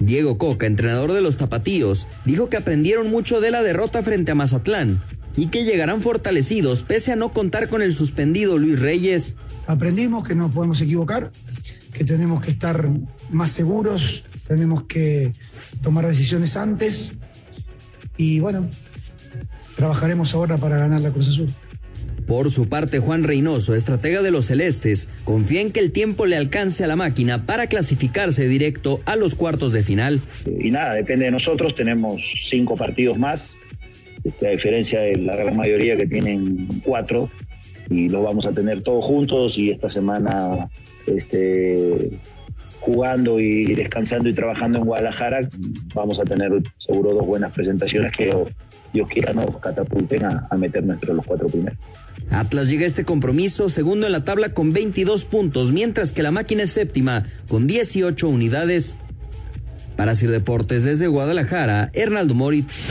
Diego 0.00 0.38
Coca, 0.38 0.66
entrenador 0.66 1.12
de 1.12 1.20
los 1.20 1.36
Tapatíos, 1.36 2.06
dijo 2.24 2.48
que 2.48 2.56
aprendieron 2.56 3.10
mucho 3.10 3.40
de 3.40 3.50
la 3.50 3.62
derrota 3.62 4.02
frente 4.02 4.32
a 4.32 4.34
Mazatlán 4.34 5.00
y 5.36 5.46
que 5.46 5.64
llegarán 5.64 6.02
fortalecidos 6.02 6.82
pese 6.82 7.12
a 7.12 7.16
no 7.16 7.32
contar 7.32 7.68
con 7.68 7.82
el 7.82 7.94
suspendido 7.94 8.58
Luis 8.58 8.78
Reyes. 8.78 9.36
Aprendimos 9.66 10.26
que 10.26 10.34
no 10.34 10.50
podemos 10.50 10.80
equivocar, 10.80 11.30
que 11.92 12.04
tenemos 12.04 12.40
que 12.40 12.50
estar 12.50 12.88
más 13.30 13.50
seguros, 13.50 14.24
tenemos 14.46 14.84
que 14.84 15.32
tomar 15.82 16.06
decisiones 16.06 16.56
antes 16.56 17.12
y 18.16 18.40
bueno, 18.40 18.68
trabajaremos 19.76 20.34
ahora 20.34 20.56
para 20.56 20.78
ganar 20.78 21.00
la 21.00 21.10
Cruz 21.10 21.28
Azul. 21.28 21.48
Por 22.28 22.50
su 22.50 22.68
parte, 22.68 22.98
Juan 22.98 23.24
Reynoso, 23.24 23.74
estratega 23.74 24.20
de 24.20 24.30
los 24.30 24.44
Celestes, 24.48 25.10
confía 25.24 25.62
en 25.62 25.72
que 25.72 25.80
el 25.80 25.92
tiempo 25.92 26.26
le 26.26 26.36
alcance 26.36 26.84
a 26.84 26.86
la 26.86 26.94
máquina 26.94 27.46
para 27.46 27.68
clasificarse 27.68 28.46
directo 28.46 29.00
a 29.06 29.16
los 29.16 29.34
cuartos 29.34 29.72
de 29.72 29.82
final. 29.82 30.20
Y 30.60 30.70
nada, 30.70 30.92
depende 30.92 31.24
de 31.24 31.30
nosotros, 31.30 31.74
tenemos 31.74 32.20
cinco 32.46 32.76
partidos 32.76 33.18
más, 33.18 33.56
este, 34.24 34.46
a 34.46 34.50
diferencia 34.50 35.00
de 35.00 35.16
la 35.16 35.36
gran 35.36 35.56
mayoría 35.56 35.96
que 35.96 36.06
tienen 36.06 36.68
cuatro, 36.84 37.30
y 37.88 38.10
los 38.10 38.22
vamos 38.22 38.44
a 38.44 38.52
tener 38.52 38.82
todos 38.82 39.06
juntos 39.06 39.56
y 39.56 39.70
esta 39.70 39.88
semana 39.88 40.68
este, 41.06 42.10
jugando 42.80 43.40
y 43.40 43.74
descansando 43.74 44.28
y 44.28 44.34
trabajando 44.34 44.80
en 44.80 44.84
Guadalajara, 44.84 45.48
vamos 45.94 46.20
a 46.20 46.24
tener 46.24 46.52
seguro 46.76 47.14
dos 47.14 47.26
buenas 47.26 47.52
presentaciones 47.52 48.12
que 48.12 48.34
Dios 48.92 49.08
quiera 49.08 49.32
nos 49.32 49.56
catapulten 49.60 50.26
a, 50.26 50.46
a 50.50 50.56
meternos 50.58 50.96
entre 50.96 51.14
los 51.14 51.24
cuatro 51.24 51.48
primeros. 51.48 51.78
Atlas 52.30 52.68
llega 52.68 52.84
a 52.84 52.86
este 52.86 53.04
compromiso 53.04 53.68
segundo 53.68 54.06
en 54.06 54.12
la 54.12 54.24
tabla 54.24 54.52
con 54.52 54.72
22 54.72 55.24
puntos, 55.24 55.72
mientras 55.72 56.12
que 56.12 56.22
la 56.22 56.30
máquina 56.30 56.64
es 56.64 56.70
séptima 56.70 57.24
con 57.48 57.66
18 57.66 58.28
unidades. 58.28 58.96
Para 59.96 60.14
Sir 60.14 60.30
Deportes 60.30 60.84
desde 60.84 61.08
Guadalajara, 61.08 61.90
Hernaldo 61.92 62.34
Moritz. 62.34 62.84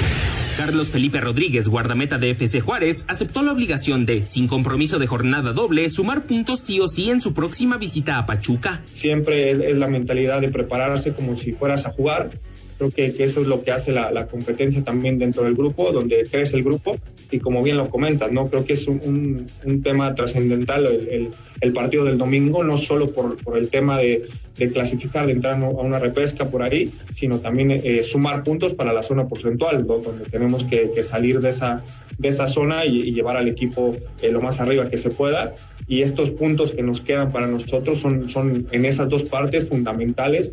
Carlos 0.57 0.89
Felipe 0.89 1.21
Rodríguez, 1.21 1.67
guardameta 1.67 2.17
de 2.17 2.31
FC 2.31 2.61
Juárez, 2.61 3.05
aceptó 3.07 3.43
la 3.43 3.51
obligación 3.51 4.07
de, 4.07 4.23
sin 4.23 4.47
compromiso 4.47 4.97
de 4.97 5.05
jornada 5.05 5.53
doble, 5.53 5.87
sumar 5.87 6.23
puntos 6.23 6.61
sí 6.61 6.79
o 6.79 6.87
sí 6.87 7.11
en 7.11 7.21
su 7.21 7.35
próxima 7.35 7.77
visita 7.77 8.17
a 8.17 8.25
Pachuca. 8.25 8.81
Siempre 8.91 9.51
es, 9.51 9.59
es 9.59 9.77
la 9.77 9.87
mentalidad 9.87 10.41
de 10.41 10.49
prepararse 10.49 11.13
como 11.13 11.37
si 11.37 11.53
fueras 11.53 11.85
a 11.85 11.91
jugar. 11.91 12.31
Creo 12.77 12.91
que, 12.91 13.11
que 13.11 13.23
eso 13.23 13.41
es 13.41 13.47
lo 13.47 13.63
que 13.63 13.71
hace 13.71 13.91
la, 13.91 14.11
la, 14.11 14.27
competencia 14.27 14.83
también 14.83 15.17
dentro 15.17 15.43
del 15.43 15.55
grupo, 15.55 15.91
donde 15.91 16.27
crece 16.29 16.57
el 16.57 16.63
grupo 16.63 16.95
y 17.31 17.39
como 17.39 17.63
bien 17.63 17.77
lo 17.77 17.89
comentas, 17.89 18.31
¿no? 18.31 18.47
Creo 18.47 18.65
que 18.65 18.73
es 18.73 18.87
un, 18.87 19.01
un, 19.03 19.47
un 19.65 19.81
tema 19.81 20.13
trascendental 20.13 20.85
el, 20.85 21.07
el, 21.07 21.29
el, 21.61 21.73
partido 21.73 22.05
del 22.05 22.17
domingo, 22.17 22.63
no 22.63 22.77
solo 22.77 23.11
por, 23.11 23.37
por 23.37 23.57
el 23.57 23.69
tema 23.69 23.97
de, 23.97 24.27
de, 24.57 24.71
clasificar, 24.71 25.25
de 25.25 25.33
entrar 25.33 25.61
a 25.61 25.67
una 25.67 25.97
repesca 25.97 26.49
por 26.49 26.61
ahí, 26.61 26.91
sino 27.13 27.39
también 27.39 27.71
eh, 27.71 28.03
sumar 28.03 28.43
puntos 28.43 28.75
para 28.75 28.93
la 28.93 29.01
zona 29.01 29.27
porcentual, 29.27 29.85
¿no? 29.87 29.97
donde 29.97 30.25
tenemos 30.25 30.63
que, 30.63 30.91
que, 30.93 31.03
salir 31.03 31.39
de 31.39 31.49
esa, 31.49 31.83
de 32.17 32.29
esa 32.29 32.47
zona 32.47 32.85
y, 32.85 32.99
y 32.99 33.13
llevar 33.13 33.37
al 33.37 33.47
equipo 33.47 33.95
eh, 34.21 34.31
lo 34.31 34.41
más 34.41 34.61
arriba 34.61 34.87
que 34.87 34.97
se 34.97 35.09
pueda. 35.09 35.55
Y 35.87 36.01
estos 36.01 36.31
puntos 36.31 36.73
que 36.73 36.83
nos 36.83 37.01
quedan 37.01 37.31
para 37.31 37.47
nosotros 37.47 37.99
son, 37.99 38.29
son 38.29 38.67
en 38.71 38.85
esas 38.85 39.09
dos 39.09 39.23
partes 39.23 39.69
fundamentales 39.69 40.51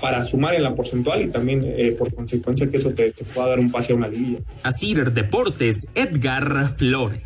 para 0.00 0.22
sumar 0.22 0.54
en 0.54 0.62
la 0.62 0.74
porcentual 0.74 1.22
y 1.22 1.28
también 1.28 1.62
eh, 1.64 1.94
por 1.98 2.14
consecuencia 2.14 2.68
que 2.70 2.76
eso 2.76 2.90
te, 2.90 3.10
te, 3.12 3.24
pueda 3.24 3.48
dar 3.48 3.58
un 3.60 3.70
pase 3.70 3.92
a 3.92 3.96
una 3.96 4.08
liguilla. 4.08 4.38
Así 4.62 4.94
Deportes, 4.94 5.88
Edgar 5.94 6.70
Flores. 6.76 7.20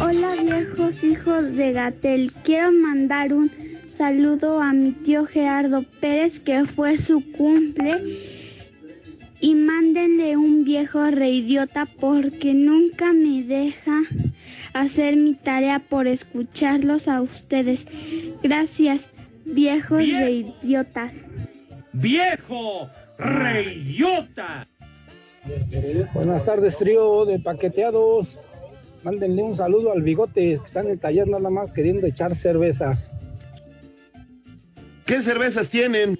Hola 0.00 0.34
viejos 0.42 1.02
hijos 1.04 1.56
de 1.56 1.72
Gatel, 1.72 2.32
quiero 2.42 2.72
mandar 2.72 3.32
un 3.32 3.50
saludo 3.96 4.60
a 4.62 4.72
mi 4.72 4.92
tío 4.92 5.26
Gerardo 5.26 5.84
Pérez 6.00 6.38
que 6.38 6.64
fue 6.64 6.96
su 6.96 7.20
cumple 7.32 8.00
y 9.40 9.54
mándenle 9.54 10.36
un 10.36 10.64
viejo 10.64 11.10
reidiota 11.10 11.86
porque 11.86 12.54
nunca 12.54 13.12
me 13.12 13.42
deja 13.42 14.02
hacer 14.72 15.16
mi 15.16 15.34
tarea 15.34 15.80
por 15.80 16.06
escucharlos 16.06 17.08
a 17.08 17.20
ustedes. 17.20 17.86
Gracias, 18.42 19.08
viejos 19.44 20.00
Vie 20.00 20.20
reidiotas. 20.20 21.12
¡Viejo 21.92 22.88
reidiota! 23.18 24.66
Buenas 26.14 26.44
tardes, 26.44 26.76
trío 26.76 27.24
de 27.24 27.38
paqueteados. 27.38 28.28
Mándenle 29.02 29.42
un 29.42 29.56
saludo 29.56 29.92
al 29.92 30.02
Bigotes, 30.02 30.60
que 30.60 30.66
está 30.66 30.80
en 30.80 30.90
el 30.90 30.98
taller 30.98 31.28
nada 31.28 31.50
más 31.50 31.72
queriendo 31.72 32.06
echar 32.06 32.34
cervezas. 32.34 33.14
¿Qué 35.04 35.22
cervezas 35.22 35.70
tienen? 35.70 36.18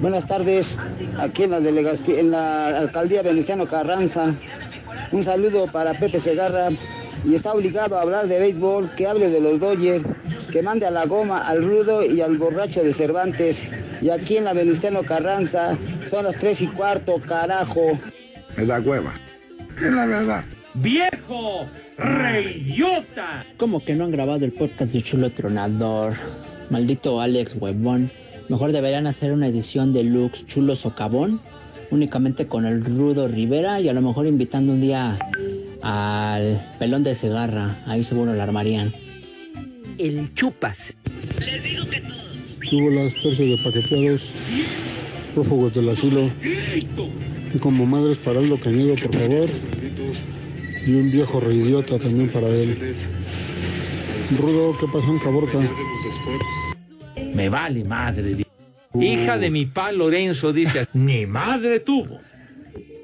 Buenas 0.00 0.26
tardes, 0.26 0.78
aquí 1.18 1.44
en 1.44 1.52
la 1.52 1.60
delegación, 1.60 2.18
en 2.18 2.30
la 2.32 2.78
alcaldía 2.78 3.22
Venustiano 3.22 3.66
Carranza. 3.66 4.34
Un 5.12 5.22
saludo 5.22 5.66
para 5.66 5.94
Pepe 5.94 6.20
Segarra 6.20 6.70
y 7.24 7.34
está 7.34 7.52
obligado 7.52 7.96
a 7.96 8.02
hablar 8.02 8.26
de 8.28 8.38
béisbol, 8.38 8.90
que 8.94 9.06
hable 9.06 9.30
de 9.30 9.40
los 9.40 9.58
Dodgers, 9.58 10.04
que 10.52 10.62
mande 10.62 10.86
a 10.86 10.90
la 10.90 11.06
goma 11.06 11.46
al 11.46 11.64
rudo 11.64 12.04
y 12.04 12.20
al 12.20 12.36
borracho 12.38 12.82
de 12.82 12.92
Cervantes. 12.92 13.70
Y 14.00 14.10
aquí 14.10 14.36
en 14.36 14.44
la 14.44 14.52
Venustiano 14.52 15.02
Carranza 15.02 15.76
son 16.06 16.24
las 16.24 16.36
tres 16.36 16.60
y 16.60 16.68
cuarto, 16.68 17.20
carajo. 17.20 17.92
Es 18.56 18.66
la 18.66 18.80
cueva. 18.80 19.12
Es 19.76 19.92
la 19.92 20.06
verdad. 20.06 20.44
¡Viejo 20.74 21.66
reidiota! 21.96 23.44
¿Cómo 23.56 23.84
que 23.84 23.94
no 23.94 24.04
han 24.04 24.10
grabado 24.10 24.44
el 24.44 24.52
podcast 24.52 24.92
de 24.92 25.02
Chulo 25.02 25.30
Tronador? 25.30 26.12
Maldito 26.70 27.20
Alex 27.20 27.56
Huevón. 27.58 28.10
Mejor 28.48 28.72
deberían 28.72 29.06
hacer 29.06 29.32
una 29.32 29.48
edición 29.48 29.92
de 29.92 30.04
Lux 30.04 30.46
Chulo 30.46 30.76
Socavón, 30.76 31.40
únicamente 31.90 32.46
con 32.46 32.66
el 32.66 32.84
Rudo 32.84 33.28
Rivera 33.28 33.80
y 33.80 33.88
a 33.88 33.92
lo 33.92 34.02
mejor 34.02 34.26
invitando 34.26 34.72
un 34.72 34.80
día 34.80 35.16
al 35.82 36.60
pelón 36.78 37.02
de 37.02 37.14
cigarra. 37.14 37.76
Ahí 37.86 38.04
seguro 38.04 38.34
la 38.34 38.42
armarían. 38.42 38.92
El 39.98 40.32
chupas. 40.34 40.94
Les 41.38 41.62
digo 41.62 41.84
que 41.86 42.00
todos. 42.00 42.26
Tuvo 42.68 42.90
las 42.90 43.14
tercios 43.14 43.38
de 43.38 43.58
paqueteados, 43.62 44.34
prófugos 45.34 45.74
del 45.74 45.88
asilo, 45.88 46.30
y 47.54 47.58
como 47.58 47.86
madres 47.86 48.18
para 48.18 48.40
Aldo 48.40 48.58
Cañedo, 48.58 48.96
por 48.96 49.14
favor, 49.14 49.48
y 50.84 50.92
un 50.92 51.10
viejo 51.12 51.38
reidiota 51.38 51.98
también 51.98 52.28
para 52.28 52.48
él. 52.48 52.96
Rudo, 54.36 54.76
¿qué 54.80 54.86
pasó 54.92 55.08
en 55.08 55.18
Caborca? 55.20 55.60
Me 57.34 57.48
vale 57.48 57.84
madre. 57.84 58.45
Hija 59.00 59.38
de 59.38 59.50
mi 59.50 59.66
pa 59.66 59.92
Lorenzo 59.92 60.52
dice, 60.52 60.86
mi 60.92 61.26
madre 61.26 61.80
tuvo. 61.80 62.18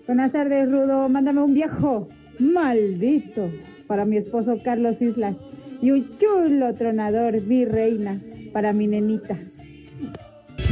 Buenas 0.07 0.33
tardes, 0.33 0.71
Rudo. 0.71 1.09
Mándame 1.09 1.41
un 1.43 1.55
viejo 1.55 2.09
maldito 2.39 3.51
para 3.87 4.05
mi 4.05 4.17
esposo 4.17 4.59
Carlos 4.65 5.01
Islas 5.01 5.37
y 5.81 5.91
un 5.91 6.09
chulo 6.19 6.75
tronador 6.75 7.41
virreina 7.41 8.19
para 8.53 8.73
mi 8.73 8.87
nenita. 8.87 9.39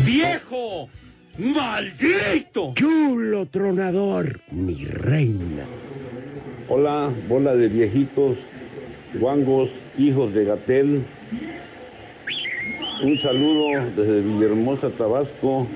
¡Viejo! 0.05 0.89
¡Maldito! 1.39 2.75
Chulo 2.75 3.47
tronador, 3.47 4.41
mi 4.51 4.85
reina. 4.85 5.65
Hola, 6.69 7.11
bola 7.29 7.55
de 7.55 7.69
viejitos, 7.69 8.37
guangos, 9.15 9.71
hijos 9.99 10.35
de 10.35 10.45
Gatel. 10.45 11.03
Un 13.03 13.17
saludo 13.17 13.91
desde 13.97 14.21
Villahermosa, 14.21 14.91
Tabasco. 14.91 15.67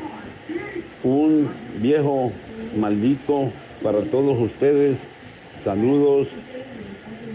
Un 1.02 1.48
viejo 1.80 2.32
maldito 2.76 3.50
para 3.82 4.02
todos 4.02 4.38
ustedes. 4.38 4.98
Saludos 5.64 6.28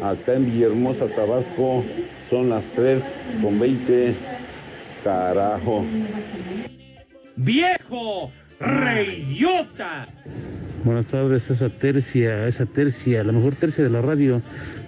acá 0.02 0.36
en 0.36 0.45
Villahermosa, 0.45 1.08
Tabasco. 1.08 1.84
Son 2.30 2.49
las 2.49 2.63
3 2.75 3.02
con 3.41 3.60
20. 3.60 4.15
Carajo. 5.04 5.86
¡Viejo! 7.36 8.32
¡Reidiota! 8.60 10.08
Buenas 10.84 11.06
tardes, 11.08 11.49
esa 11.49 11.69
tercia, 11.69 12.47
esa 12.47 12.65
tercia, 12.65 13.23
la 13.23 13.32
mejor 13.32 13.56
tercia 13.56 13.84
de 13.84 13.89
la 13.89 14.02
radio. 14.02 14.41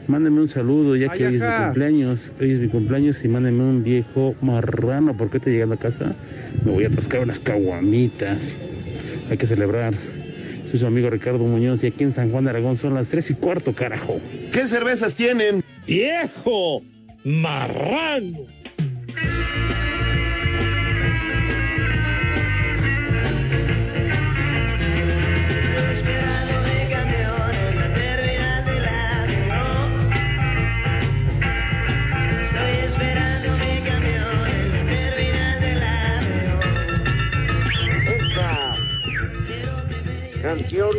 Mándenme 0.08 0.42
un 0.42 0.50
saludo, 0.50 0.96
ya 0.96 1.10
que 1.10 1.26
Ay, 1.26 1.36
hoy 1.36 1.36
es 1.36 1.42
mi 1.42 1.66
cumpleaños. 1.66 2.34
Hoy 2.40 2.52
es 2.52 2.60
mi 2.60 2.68
cumpleaños 2.68 3.24
y 3.24 3.28
mándenme 3.28 3.64
un 3.64 3.84
viejo 3.84 4.36
marrano. 4.42 5.16
¿Por 5.16 5.30
qué 5.30 5.40
te 5.40 5.52
llega 5.52 5.66
a 5.66 5.68
la 5.68 5.78
casa? 5.78 6.16
Me 6.66 6.72
voy 6.72 6.84
a 6.84 6.88
atascar 6.88 7.22
unas 7.22 7.40
caguamitas. 7.40 8.56
Hay 9.30 9.38
que 9.38 9.48
celebrar. 9.48 9.94
Soy 10.70 10.80
su 10.80 10.88
amigo 10.88 11.10
Ricardo 11.10 11.40
Muñoz 11.40 11.84
y 11.84 11.88
aquí 11.88 12.04
en 12.04 12.14
San 12.14 12.32
Juan 12.32 12.46
de 12.46 12.52
Aragón 12.52 12.78
son 12.78 12.94
las 12.94 13.10
tres 13.10 13.30
y 13.30 13.36
cuarto, 13.36 13.74
carajo. 13.74 14.20
¿Qué 14.52 14.68
cervezas 14.68 15.16
tienen? 15.16 15.64
¡Viejo 15.86 16.82
marrano! 17.24 18.40
Canción 40.42 40.92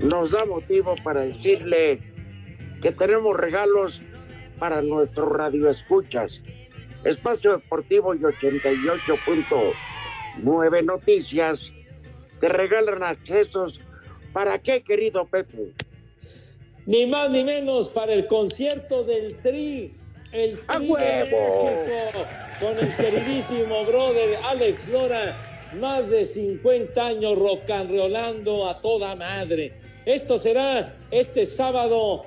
nos 0.00 0.32
da 0.32 0.44
motivo 0.44 0.94
para 1.02 1.22
decirle 1.22 2.02
que 2.82 2.92
tenemos 2.92 3.34
regalos 3.36 4.02
para 4.58 4.82
nuestros 4.82 5.32
radioescuchas. 5.32 6.42
Espacio 7.04 7.52
Deportivo 7.52 8.14
y 8.14 8.18
88.9 8.18 10.84
Noticias 10.84 11.72
te 12.40 12.48
regalan 12.48 13.02
accesos. 13.02 13.80
¿Para 14.32 14.58
qué, 14.58 14.82
querido 14.82 15.26
Pepe? 15.26 15.72
Ni 16.86 17.06
más 17.06 17.28
ni 17.30 17.44
menos 17.44 17.90
para 17.90 18.12
el 18.12 18.26
concierto 18.26 19.04
del 19.04 19.36
Tri. 19.38 19.94
El 20.32 20.58
Tri 20.58 20.64
¡A 20.68 20.78
huevo! 20.78 21.64
México, 21.64 22.26
con 22.60 22.78
el 22.78 22.94
queridísimo 22.94 23.84
brother 23.84 24.38
Alex 24.44 24.88
Lora 24.88 25.36
más 25.74 26.08
de 26.08 26.24
50 26.26 27.06
años 27.06 27.38
rocanreolando 27.38 28.68
a 28.68 28.80
toda 28.80 29.14
madre. 29.16 29.72
Esto 30.06 30.38
será 30.38 30.96
este 31.10 31.46
sábado 31.46 32.26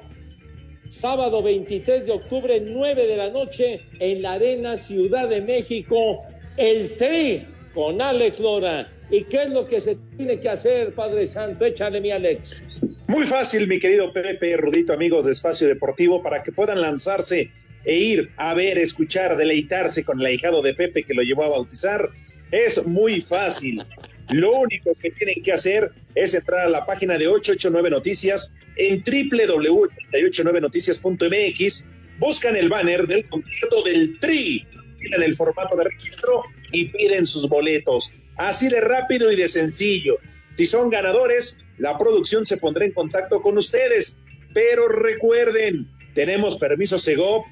sábado 0.93 1.41
23 1.41 2.05
de 2.05 2.11
octubre, 2.11 2.61
9 2.61 3.07
de 3.07 3.17
la 3.17 3.29
noche, 3.31 3.81
en 3.99 4.21
la 4.21 4.33
Arena 4.33 4.77
Ciudad 4.77 5.27
de 5.27 5.41
México, 5.41 6.23
el 6.57 6.95
Tri 6.97 7.45
con 7.73 7.99
Alex 7.99 8.39
Lora. 8.39 8.91
¿Y 9.09 9.23
qué 9.23 9.43
es 9.43 9.49
lo 9.49 9.67
que 9.67 9.81
se 9.81 9.97
tiene 10.17 10.39
que 10.39 10.49
hacer, 10.49 10.93
Padre 10.93 11.25
Santo? 11.25 11.65
Échale 11.65 11.99
mi 11.99 12.11
Alex. 12.11 12.63
Muy 13.07 13.25
fácil, 13.25 13.67
mi 13.67 13.79
querido 13.79 14.13
Pepe, 14.13 14.55
Rudito, 14.55 14.93
amigos 14.93 15.25
de 15.25 15.31
Espacio 15.31 15.67
Deportivo, 15.67 16.21
para 16.21 16.43
que 16.43 16.51
puedan 16.51 16.81
lanzarse 16.81 17.51
e 17.85 17.95
ir 17.95 18.29
a 18.37 18.53
ver, 18.53 18.77
escuchar, 18.77 19.35
deleitarse 19.35 20.05
con 20.05 20.19
el 20.19 20.25
ahijado 20.27 20.61
de 20.61 20.73
Pepe 20.73 21.03
que 21.03 21.13
lo 21.13 21.21
llevó 21.21 21.43
a 21.43 21.49
bautizar. 21.49 22.09
Es 22.53 22.85
muy 22.85 23.19
fácil. 23.19 23.83
Lo 24.29 24.51
único 24.51 24.93
que 24.93 25.09
tienen 25.09 25.41
que 25.41 25.53
hacer 25.53 25.91
es 26.13 26.35
entrar 26.35 26.67
a 26.67 26.69
la 26.69 26.85
página 26.85 27.17
de 27.17 27.27
889 27.27 27.89
Noticias 27.89 28.53
en 28.75 29.03
www.889noticias.mx, 29.03 31.87
buscan 32.19 32.55
el 32.55 32.69
banner 32.69 33.07
del 33.07 33.27
concierto 33.27 33.81
del 33.81 34.19
Tri, 34.19 34.67
tienen 34.99 35.23
el 35.23 35.35
formato 35.35 35.75
de 35.75 35.85
registro 35.85 36.43
y 36.71 36.89
piden 36.89 37.25
sus 37.25 37.49
boletos. 37.49 38.13
Así 38.35 38.69
de 38.69 38.81
rápido 38.81 39.31
y 39.31 39.35
de 39.35 39.49
sencillo. 39.49 40.19
Si 40.55 40.67
son 40.67 40.91
ganadores, 40.91 41.57
la 41.79 41.97
producción 41.97 42.45
se 42.45 42.57
pondrá 42.57 42.85
en 42.85 42.91
contacto 42.91 43.41
con 43.41 43.57
ustedes. 43.57 44.21
Pero 44.53 44.89
recuerden, 44.89 45.87
tenemos 46.13 46.57
permiso 46.57 46.99
Segov, 46.99 47.45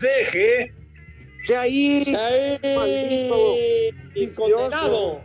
deje. 0.00 0.72
Ahí, 1.54 2.02
condenado. 4.34 5.20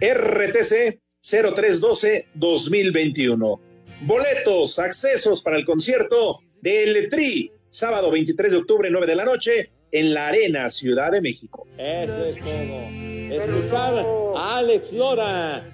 RTC 0.00 1.00
0312-2021. 1.22 3.60
Boletos, 4.02 4.78
accesos 4.78 5.42
para 5.42 5.56
el 5.56 5.64
concierto 5.64 6.38
del 6.60 7.08
Tri, 7.08 7.50
sábado 7.68 8.10
23 8.10 8.52
de 8.52 8.58
octubre, 8.58 8.90
9 8.90 9.06
de 9.06 9.16
la 9.16 9.24
noche, 9.24 9.70
en 9.90 10.14
la 10.14 10.28
Arena, 10.28 10.70
Ciudad 10.70 11.10
de 11.12 11.20
México. 11.20 11.66
Eso 11.78 12.24
es 12.24 12.38
todo. 12.38 13.06
Escuchar 13.30 14.06
a 14.36 14.58
Alex 14.58 14.92
Lora. 14.92 15.72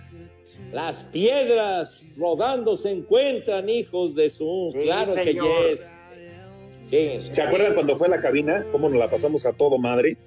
Las 0.72 1.02
piedras 1.04 2.14
rodando 2.16 2.76
se 2.76 2.90
encuentran, 2.90 3.68
hijos 3.68 4.14
de 4.14 4.30
su. 4.30 4.70
claro 4.72 5.14
que 5.14 5.34
yes. 5.34 5.86
Sí. 6.92 7.22
¿Se 7.30 7.40
acuerdan 7.40 7.72
cuando 7.72 7.96
fue 7.96 8.08
a 8.08 8.10
la 8.10 8.20
cabina? 8.20 8.66
¿Cómo 8.70 8.90
nos 8.90 8.98
la 8.98 9.08
pasamos 9.08 9.46
a 9.46 9.54
todo 9.54 9.78
madre? 9.78 10.18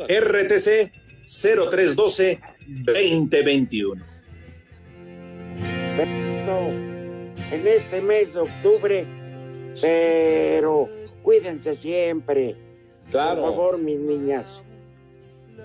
RTC 0.07 0.91
0312 1.25 2.39
2021. 2.85 4.05
En 7.51 7.67
este 7.67 8.01
mes 8.01 8.33
de 8.33 8.39
octubre, 8.41 9.05
pero 9.79 10.89
cuídense 11.23 11.75
siempre. 11.75 12.55
Claro. 13.09 13.43
Por 13.43 13.51
favor, 13.51 13.77
mis 13.77 13.99
niñas. 13.99 14.63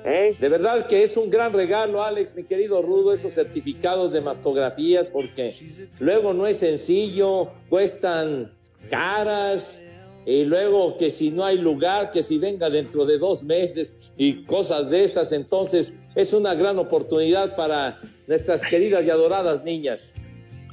¿Eh? 0.05 0.37
De 0.39 0.49
verdad 0.49 0.87
que 0.87 1.03
es 1.03 1.17
un 1.17 1.31
gran 1.31 1.53
regalo, 1.53 2.03
Alex, 2.03 2.35
mi 2.37 2.45
querido 2.45 2.81
Rudo, 2.81 3.13
esos 3.13 3.33
certificados 3.35 4.13
de 4.13 4.21
mastografías, 4.21 5.09
porque 5.09 5.55
luego 5.99 6.33
no 6.33 6.47
es 6.47 6.59
sencillo, 6.59 7.51
cuestan 7.69 8.53
caras, 8.89 9.81
y 10.27 10.45
luego 10.45 10.99
que 10.99 11.09
si 11.09 11.31
no 11.31 11.45
hay 11.45 11.57
lugar, 11.57 12.11
que 12.11 12.23
si 12.25 12.37
venga 12.37 12.69
dentro 12.69 13.07
de 13.07 13.17
dos 13.17 13.45
meses 13.45 13.95
y 14.17 14.43
cosas 14.43 14.91
de 14.91 15.05
esas, 15.05 15.31
entonces 15.31 15.93
es 16.17 16.33
una 16.33 16.55
gran 16.55 16.79
oportunidad 16.79 17.55
para 17.55 18.01
nuestras 18.27 18.65
queridas 18.67 19.07
y 19.07 19.11
adoradas 19.11 19.62
niñas. 19.62 20.15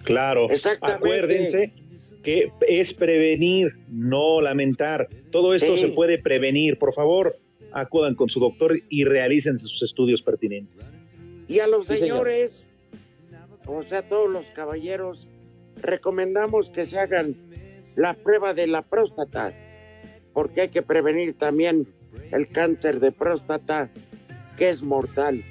Claro, 0.03 0.47
acuérdense 0.81 1.71
que 2.23 2.51
es 2.67 2.93
prevenir, 2.93 3.73
no 3.89 4.41
lamentar. 4.41 5.07
Todo 5.31 5.53
esto 5.53 5.77
se 5.77 5.89
puede 5.89 6.17
prevenir. 6.17 6.79
Por 6.79 6.95
favor, 6.95 7.37
acudan 7.73 8.15
con 8.15 8.29
su 8.29 8.39
doctor 8.39 8.81
y 8.89 9.03
realicen 9.03 9.59
sus 9.59 9.83
estudios 9.83 10.23
pertinentes. 10.23 10.91
Y 11.47 11.59
a 11.59 11.67
los 11.67 11.85
señores, 11.85 12.67
o 13.67 13.83
sea, 13.83 14.01
todos 14.01 14.31
los 14.31 14.49
caballeros, 14.49 15.27
recomendamos 15.79 16.71
que 16.71 16.85
se 16.85 16.97
hagan 16.97 17.35
la 17.95 18.13
prueba 18.13 18.53
de 18.53 18.67
la 18.67 18.81
próstata, 18.81 19.53
porque 20.33 20.61
hay 20.61 20.69
que 20.69 20.81
prevenir 20.81 21.37
también 21.37 21.87
el 22.31 22.47
cáncer 22.47 22.99
de 22.99 23.11
próstata, 23.11 23.89
que 24.57 24.69
es 24.69 24.83
mortal. 24.83 25.43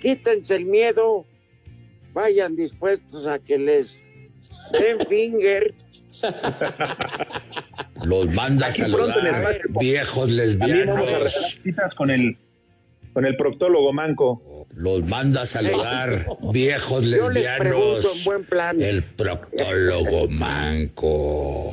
Quítense 0.00 0.56
el 0.56 0.64
miedo, 0.64 1.24
vayan 2.12 2.56
dispuestos 2.56 3.26
a 3.26 3.38
que 3.38 3.58
les 3.58 4.04
den 4.72 5.00
finger 5.06 5.74
Los 8.04 8.28
manda 8.32 8.66
a 8.66 8.70
saludar, 8.70 9.60
viejos 9.80 10.30
lesbianos. 10.30 11.58
con 11.96 12.10
el, 12.10 12.36
con 13.14 13.24
el 13.24 13.36
proctólogo 13.36 13.92
manco. 13.92 14.66
Los 14.74 15.04
manda 15.04 15.42
a 15.42 15.46
saludar, 15.46 16.26
viejos 16.52 17.06
lesbianos. 17.06 18.24
buen 18.24 18.44
plan. 18.44 18.80
El 18.82 19.04
proctólogo 19.04 20.28
manco. 20.28 21.72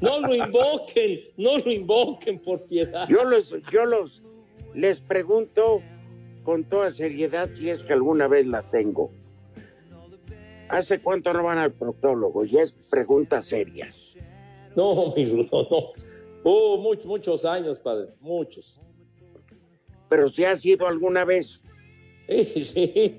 no 0.00 0.20
lo 0.20 0.34
invoquen, 0.34 1.20
no 1.36 1.58
lo 1.58 1.70
invoquen 1.70 2.40
por 2.40 2.64
piedad. 2.64 3.08
Yo 3.08 3.24
los, 3.24 3.54
yo 3.72 3.86
los 3.86 4.22
les 4.74 5.00
pregunto 5.00 5.80
con 6.42 6.64
toda 6.64 6.90
seriedad 6.90 7.48
si 7.54 7.70
es 7.70 7.84
que 7.84 7.92
alguna 7.92 8.26
vez 8.26 8.46
la 8.46 8.68
tengo. 8.70 9.12
¿Hace 10.68 11.00
cuánto 11.00 11.32
no 11.32 11.44
van 11.44 11.58
al 11.58 11.72
proctólogo? 11.72 12.44
Y 12.44 12.58
es 12.58 12.74
pregunta 12.90 13.40
seria. 13.40 13.88
No, 14.74 15.12
mi 15.16 15.24
Rudo, 15.24 15.68
no. 15.70 15.86
Oh, 16.42 16.78
muchos, 16.78 17.06
muchos 17.06 17.44
años, 17.44 17.78
padre, 17.78 18.08
muchos. 18.20 18.80
Pero 20.10 20.28
si 20.28 20.44
has 20.44 20.66
ido 20.66 20.86
alguna 20.86 21.24
vez. 21.24 21.62
Sí, 22.28 22.64
sí. 22.64 23.16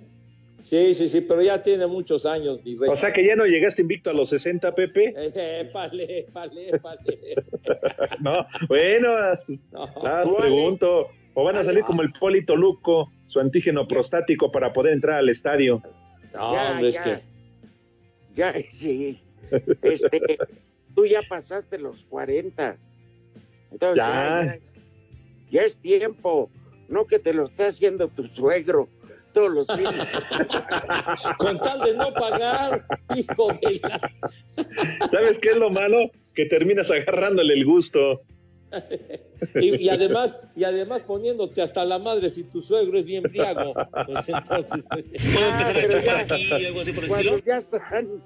Sí, 0.62 0.94
sí, 0.94 1.10
sí, 1.10 1.22
pero 1.22 1.42
ya 1.42 1.64
tiene 1.64 1.88
muchos 1.88 2.24
años, 2.24 2.64
mi 2.64 2.76
rey. 2.76 2.88
O 2.88 2.96
sea 2.96 3.12
que 3.12 3.26
ya 3.26 3.36
no 3.36 3.46
llegaste 3.48 3.82
invicto 3.82 4.12
a 4.12 4.14
los 4.14 4.30
60, 4.30 4.76
Pepe. 4.76 5.12
Eh, 5.18 5.68
pale, 5.74 6.28
pale, 6.32 6.80
pale. 6.80 7.20
no, 8.20 8.46
bueno, 8.68 9.10
nada, 9.72 10.24
pregunto. 10.40 11.08
O 11.34 11.44
van 11.46 11.56
a 11.56 11.64
salir 11.64 11.84
como 11.84 12.04
el 12.04 12.12
Polito 12.12 12.56
Luco, 12.56 13.12
su 13.26 13.40
antígeno 13.40 13.88
prostático 13.88 14.52
para 14.52 14.72
poder 14.72 14.94
entrar 14.94 15.18
al 15.18 15.30
estadio. 15.30 15.82
No, 16.34 16.54
ya, 16.54 16.72
hombre, 16.74 16.90
es 16.90 16.96
ya. 16.96 17.04
que. 17.04 17.22
Ya, 18.36 18.54
sí. 18.70 19.20
Este, 19.82 20.38
tú 20.94 21.06
ya 21.08 21.22
pasaste 21.28 21.80
los 21.80 22.06
40. 22.06 22.78
Entonces, 23.72 23.96
Ya. 23.98 24.44
ya, 24.44 24.46
ya 24.46 24.54
es, 24.54 24.76
ya 25.50 25.62
es 25.64 25.76
tiempo. 25.78 26.52
No 26.92 27.08
que 27.08 27.18
te 27.18 27.34
lo 27.34 27.46
esté 27.46 27.66
haciendo 27.66 28.08
tu 28.10 28.28
suegro 28.28 28.88
todos 29.34 29.50
los 29.50 29.68
fines. 29.68 30.08
Con 31.38 31.58
tal 31.60 31.80
de 31.82 31.96
no 31.96 32.14
pagar, 32.14 32.86
hijo 33.16 33.48
de 33.54 33.80
la. 33.82 34.12
¿Sabes 35.10 35.38
qué 35.42 35.50
es 35.52 35.58
lo 35.58 35.70
malo? 35.70 36.12
Que 36.36 36.46
terminas 36.46 36.92
agarrándole 36.92 37.54
el 37.54 37.66
gusto. 37.66 38.22
Y, 39.56 39.86
y 39.86 39.90
además, 39.90 40.40
y 40.56 40.64
además 40.64 41.02
poniéndote 41.02 41.64
hasta 41.64 41.84
la 41.84 41.98
madre 41.98 42.30
si 42.30 42.44
tu 42.44 42.62
suegro 42.62 43.00
es 43.00 43.06
bien 43.06 43.24
briago. 43.24 43.74
Pues 44.06 44.30
entonces. 44.30 44.86
Ah, 45.42 45.72
pero 45.74 46.00
ya, 46.00 46.28
cuando 47.08 47.38
ya 47.40 47.58
están, 47.58 48.24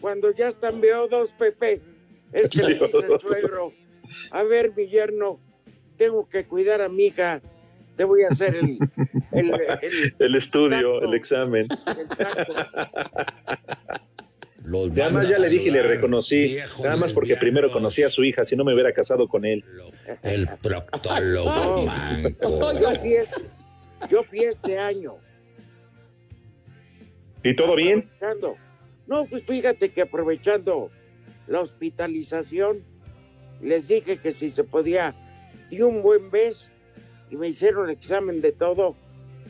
cuando 0.00 0.34
ya 0.34 0.48
están 0.48 0.80
veodos, 0.80 1.32
Pepe, 1.32 1.80
es 2.32 2.48
que 2.48 2.62
le 2.62 2.74
dice 2.74 2.98
el 3.08 3.20
suegro, 3.20 3.72
a 4.30 4.42
ver, 4.42 4.72
mi 4.76 4.88
yerno, 4.88 5.38
tengo 5.96 6.28
que 6.28 6.44
cuidar 6.44 6.82
a 6.82 6.88
mi 6.88 7.06
hija, 7.06 7.40
te 7.96 8.04
voy 8.04 8.22
a 8.22 8.28
hacer 8.28 8.56
el, 8.56 8.78
el, 9.32 9.50
el- 9.82 10.14
El 10.18 10.34
estudio, 10.36 11.00
el 11.02 11.14
examen. 11.14 11.66
Ya 14.94 15.10
más 15.10 15.28
ya 15.28 15.38
le 15.38 15.48
dije 15.48 15.68
y 15.68 15.70
le 15.72 15.82
reconocí. 15.82 16.56
Nada 16.82 16.96
más 16.96 17.12
porque 17.12 17.36
primero 17.36 17.70
conocí 17.72 18.02
a 18.04 18.08
su 18.08 18.22
hija, 18.24 18.44
si 18.46 18.54
no 18.56 18.64
me 18.64 18.72
hubiera 18.72 18.92
casado 18.92 19.26
con 19.28 19.44
él. 19.44 19.64
El 20.22 20.48
proctólogo 20.62 21.84
manco. 21.86 22.72
yo, 22.80 22.90
fui, 23.00 23.14
este- 23.14 23.42
yo 24.10 24.22
fui 24.24 24.40
este 24.44 24.78
año. 24.78 25.14
¿Y 27.42 27.56
todo 27.56 27.74
bien? 27.74 28.08
No, 29.08 29.24
pues 29.26 29.42
fíjate 29.44 29.90
que 29.90 30.02
aprovechando 30.02 30.90
la 31.48 31.60
hospitalización, 31.60 32.84
les 33.60 33.88
dije 33.88 34.18
que 34.18 34.30
si 34.30 34.48
se 34.50 34.62
podía, 34.62 35.12
di 35.70 35.82
un 35.82 36.02
buen 36.02 36.30
mes 36.30 36.70
y 37.32 37.36
me 37.36 37.48
hicieron 37.48 37.88
examen 37.88 38.42
de 38.42 38.52
todo. 38.52 38.94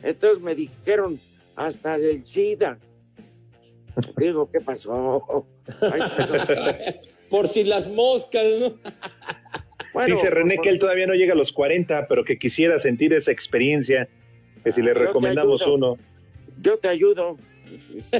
Entonces 0.03 0.41
me 0.41 0.55
dijeron 0.55 1.19
hasta 1.57 1.97
del 1.97 2.25
SIDA. 2.25 2.79
Digo, 4.17 4.49
¿qué 4.49 4.61
pasó? 4.61 5.45
Ay, 5.81 6.01
Por 7.29 7.47
si 7.47 7.63
las 7.65 7.89
moscas, 7.89 8.43
¿no? 8.59 8.71
Bueno, 9.93 10.15
Dice 10.15 10.29
René 10.29 10.55
por- 10.55 10.63
que 10.63 10.69
él 10.69 10.79
todavía 10.79 11.05
no 11.07 11.13
llega 11.13 11.33
a 11.33 11.35
los 11.35 11.51
40, 11.51 12.07
pero 12.07 12.23
que 12.23 12.39
quisiera 12.39 12.79
sentir 12.79 13.13
esa 13.13 13.31
experiencia. 13.31 14.07
Que 14.63 14.71
si 14.71 14.81
le 14.81 14.87
Yo 14.87 14.93
te 14.93 14.99
recomendamos 14.99 15.67
uno. 15.67 15.97
Yo 16.61 16.77
te 16.77 16.87
ayudo. 16.87 17.37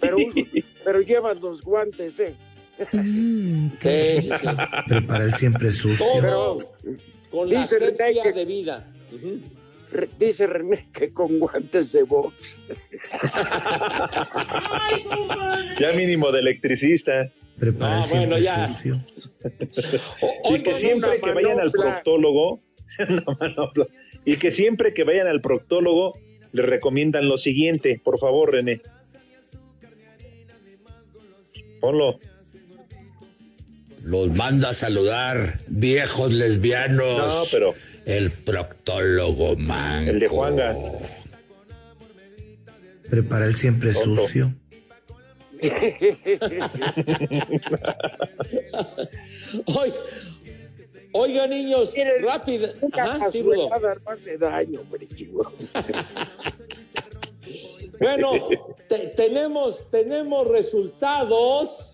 Pero, 0.00 0.16
pero 0.82 1.00
llevas 1.02 1.38
los 1.42 1.60
guantes, 1.60 2.18
¿eh? 2.18 2.34
Sí, 2.90 3.70
sí, 3.80 4.20
sí. 4.20 4.30
Prepara 4.88 5.24
el 5.24 5.34
siempre 5.34 5.72
sucio. 5.72 6.04
Todo 6.20 6.58
con 7.30 7.48
la 7.50 7.60
Dice 7.62 7.78
que- 7.78 8.32
de 8.32 8.44
vida. 8.44 8.86
Ujú. 9.12 9.38
Re- 9.92 10.08
Dice 10.18 10.46
René 10.48 10.88
que 10.92 11.12
con 11.12 11.38
guantes 11.38 11.92
de 11.92 12.02
box. 12.02 12.58
Ya 15.78 15.92
mínimo 15.92 16.32
de 16.32 16.40
electricista. 16.40 17.30
Prepara 17.58 17.96
No, 17.98 18.02
el 18.02 18.08
siempre 18.08 18.28
bueno, 18.30 18.44
ya. 18.44 18.68
sucio. 18.68 19.00
Y 20.50 20.62
que 20.62 20.80
siempre 20.80 21.20
que 21.22 21.32
vayan 21.32 21.60
al 21.60 21.70
proctólogo, 21.70 22.60
y 24.24 24.36
que 24.36 24.50
siempre 24.50 24.94
que 24.94 25.04
vayan 25.04 25.28
al 25.28 25.40
proctólogo, 25.40 26.18
le 26.52 26.62
recomiendan 26.62 27.28
lo 27.28 27.38
siguiente. 27.38 28.00
Por 28.02 28.18
favor, 28.18 28.52
René. 28.52 28.80
Ponlo. 31.80 32.18
Los 34.04 34.30
manda 34.30 34.68
a 34.68 34.72
saludar, 34.74 35.58
viejos 35.66 36.30
lesbianos. 36.32 37.16
No, 37.18 37.42
pero 37.50 37.74
El 38.04 38.30
proctólogo 38.30 39.56
manco. 39.56 40.10
el 40.10 40.20
de 40.20 40.28
Juanga. 40.28 40.76
Prepara 43.08 43.46
el 43.46 43.56
siempre 43.56 43.92
Tonto. 43.94 44.22
sucio. 44.26 44.52
Oiga, 51.12 51.46
niños, 51.46 51.94
rápido. 52.22 52.68
Ajá, 52.92 53.30
sí, 53.30 53.42
Rudo. 53.42 53.68
Daño. 54.38 54.80
Bueno, 58.00 58.32
te- 58.88 59.06
tenemos, 59.16 59.88
tenemos 59.88 60.48
resultados. 60.48 61.93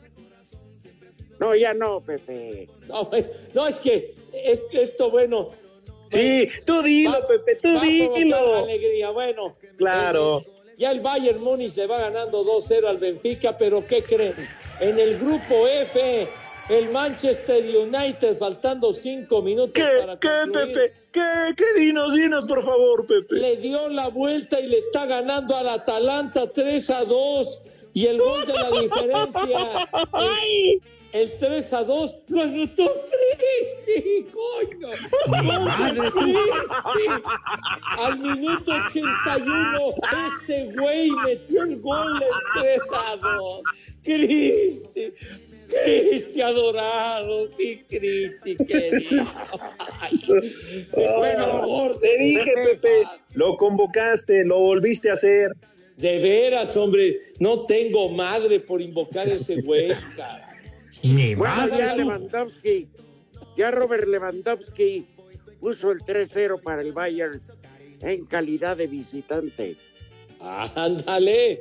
No, 1.40 1.54
ya 1.56 1.72
no, 1.74 2.00
Pepe. 2.00 2.68
No, 2.86 3.10
no, 3.54 3.66
es 3.66 3.80
que 3.80 4.14
es, 4.32 4.64
esto, 4.72 5.10
bueno. 5.10 5.50
Sí, 6.12 6.48
tú 6.66 6.82
dilo, 6.82 7.12
va- 7.12 7.26
Pepe, 7.26 7.56
tú 7.56 7.68
va 7.74 7.80
dilo. 7.82 8.56
alegría, 8.56 9.10
bueno. 9.10 9.50
Claro. 9.78 10.40
eh, 10.40 10.50
ya 10.76 10.90
el 10.92 11.00
Bayern 11.00 11.40
Múnich 11.42 11.74
le 11.76 11.86
va 11.86 11.98
ganando 11.98 12.44
2-0 12.44 12.86
al 12.88 12.98
Benfica, 12.98 13.56
pero 13.56 13.84
¿qué 13.86 14.02
creen? 14.02 14.34
En 14.80 14.98
el 14.98 15.18
grupo 15.18 15.66
F, 15.68 16.26
el 16.68 16.88
Manchester 16.90 17.62
United, 17.76 18.36
faltando 18.38 18.92
cinco 18.92 19.40
minutos 19.42 19.72
¿Qué, 19.74 19.84
para 20.00 20.18
qué, 20.18 20.28
Pepe? 20.52 20.92
¿Qué, 21.12 21.20
qué? 21.56 21.80
Dinos, 21.80 22.14
dinos, 22.14 22.44
por 22.48 22.64
favor, 22.64 23.06
Pepe. 23.06 23.34
le 23.34 23.56
dio 23.56 23.88
la 23.88 24.08
vuelta 24.08 24.58
y 24.60 24.66
le 24.68 24.78
está 24.78 25.06
ganando 25.06 25.54
al 25.56 25.68
Atalanta 25.68 26.48
3 26.50 26.90
a 26.90 27.04
2 27.04 27.62
y 27.92 28.06
el 28.06 28.18
gol 28.18 28.46
de 28.46 28.52
la 28.54 28.70
diferencia. 28.70 29.88
El, 30.14 30.82
el 31.12 31.38
3 31.38 31.72
a 31.72 31.84
2 31.84 32.14
lo 32.28 32.42
anotó 32.42 33.02
Cristi 33.10 34.26
coño. 34.32 34.88
Madre. 35.28 36.10
Cristi. 36.10 37.08
Al 37.98 38.18
minuto 38.18 38.72
81 38.88 39.94
ese 40.28 40.72
güey 40.78 41.10
metió 41.24 41.64
el 41.64 41.80
gol 41.80 42.20
del 42.20 42.62
3 42.62 42.80
a 42.92 43.16
2 43.16 43.62
Cristi 44.04 45.12
Cristi 45.68 46.40
adorado 46.40 47.48
mi 47.58 47.76
Cristi 47.78 48.56
querido. 48.56 49.26
Ay, 50.00 50.20
Bueno, 50.92 51.50
por 51.50 51.60
favor, 51.60 52.00
te 52.00 52.18
dije, 52.18 52.52
Pepe, 52.54 53.04
lo 53.34 53.56
convocaste, 53.56 54.44
lo 54.44 54.60
volviste 54.60 55.10
a 55.10 55.14
hacer. 55.14 55.52
De 56.00 56.18
veras, 56.18 56.76
hombre, 56.76 57.20
no 57.38 57.66
tengo 57.66 58.08
madre 58.08 58.58
por 58.60 58.80
invocar 58.80 59.28
ese 59.28 59.60
güey, 59.62 59.88
cara. 60.16 60.56
Ni 61.02 61.34
Bueno, 61.34 61.54
madre. 61.54 61.78
ya 61.78 61.96
Lewandowski, 61.96 62.88
ya 63.56 63.70
Robert 63.70 64.06
Lewandowski 64.08 65.06
puso 65.60 65.90
el 65.92 65.98
3-0 66.00 66.62
para 66.62 66.82
el 66.82 66.92
Bayern 66.92 67.40
en 68.02 68.24
calidad 68.26 68.76
de 68.78 68.86
visitante. 68.86 69.76
Ándale. 70.40 71.60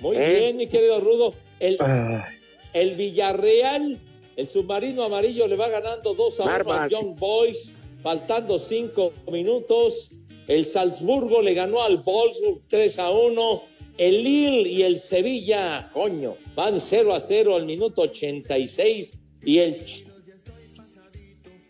Muy 0.00 0.16
¿Eh? 0.16 0.30
bien, 0.38 0.56
mi 0.58 0.66
querido 0.66 1.00
Rudo. 1.00 1.34
El, 1.60 2.94
Villarreal, 2.96 3.98
el 4.36 4.48
submarino 4.48 5.02
amarillo 5.02 5.46
le 5.46 5.56
va 5.56 5.68
ganando 5.68 6.14
2 6.14 6.40
a 6.40 6.42
1 6.44 6.52
Barbas. 6.52 6.80
al 6.82 6.90
Young 6.90 7.18
Boys, 7.18 7.72
faltando 8.02 8.58
5 8.58 9.12
minutos. 9.32 10.10
El 10.50 10.66
Salzburgo 10.66 11.40
le 11.42 11.54
ganó 11.54 11.80
al 11.80 11.98
Wolfsburg 11.98 12.62
3 12.66 12.98
a 12.98 13.10
1. 13.10 13.62
El 13.98 14.24
Lille 14.24 14.68
y 14.68 14.82
el 14.82 14.98
Sevilla, 14.98 15.88
coño, 15.92 16.36
van 16.56 16.80
0 16.80 17.14
a 17.14 17.20
0 17.20 17.54
al 17.54 17.66
minuto 17.66 18.02
86. 18.02 19.12
Y 19.44 19.58
el, 19.58 19.84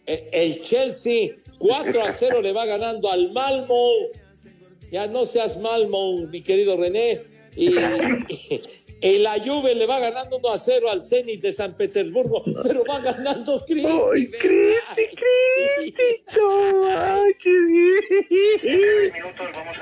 eh, 0.06 0.28
el 0.32 0.62
Chelsea 0.62 1.32
4 1.58 2.02
a 2.02 2.10
0 2.24 2.40
le 2.40 2.52
va 2.52 2.64
ganando 2.64 3.10
al 3.10 3.30
Malmo. 3.32 3.90
Ya 4.90 5.06
no 5.06 5.26
seas 5.26 5.58
Malmo, 5.60 6.16
mi 6.28 6.40
querido 6.42 6.74
René. 6.78 7.20
Y, 7.56 7.74
y- 7.74 8.62
y 9.02 9.18
la 9.18 9.38
Juve 9.38 9.74
le 9.74 9.86
va 9.86 9.98
ganando 9.98 10.36
1 10.38 10.48
a 10.50 10.58
0 10.58 10.90
al 10.90 11.02
Zenit 11.02 11.40
de 11.40 11.52
San 11.52 11.74
Petersburgo, 11.74 12.42
pero 12.62 12.84
va 12.84 13.00
ganando 13.00 13.64
Cristi. 13.64 13.86
Ay, 13.86 14.26
Cristi, 14.26 15.06
Cristi, 15.16 16.22
no 16.36 16.82
manches. 16.82 17.52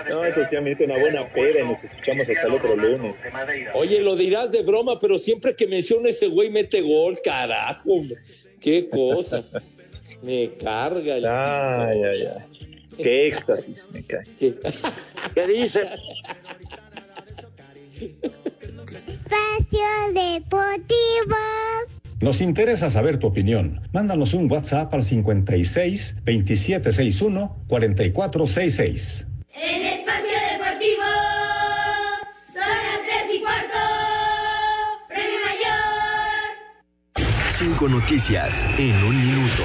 No, 0.09 0.25
eso 0.25 0.41
ya 0.53 0.61
me 0.61 0.71
hizo 0.71 0.85
una 0.85 0.99
buena 0.99 1.29
peda 1.33 1.61
y 1.61 1.65
nos 1.69 1.83
escuchamos 1.83 2.29
hasta 2.29 2.47
el 2.47 2.55
otro 2.55 2.77
lunes. 2.77 3.17
Oye, 3.75 4.03
lo 4.03 4.15
dirás 4.15 4.53
de 4.53 4.63
broma, 4.63 5.01
pero 5.01 5.19
siempre 5.19 5.57
que 5.57 5.67
menciona 5.67 6.11
ese 6.11 6.29
güey 6.29 6.51
mete 6.51 6.81
gol, 6.81 7.19
carajo. 7.23 8.03
Qué 8.61 8.89
cosa. 8.89 9.43
Me 10.23 10.55
carga 10.55 11.17
el. 11.17 11.27
Ay, 11.27 12.03
ay, 12.05 12.27
ay. 12.27 12.69
Qué 12.97 13.27
éxtasis, 13.29 13.85
me 13.93 14.03
cae. 14.03 14.23
¿Qué 15.35 15.47
dice? 15.47 15.89
Espacio 19.29 19.85
Deportivo. 20.15 21.37
Nos 22.21 22.41
interesa 22.41 22.89
saber 22.89 23.19
tu 23.19 23.27
opinión. 23.27 23.83
Mándanos 23.93 24.33
un 24.33 24.51
WhatsApp 24.51 24.93
al 24.95 25.05
56 25.05 26.17
2761 26.25 27.57
4466. 27.69 29.27
En 29.53 29.83
Espacio 29.85 30.39
Deportivo 30.53 31.05
son 32.53 32.69
las 32.87 33.01
tres 33.05 33.37
y 33.37 33.41
cuarto. 33.43 33.79
Premio 35.09 35.39
Mayor. 35.45 36.49
Cinco 37.53 37.89
noticias 37.89 38.65
en 38.79 38.95
un 39.05 39.27
minuto. 39.27 39.63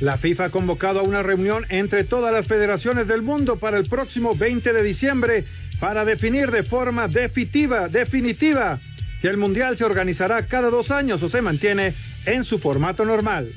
La 0.00 0.16
FIFA 0.16 0.46
ha 0.46 0.50
convocado 0.50 1.00
a 1.00 1.02
una 1.02 1.22
reunión 1.22 1.66
entre 1.68 2.04
todas 2.04 2.32
las 2.32 2.46
federaciones 2.46 3.06
del 3.06 3.20
mundo 3.20 3.56
para 3.56 3.76
el 3.76 3.86
próximo 3.86 4.34
20 4.34 4.72
de 4.72 4.82
diciembre 4.82 5.44
para 5.78 6.06
definir 6.06 6.50
de 6.50 6.62
forma 6.62 7.06
definitiva, 7.06 7.88
definitiva 7.88 8.78
si 9.20 9.26
el 9.26 9.36
Mundial 9.36 9.76
se 9.76 9.84
organizará 9.84 10.46
cada 10.46 10.70
dos 10.70 10.90
años 10.90 11.22
o 11.22 11.28
se 11.28 11.42
mantiene 11.42 11.92
en 12.24 12.44
su 12.44 12.58
formato 12.58 13.04
normal. 13.04 13.52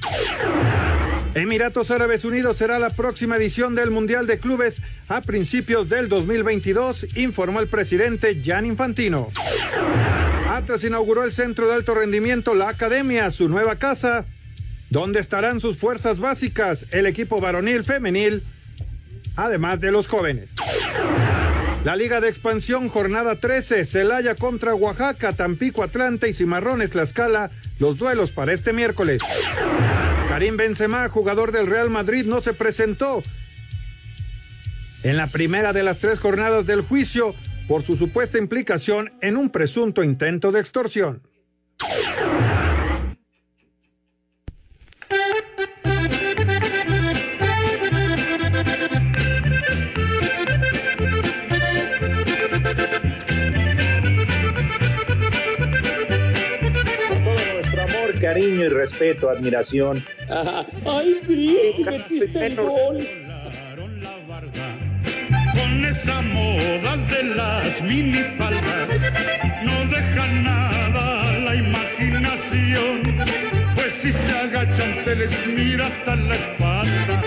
Emiratos 1.34 1.90
Árabes 1.90 2.26
Unidos 2.26 2.58
será 2.58 2.78
la 2.78 2.90
próxima 2.90 3.38
edición 3.38 3.74
del 3.74 3.90
Mundial 3.90 4.28
de 4.28 4.38
Clubes 4.38 4.82
a 5.08 5.22
principios 5.22 5.88
del 5.88 6.10
2022, 6.10 7.16
informó 7.16 7.62
el 7.62 7.68
presidente 7.68 8.40
Jan 8.44 8.66
Infantino. 8.66 9.30
Atlas 10.50 10.84
inauguró 10.84 11.24
el 11.24 11.32
centro 11.32 11.68
de 11.68 11.76
alto 11.76 11.96
rendimiento 11.96 12.54
La 12.54 12.70
Academia, 12.70 13.32
su 13.32 13.48
nueva 13.48 13.78
casa, 13.78 14.26
donde 14.94 15.20
estarán 15.20 15.60
sus 15.60 15.76
fuerzas 15.76 16.20
básicas, 16.20 16.86
el 16.94 17.08
equipo 17.08 17.42
varonil 17.42 17.84
femenil, 17.84 18.44
además 19.36 19.80
de 19.80 19.92
los 19.92 20.08
jóvenes. 20.08 20.50
La 21.84 21.96
Liga 21.96 22.22
de 22.22 22.30
Expansión, 22.30 22.90
jornada 22.90 23.38
13, 23.38 23.86
Celaya 23.86 24.36
contra 24.36 24.76
Oaxaca, 24.76 25.34
Tampico 25.34 25.82
Atlanta 25.82 26.28
y 26.28 26.34
Cimarrones 26.34 26.92
Tlaxcala, 26.92 27.50
los 27.80 27.98
duelos 27.98 28.30
para 28.30 28.54
este 28.54 28.72
miércoles. 28.72 29.24
Karim 30.30 30.58
Benzema, 30.58 31.10
jugador 31.10 31.52
del 31.52 31.66
Real 31.66 31.90
Madrid, 31.90 32.26
no 32.28 32.42
se 32.42 32.54
presentó 32.54 33.24
en 35.02 35.18
la 35.18 35.26
primera 35.26 35.74
de 35.74 35.82
las 35.82 35.98
tres 35.98 36.20
jornadas 36.20 36.68
del 36.68 36.82
juicio 36.82 37.34
por 37.68 37.84
su 37.84 37.98
supuesta 37.98 38.38
implicación 38.38 39.12
en 39.22 39.38
un 39.38 39.50
presunto 39.50 40.04
intento 40.04 40.52
de 40.52 40.60
extorsión. 40.60 41.24
Cariño 58.34 58.66
y 58.66 58.70
respeto, 58.70 59.30
admiración. 59.30 60.04
Ay, 60.86 61.20
Cris, 61.24 61.86
metiste 61.86 62.48
el 62.48 62.56
gol. 62.56 63.08
Con 65.54 65.86
esa 65.86 66.20
moda 66.22 66.98
de 67.12 67.24
las 67.36 67.82
minifaldas 67.84 68.90
no 69.64 69.86
deja 69.86 70.28
nada 70.42 71.30
a 71.30 71.38
la 71.38 71.56
imaginación. 71.56 73.16
Pues 73.76 73.94
si 73.94 74.12
se 74.12 74.32
agachan 74.32 74.96
se 75.04 75.16
les 75.16 75.48
mira 75.48 75.86
hasta 75.86 76.16
la 76.16 76.36
espalda. 76.36 77.22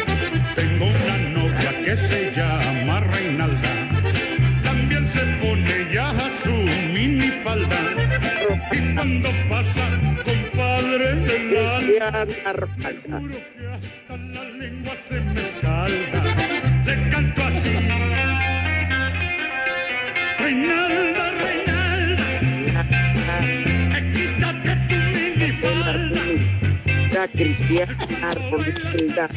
Tengo 0.56 0.86
una 0.86 1.18
novia 1.38 1.78
que 1.84 1.96
se 1.96 2.32
llama 2.32 2.98
Reinalda. 2.98 3.72
También 4.64 5.06
se 5.06 5.20
pone 5.40 5.86
ya 5.94 6.12
su 6.42 6.50
minifalda. 6.50 7.78
Y 8.72 8.94
cuando 8.94 9.28
pasa, 9.48 9.88
del 11.56 12.02
alma, 12.02 13.20
juro 13.20 13.36
que 13.56 13.66
hasta 13.68 14.16
la 14.16 14.44
lengua 14.44 14.94
se 14.96 15.20
me 15.20 15.40
escalda. 15.40 16.24
Le 16.84 17.08
canto 17.08 17.42
así. 17.42 17.72
Reinalda, 20.38 21.30
Reinalda, 21.40 22.26
quítate 24.12 24.72
tu 24.88 24.96
minifalda. 25.16 26.22
La 27.12 27.28
cristiana 27.28 28.34
Reinalda. 28.34 29.28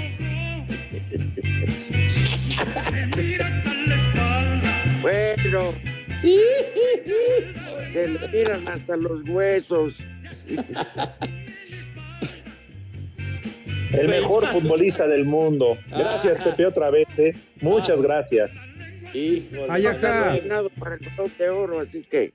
Bueno, 5.02 5.74
se 7.94 8.08
le 8.08 8.28
miran 8.28 8.68
hasta 8.68 8.98
los 8.98 9.28
huesos. 9.30 10.04
El 13.92 14.08
mejor 14.08 14.46
futbolista 14.48 15.08
del 15.08 15.26
mundo. 15.26 15.78
Gracias, 15.90 16.40
Ah. 16.40 16.44
Pepe, 16.46 16.66
otra 16.66 16.90
vez. 16.92 17.08
¿eh? 17.18 17.34
Muchas 17.62 18.02
gracias. 18.02 18.52
Híjole. 19.14 19.66
Ay, 19.70 19.86
ajá. 19.88 20.36
Nominado 20.36 20.70
para 20.72 20.96
el 20.96 21.02
Balón 21.18 21.32
de 21.38 21.50
oro, 21.50 21.80
así 21.80 22.04
que 22.04 22.32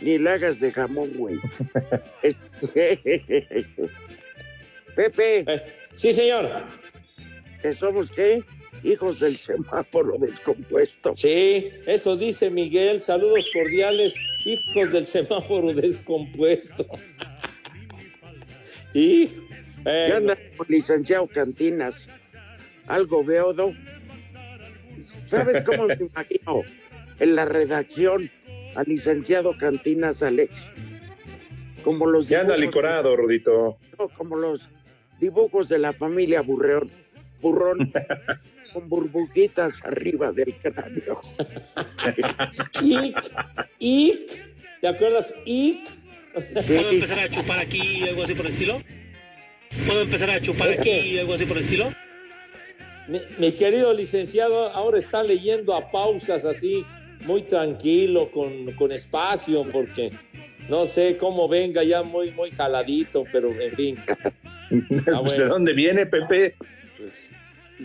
ni 0.00 0.18
la 0.18 0.34
hagas 0.34 0.60
de 0.60 0.72
jamón, 0.72 1.10
güey. 1.14 1.36
Este- 2.22 2.98
Pepe. 4.96 5.44
Eh, 5.46 5.62
Sí, 5.94 6.12
señor. 6.12 6.48
¿Que 7.60 7.74
somos 7.74 8.10
qué? 8.12 8.42
Hijos 8.84 9.18
del 9.18 9.36
semáforo 9.36 10.16
descompuesto. 10.18 11.12
Sí, 11.16 11.70
eso 11.86 12.16
dice 12.16 12.50
Miguel. 12.50 13.02
Saludos 13.02 13.48
cordiales, 13.52 14.14
hijos 14.44 14.92
del 14.92 15.06
semáforo 15.08 15.74
descompuesto. 15.74 16.86
y 18.94 19.30
¿Qué 19.84 20.12
anda 20.14 20.36
con 20.56 20.66
licenciado 20.68 21.26
Cantinas? 21.26 22.08
¿Algo 22.86 23.24
veo, 23.24 23.52
Do? 23.52 23.72
¿Sabes 25.26 25.62
cómo 25.64 25.86
me 25.86 25.94
imagino 26.00 26.62
en 27.18 27.36
la 27.36 27.44
redacción 27.44 28.30
al 28.74 28.86
licenciado 28.86 29.54
Cantinas 29.58 30.22
Alex? 30.22 30.52
Como 31.84 32.06
los 32.06 32.28
Ya 32.28 32.40
anda 32.42 32.54
dibujos- 32.56 32.60
licorado, 32.66 33.16
Rudito. 33.16 33.78
No, 33.98 34.08
como 34.08 34.36
los 34.36 34.68
dibujos 35.20 35.68
de 35.68 35.78
la 35.78 35.92
familia 35.92 36.42
Burreón, 36.42 36.90
Burrón, 37.40 37.92
con 38.72 38.88
burbujitas 38.88 39.74
arriba 39.84 40.32
del 40.32 40.54
cráneo. 40.54 41.20
Ick, 42.82 43.16
Ick, 43.78 44.54
¿te 44.80 44.88
acuerdas? 44.88 45.32
¿Puedo 45.44 46.90
empezar 46.90 47.18
a 47.20 47.28
chupar 47.30 47.58
aquí 47.60 47.80
y 48.04 48.08
algo 48.08 48.24
así 48.24 48.34
por 48.34 48.46
el 48.46 48.52
estilo? 48.52 48.80
¿Puedo 49.86 50.02
empezar 50.02 50.30
a 50.30 50.40
chupar 50.40 50.68
Es 50.70 50.80
aquí 50.80 50.90
que- 50.90 51.06
y 51.08 51.18
algo 51.18 51.34
así 51.34 51.44
por 51.46 51.56
el 51.58 51.64
estilo? 51.64 51.92
Mi, 53.08 53.20
mi 53.38 53.52
querido 53.52 53.92
licenciado 53.92 54.68
ahora 54.70 54.98
está 54.98 55.22
leyendo 55.22 55.74
a 55.74 55.90
pausas 55.90 56.44
así, 56.44 56.84
muy 57.24 57.42
tranquilo, 57.42 58.30
con, 58.30 58.72
con 58.72 58.92
espacio, 58.92 59.64
porque 59.70 60.10
no 60.68 60.84
sé 60.86 61.16
cómo 61.16 61.48
venga 61.48 61.82
ya 61.84 62.02
muy, 62.02 62.30
muy 62.32 62.50
jaladito, 62.50 63.24
pero 63.32 63.50
en 63.60 63.72
fin. 63.74 63.96
Ah, 64.70 65.20
Pues, 65.22 65.32
¿De 65.38 65.38
bueno. 65.44 65.48
dónde 65.54 65.72
viene, 65.72 66.04
Pepe? 66.04 66.54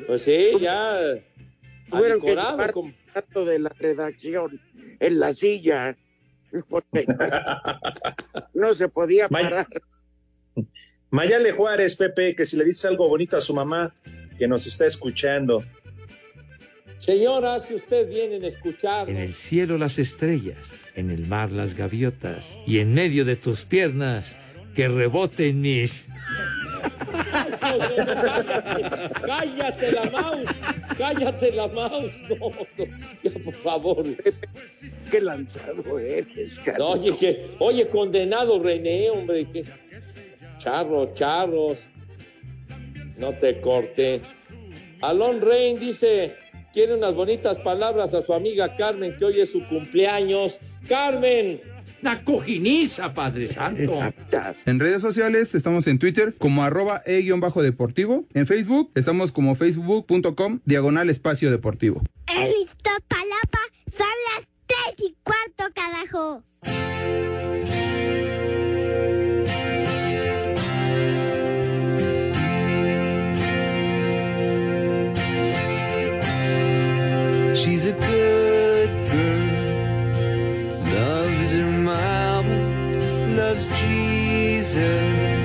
Pues 0.06 0.22
sí, 0.22 0.48
ya 0.60 1.00
Tuvieron 1.90 2.20
que 2.20 2.28
llevar 2.36 2.74
dato 3.16 3.46
de 3.46 3.60
la 3.60 3.70
redacción 3.70 4.60
en 5.00 5.20
la 5.20 5.34
silla. 5.34 5.96
porque 6.70 7.06
no 8.54 8.74
se 8.74 8.90
podía 8.90 9.30
parar. 9.30 9.68
Mayale 11.14 11.52
Juárez, 11.52 11.96
Pepe, 11.96 12.36
que 12.36 12.44
si 12.44 12.58
le 12.58 12.66
dices 12.66 12.86
algo 12.86 13.08
bonito 13.08 13.38
a 13.38 13.42
su 13.42 13.54
mamá, 13.54 13.94
que 14.40 14.48
nos 14.48 14.66
está 14.66 14.88
escuchando. 14.88 15.64
Señora, 16.98 17.60
si 17.60 17.76
usted 17.76 18.10
viene 18.10 18.44
a 18.44 18.48
escuchar. 18.48 19.08
En 19.08 19.18
el 19.18 19.36
cielo 19.36 19.78
las 19.78 20.00
estrellas, 20.00 20.58
en 20.96 21.12
el 21.12 21.28
mar 21.28 21.52
las 21.52 21.76
gaviotas, 21.76 22.58
y 22.66 22.80
en 22.80 22.96
medio 22.96 23.26
de 23.26 23.36
tus 23.36 23.62
piernas 23.62 24.36
que 24.76 24.88
reboten 24.88 25.62
mis... 25.62 26.06
Cállate 29.24 29.92
la 29.92 30.06
mouse, 30.10 30.50
cállate 30.98 31.52
la 31.52 31.68
mouse. 31.68 32.12
No, 32.30 32.36
no, 32.50 32.66
ya 33.24 33.32
por 33.44 33.54
favor. 33.56 34.04
Qué 35.12 35.22
lanzado 35.22 36.00
eres, 36.00 36.58
No, 36.58 36.64
Carlos. 36.66 37.00
oye, 37.00 37.16
que, 37.18 37.52
oye, 37.60 37.88
condenado 37.88 38.60
René, 38.60 39.10
hombre, 39.12 39.46
que 39.46 39.64
charro, 40.64 41.14
charros. 41.14 41.80
No 43.18 43.34
te 43.38 43.60
corte. 43.62 44.22
Alon 45.02 45.42
Rein 45.42 45.80
dice, 45.80 46.36
quiere 46.72 46.96
unas 46.96 47.14
bonitas 47.14 47.60
palabras 47.60 48.14
a 48.14 48.22
su 48.22 48.34
amiga 48.34 48.76
Carmen, 48.76 49.16
que 49.18 49.26
hoy 49.26 49.42
es 49.42 49.52
su 49.52 49.68
cumpleaños. 49.68 50.60
Carmen, 50.88 51.62
Una 52.02 52.24
cojiniza, 52.24 53.14
Padre 53.14 53.48
Santo. 53.48 53.94
En 54.66 54.80
redes 54.80 55.02
sociales 55.02 55.56
estamos 55.56 55.88
en 55.88 56.00
Twitter 56.00 56.36
como 56.38 56.64
arroba 56.64 57.02
e-deportivo. 57.06 58.26
En 58.34 58.48
Facebook 58.48 58.92
estamos 58.96 59.32
como 59.32 59.56
facebook.com 59.56 60.60
diagonal 60.66 61.10
espacio 61.10 61.52
deportivo. 61.52 62.02
En 62.28 62.50
Iztapalapa 62.62 63.60
son 63.90 64.08
las 64.36 64.48
tres 64.68 65.10
y 65.10 65.16
cuarto, 65.24 65.74
carajo. 65.74 66.44
She's 77.84 77.92
a 77.92 78.00
good 78.00 78.92
girl, 79.12 79.50
loves 80.94 81.54
her 81.54 81.70
mama, 81.70 82.58
loves 83.36 83.68
Jesus 83.68 85.44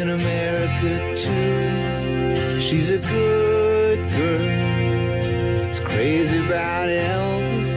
in 0.00 0.10
America 0.10 0.92
too. 1.16 2.60
She's 2.60 2.90
a 2.92 2.98
good 2.98 3.98
girl, 4.16 5.72
is 5.72 5.80
crazy 5.80 6.38
about 6.38 6.88
Elvis, 6.88 7.72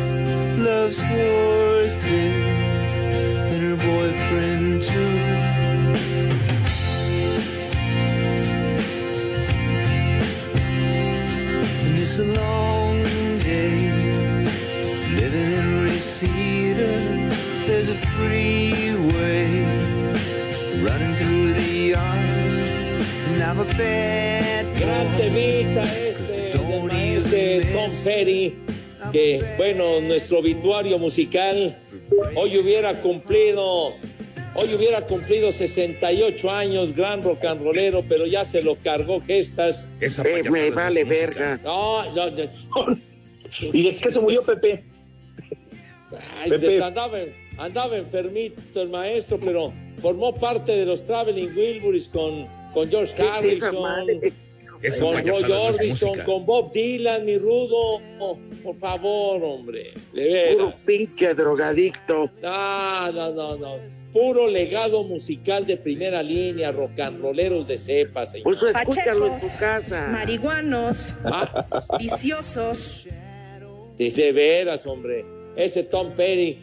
loves 0.64 1.02
horses 1.02 2.04
and 3.50 3.64
her 3.64 3.78
boyfriend 3.78 4.84
too. 4.84 5.14
And 11.88 11.98
Gran 23.78 25.18
temita 25.18 25.84
este 25.96 26.52
del 27.32 27.66
maestro 27.66 27.74
Tom 27.74 27.92
Petty, 28.04 28.54
que 29.12 29.44
bueno, 29.58 30.00
nuestro 30.02 30.40
obituario 30.40 31.00
musical 31.00 31.76
hoy 32.36 32.58
hubiera 32.60 32.94
cumplido, 33.02 33.94
hoy 34.56 34.76
hubiera 34.76 35.02
cumplido 35.02 35.52
68 35.52 36.52
años, 36.52 36.96
gran 36.96 37.24
rock 37.24 37.46
and 37.46 37.64
rollero, 37.64 38.04
pero 38.08 38.28
ya 38.28 38.46
se 38.46 38.62
lo 38.62 38.76
cargó 38.76 39.20
gestas. 39.22 39.88
Esa 40.00 40.22
Eh, 40.24 40.44
me 40.52 40.70
vale 40.70 41.04
verga. 41.04 41.60
No, 41.64 42.12
no, 42.14 42.30
no. 42.30 42.98
¿Y 43.74 43.84
de 43.86 43.96
qué 43.96 44.12
se 44.12 44.20
murió 44.20 44.44
Pepe? 44.44 44.84
Ay, 46.44 46.50
Pepe. 46.52 46.78
se- 46.78 46.84
andaba, 46.84 47.18
andaba 47.58 47.98
enfermito 47.98 48.82
el 48.84 48.90
maestro, 48.90 49.40
pero 49.44 49.74
formó 50.00 50.34
parte 50.36 50.74
de 50.74 50.86
los 50.86 51.04
Traveling 51.06 51.56
Wilburys 51.56 52.08
con, 52.10 52.46
con 52.74 52.90
George 52.90 53.14
¿Qué 53.16 53.24
es 53.24 53.28
esa 53.58 53.68
Harrison, 53.70 53.76
con 53.76 55.26
Roy 55.26 55.52
Orbison, 55.52 56.20
con 56.26 56.46
Bob 56.46 56.72
Dylan, 56.74 57.26
mi 57.26 57.38
rudo. 57.38 58.02
Oh, 58.20 58.38
por 58.64 58.76
favor, 58.76 59.42
hombre. 59.44 59.94
De. 60.14 60.56
Puro 60.58 60.74
pinche 60.86 61.34
drogadicto. 61.34 62.30
No, 62.42 63.12
no, 63.14 63.32
no, 63.32 63.56
no. 63.58 63.76
Puro 64.12 64.48
legado 64.48 65.04
musical 65.04 65.66
de 65.66 65.78
primera 65.78 66.22
línea, 66.22 66.72
rock 66.72 67.00
and 67.00 67.22
rolleros 67.22 67.66
de 67.68 67.78
cepa, 67.78 68.26
señor. 68.26 68.44
Por 68.44 68.54
eso 68.56 68.68
escúchalo 68.70 69.28
en 69.28 69.40
tu 69.40 69.48
casa. 69.58 70.08
marihuanos, 70.12 71.14
Ah, 71.24 71.66
viciosos. 71.98 73.06
de, 73.98 74.12
de 74.12 74.32
veras, 74.34 74.86
hombre. 74.86 75.24
Ese 75.56 75.84
Tom 75.84 76.12
Petty, 76.16 76.58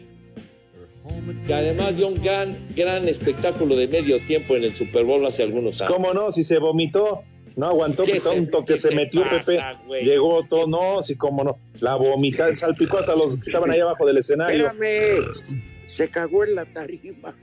que 1.45 1.53
además 1.53 1.97
dio 1.97 2.07
un 2.07 2.21
gran, 2.21 2.55
gran 2.75 3.07
espectáculo 3.07 3.75
de 3.75 3.87
medio 3.87 4.19
tiempo 4.19 4.55
en 4.55 4.63
el 4.63 4.73
Super 4.73 5.03
Bowl 5.05 5.25
hace 5.25 5.43
algunos 5.43 5.81
años. 5.81 5.93
¿Cómo 5.93 6.13
no? 6.13 6.31
Si 6.31 6.43
se 6.43 6.59
vomitó, 6.59 7.23
no 7.55 7.67
aguantó 7.67 8.03
¿Qué 8.03 8.13
que 8.13 8.19
tonto 8.19 8.59
qué 8.65 8.73
que 8.73 8.79
se 8.79 8.91
metió 8.95 9.23
pasa, 9.23 9.79
Pepe. 9.87 10.03
Llegó 10.03 10.43
todo, 10.47 10.67
no, 10.67 11.03
sí, 11.03 11.15
cómo 11.15 11.43
no. 11.43 11.55
La 11.79 11.95
vomitada, 11.95 12.55
salpicó 12.55 12.99
hasta 12.99 13.15
los 13.15 13.35
que 13.35 13.49
estaban 13.49 13.71
ahí 13.71 13.79
abajo 13.79 14.05
del 14.05 14.17
escenario. 14.17 14.67
Espérame. 14.67 15.61
Se 15.87 16.09
cagó 16.09 16.45
en 16.45 16.55
la 16.55 16.65
tarima. 16.65 17.35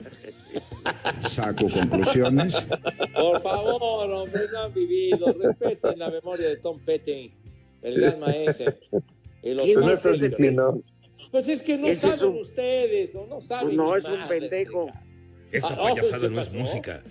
Saco 1.29 1.69
conclusiones. 1.69 2.67
Por 3.15 3.43
favor, 3.43 4.11
hombre, 4.11 4.41
no 4.51 4.61
han 4.61 4.73
vivido. 4.73 5.35
Respeten 5.35 5.99
la 5.99 6.11
memoria 6.11 6.49
de 6.49 6.57
Tom 6.57 6.81
Petty, 6.81 7.35
el 7.83 8.01
gran 8.01 8.21
maestro. 8.21 8.75
Y 9.43 9.53
los 9.53 9.65
¿Quién 9.65 9.75
Pues 9.75 9.87
no 9.87 9.93
es 9.93 10.07
estás 10.07 10.23
ese. 10.23 10.57
Pues 11.31 11.49
es 11.49 11.63
que 11.63 11.77
no 11.77 11.87
Ese 11.87 12.09
es 12.09 12.17
saben 12.17 12.35
un- 12.37 12.41
ustedes, 12.43 13.15
o 13.15 13.27
no 13.27 13.41
saben. 13.41 13.67
Pues 13.67 13.77
no, 13.77 13.93
ni 13.93 13.99
es 13.99 14.09
un 14.09 14.29
pendejo. 14.29 14.87
Esa 15.53 15.75
Ah, 15.75 15.77
oh, 15.81 15.83
payasada 15.95 16.29
¿qué 16.29 16.35
no 16.35 16.41
es 16.41 16.53
música. 16.53 17.03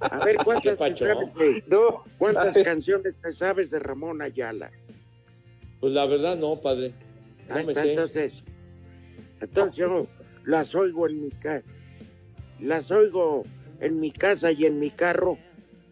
A 0.00 0.24
ver, 0.24 0.36
¿cuántas 0.44 0.78
¿Qué 0.78 0.90
te 0.90 0.94
sabes 0.96 1.34
de, 1.34 1.64
No, 1.66 2.04
cuántas 2.18 2.56
canciones 2.56 3.16
te 3.16 3.32
sabes 3.32 3.70
de 3.70 3.78
Ramón 3.78 4.22
Ayala? 4.22 4.70
Pues 5.80 5.92
la 5.92 6.06
verdad 6.06 6.36
no, 6.36 6.56
padre. 6.60 6.94
No 7.48 7.62
me 7.64 7.74
sé. 7.74 7.90
entonces, 7.90 8.42
entonces 9.40 9.76
yo 9.76 10.06
las 10.46 10.74
oigo 10.74 11.06
en 11.08 11.20
mi 11.22 11.30
casa, 11.30 11.64
las 12.60 12.90
oigo 12.90 13.42
en 13.80 14.00
mi 14.00 14.10
casa 14.10 14.50
y 14.52 14.64
en 14.64 14.78
mi 14.78 14.90
carro 14.90 15.36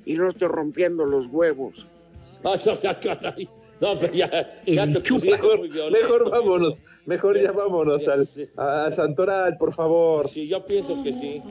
y 0.06 0.14
no 0.14 0.28
estoy 0.30 0.48
rompiendo 0.48 1.04
los 1.04 1.26
huevos. 1.26 1.86
Ah, 2.44 2.58
no, 2.66 2.74
ya, 2.80 2.98
caray. 2.98 3.48
No, 3.82 3.98
pero 3.98 4.12
ya, 4.14 4.30
ya 4.64 4.84
El 4.84 5.02
te 5.02 5.12
Mejor, 5.12 5.58
muy 5.58 5.68
violento. 5.68 5.98
mejor 6.08 6.30
vámonos, 6.30 6.80
mejor 7.04 7.42
ya 7.42 7.50
vámonos 7.50 8.06
al, 8.06 8.28
Sí. 8.28 8.48
a 8.56 8.92
Santoral, 8.92 9.56
por 9.58 9.72
favor. 9.74 10.28
Sí, 10.28 10.46
yo 10.46 10.64
pienso 10.64 11.02
que 11.02 11.12
sí. 11.12 11.42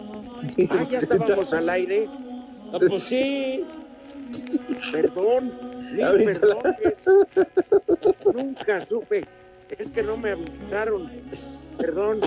Ah, 0.69 0.87
ya 0.89 0.99
estábamos 0.99 1.53
al 1.53 1.69
aire. 1.69 2.07
Ah, 2.71 2.77
pues 2.79 3.03
sí. 3.03 3.65
Perdón, 4.93 5.51
mil 5.93 6.23
perdones. 6.23 7.05
Nunca 8.33 8.85
supe. 8.85 9.25
Es 9.77 9.91
que 9.91 10.01
no 10.01 10.15
me 10.15 10.31
avisaron. 10.31 11.11
Perdón. 11.77 12.21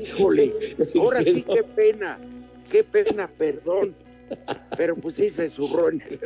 Híjole, 0.00 0.52
ahora 1.00 1.22
sí 1.22 1.42
qué 1.44 1.62
pena. 1.62 2.18
Qué 2.68 2.82
pena, 2.82 3.28
perdón. 3.38 3.94
Pero 4.76 4.96
pues 4.96 5.16
sí 5.16 5.28
se 5.28 5.48
zurró 5.48 5.90
en 5.90 6.02
el... 6.08 6.20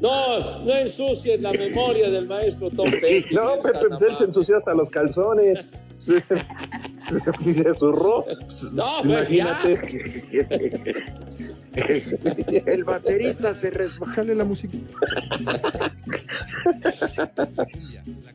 No, 0.00 0.64
no 0.64 0.74
ensucies 0.74 1.42
la 1.42 1.52
memoria 1.52 2.10
del 2.10 2.26
maestro 2.26 2.70
Tom 2.70 2.90
Petty. 2.90 3.34
No, 3.34 3.58
Pepe, 3.62 3.88
pues 3.88 4.02
él 4.02 4.16
se 4.16 4.24
ensució 4.24 4.56
hasta 4.56 4.74
los 4.74 4.88
calzones. 4.90 5.66
Si 7.38 7.52
se 7.54 7.74
zurró, 7.74 8.24
pues, 8.24 8.62
No, 8.72 8.98
pero 9.02 9.28
ya. 9.28 9.58
imagínate. 9.64 11.04
El 12.66 12.84
baterista 12.84 13.52
se 13.52 13.70
resbaló. 13.70 14.06
Bájale 14.10 14.34
la 14.36 14.44
música. 14.44 14.78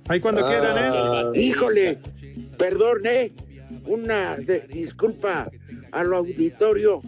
Ahí 0.10 0.20
cuando 0.20 0.45
Ah. 0.45 0.49
quieran, 0.49 1.34
¿eh? 1.34 1.39
Híjole, 1.41 1.97
perdón, 2.58 2.99
¿eh? 3.06 3.32
Una 3.88 4.38
de- 4.38 4.68
disculpa 4.68 5.49
al 5.91 6.13
auditorio, 6.13 7.01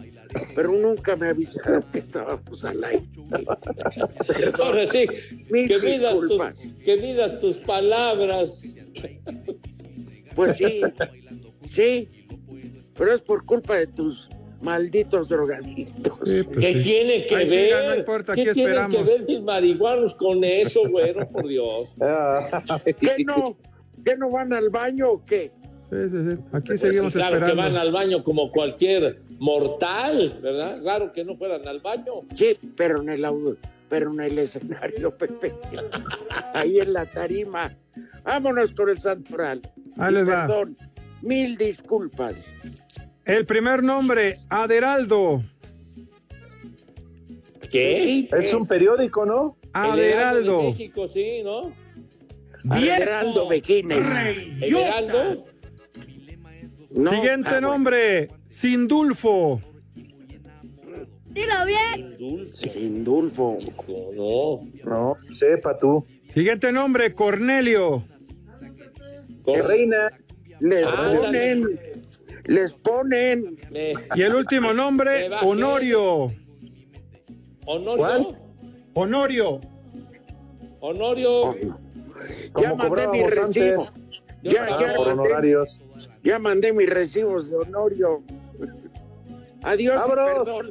pero 0.54 0.72
nunca 0.72 1.16
me 1.16 1.28
avisaron 1.28 1.82
que 1.92 1.98
estábamos 2.00 2.64
al 2.64 2.82
aire. 2.84 3.06
Ahora 4.62 4.86
sí, 4.86 5.06
Mil 5.50 5.68
que 5.68 5.78
midas, 5.78 6.18
tus, 6.18 6.68
que 6.84 6.96
midas 6.98 7.40
tus 7.40 7.56
palabras. 7.58 8.62
Pues 10.34 10.56
sí, 10.58 10.80
sí, 11.70 12.08
pero 12.96 13.14
es 13.14 13.20
por 13.20 13.44
culpa 13.44 13.76
de 13.76 13.86
tus 13.88 14.28
malditos 14.60 15.28
drogadictos. 15.28 16.18
Sí, 16.26 16.42
pues 16.42 16.58
¿Qué 16.58 16.72
sí. 16.74 16.82
tiene 16.82 17.26
que 17.26 17.38
sigan, 17.46 17.48
ver? 17.50 17.88
no 17.90 17.96
importa, 17.96 18.34
¿Qué 18.34 18.42
tienen 18.52 18.58
esperamos. 18.68 18.94
que 18.94 19.02
ver 19.04 19.24
mis 19.26 19.42
marihuanos 19.42 20.14
con 20.14 20.42
eso, 20.44 20.82
güero? 20.90 21.28
Por 21.28 21.46
Dios. 21.48 21.88
¿Qué 23.00 23.24
no? 23.24 23.56
¿Qué 24.04 24.16
no 24.16 24.30
van 24.30 24.52
al 24.52 24.70
baño 24.70 25.10
o 25.10 25.24
qué? 25.24 25.50
Sí, 25.90 25.96
sí, 26.10 26.30
sí. 26.30 26.38
Aquí 26.52 26.66
Pues 26.68 26.80
seguimos 26.80 27.14
claro 27.14 27.44
que 27.44 27.52
van 27.54 27.76
al 27.76 27.90
baño 27.90 28.22
como 28.22 28.50
cualquier 28.52 29.20
mortal, 29.38 30.38
¿verdad? 30.42 30.80
Claro 30.82 31.12
que 31.12 31.24
no 31.24 31.36
fueran 31.36 31.66
al 31.66 31.80
baño. 31.80 32.24
Sí, 32.34 32.58
pero 32.76 33.00
en 33.00 33.08
el 33.08 33.24
audio, 33.24 33.56
pero 33.88 34.12
en 34.12 34.20
el 34.20 34.38
escenario, 34.38 35.16
Pepe. 35.16 35.54
Ahí 36.54 36.78
en 36.78 36.92
la 36.92 37.06
tarima. 37.06 37.74
Vámonos 38.22 38.72
con 38.72 38.90
el 38.90 39.00
santoral. 39.00 39.62
Ahí 39.96 40.12
les 40.12 40.28
va. 40.28 40.46
Perdón, 40.46 40.76
mil 41.22 41.56
disculpas. 41.56 42.52
El 43.24 43.46
primer 43.46 43.82
nombre, 43.82 44.38
Aderaldo. 44.50 45.42
¿Qué? 47.70 48.28
es 48.30 48.54
un 48.54 48.66
periódico, 48.66 49.24
¿no? 49.24 49.56
De 49.62 49.70
Aderaldo. 49.72 50.62
México, 50.62 51.06
sí, 51.08 51.42
¿no? 51.42 51.72
Alejandro 52.70 53.48
Bequines. 53.48 53.98
El 54.60 54.74
Heraldo. 54.74 55.44
No, 56.90 57.10
Siguiente 57.12 57.48
ah, 57.48 57.52
bueno. 57.54 57.68
nombre, 57.72 58.28
Sindulfo. 58.48 59.60
Dilo 61.26 61.66
bien. 61.66 62.48
Sindulfo. 62.54 63.58
No. 64.16 64.66
No, 64.84 65.16
sepa 65.32 65.78
tú. 65.78 66.04
Siguiente 66.32 66.72
nombre, 66.72 67.12
Cornelio. 67.14 68.04
Reina. 69.46 70.10
Les 70.60 70.88
ponen, 70.88 71.80
les 72.46 72.74
ponen. 72.74 73.56
Y 74.14 74.22
el 74.22 74.34
último 74.34 74.72
nombre. 74.72 75.30
Honorio. 75.42 76.32
Honorio. 77.66 78.34
Honorio. 78.94 79.60
Honorio. 80.80 81.54
Ya 82.60 82.74
mandé 82.74 83.08
mi 83.08 83.22
recibo. 83.22 83.82
antes. 83.82 83.92
Ya, 84.42 84.64
Ah, 84.64 84.78
ya, 84.80 84.94
por 84.96 85.06
mandé, 85.06 85.22
honorarios. 85.22 85.80
Ya 86.22 86.38
mandé 86.38 86.72
mis 86.72 86.88
recibos 86.88 87.50
de 87.50 87.56
Honorio. 87.56 88.22
Adiós 89.62 89.94
y 89.96 90.08
Vámonos. 90.10 90.30
perdón. 90.44 90.70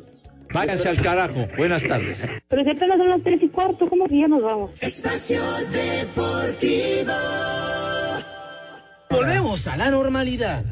Váyanse 0.54 0.88
al 0.89 1.02
carajo. 1.02 1.45
Buenas 1.58 1.84
tardes. 1.84 2.24
Pero 2.48 2.64
si 2.64 2.70
apenas 2.70 2.98
son 2.98 3.10
las 3.10 3.22
tres 3.22 3.41
y 3.43 3.50
cuarto, 3.50 3.89
¿cómo 3.89 4.08
que 4.08 4.20
ya 4.22 4.28
nos 4.30 4.41
vamos? 4.41 4.72
Espacio 4.80 5.41
Deportivo. 5.72 7.12
Volvemos 9.10 9.68
a 9.68 9.76
la 9.78 9.91
normalidad. 9.91 10.64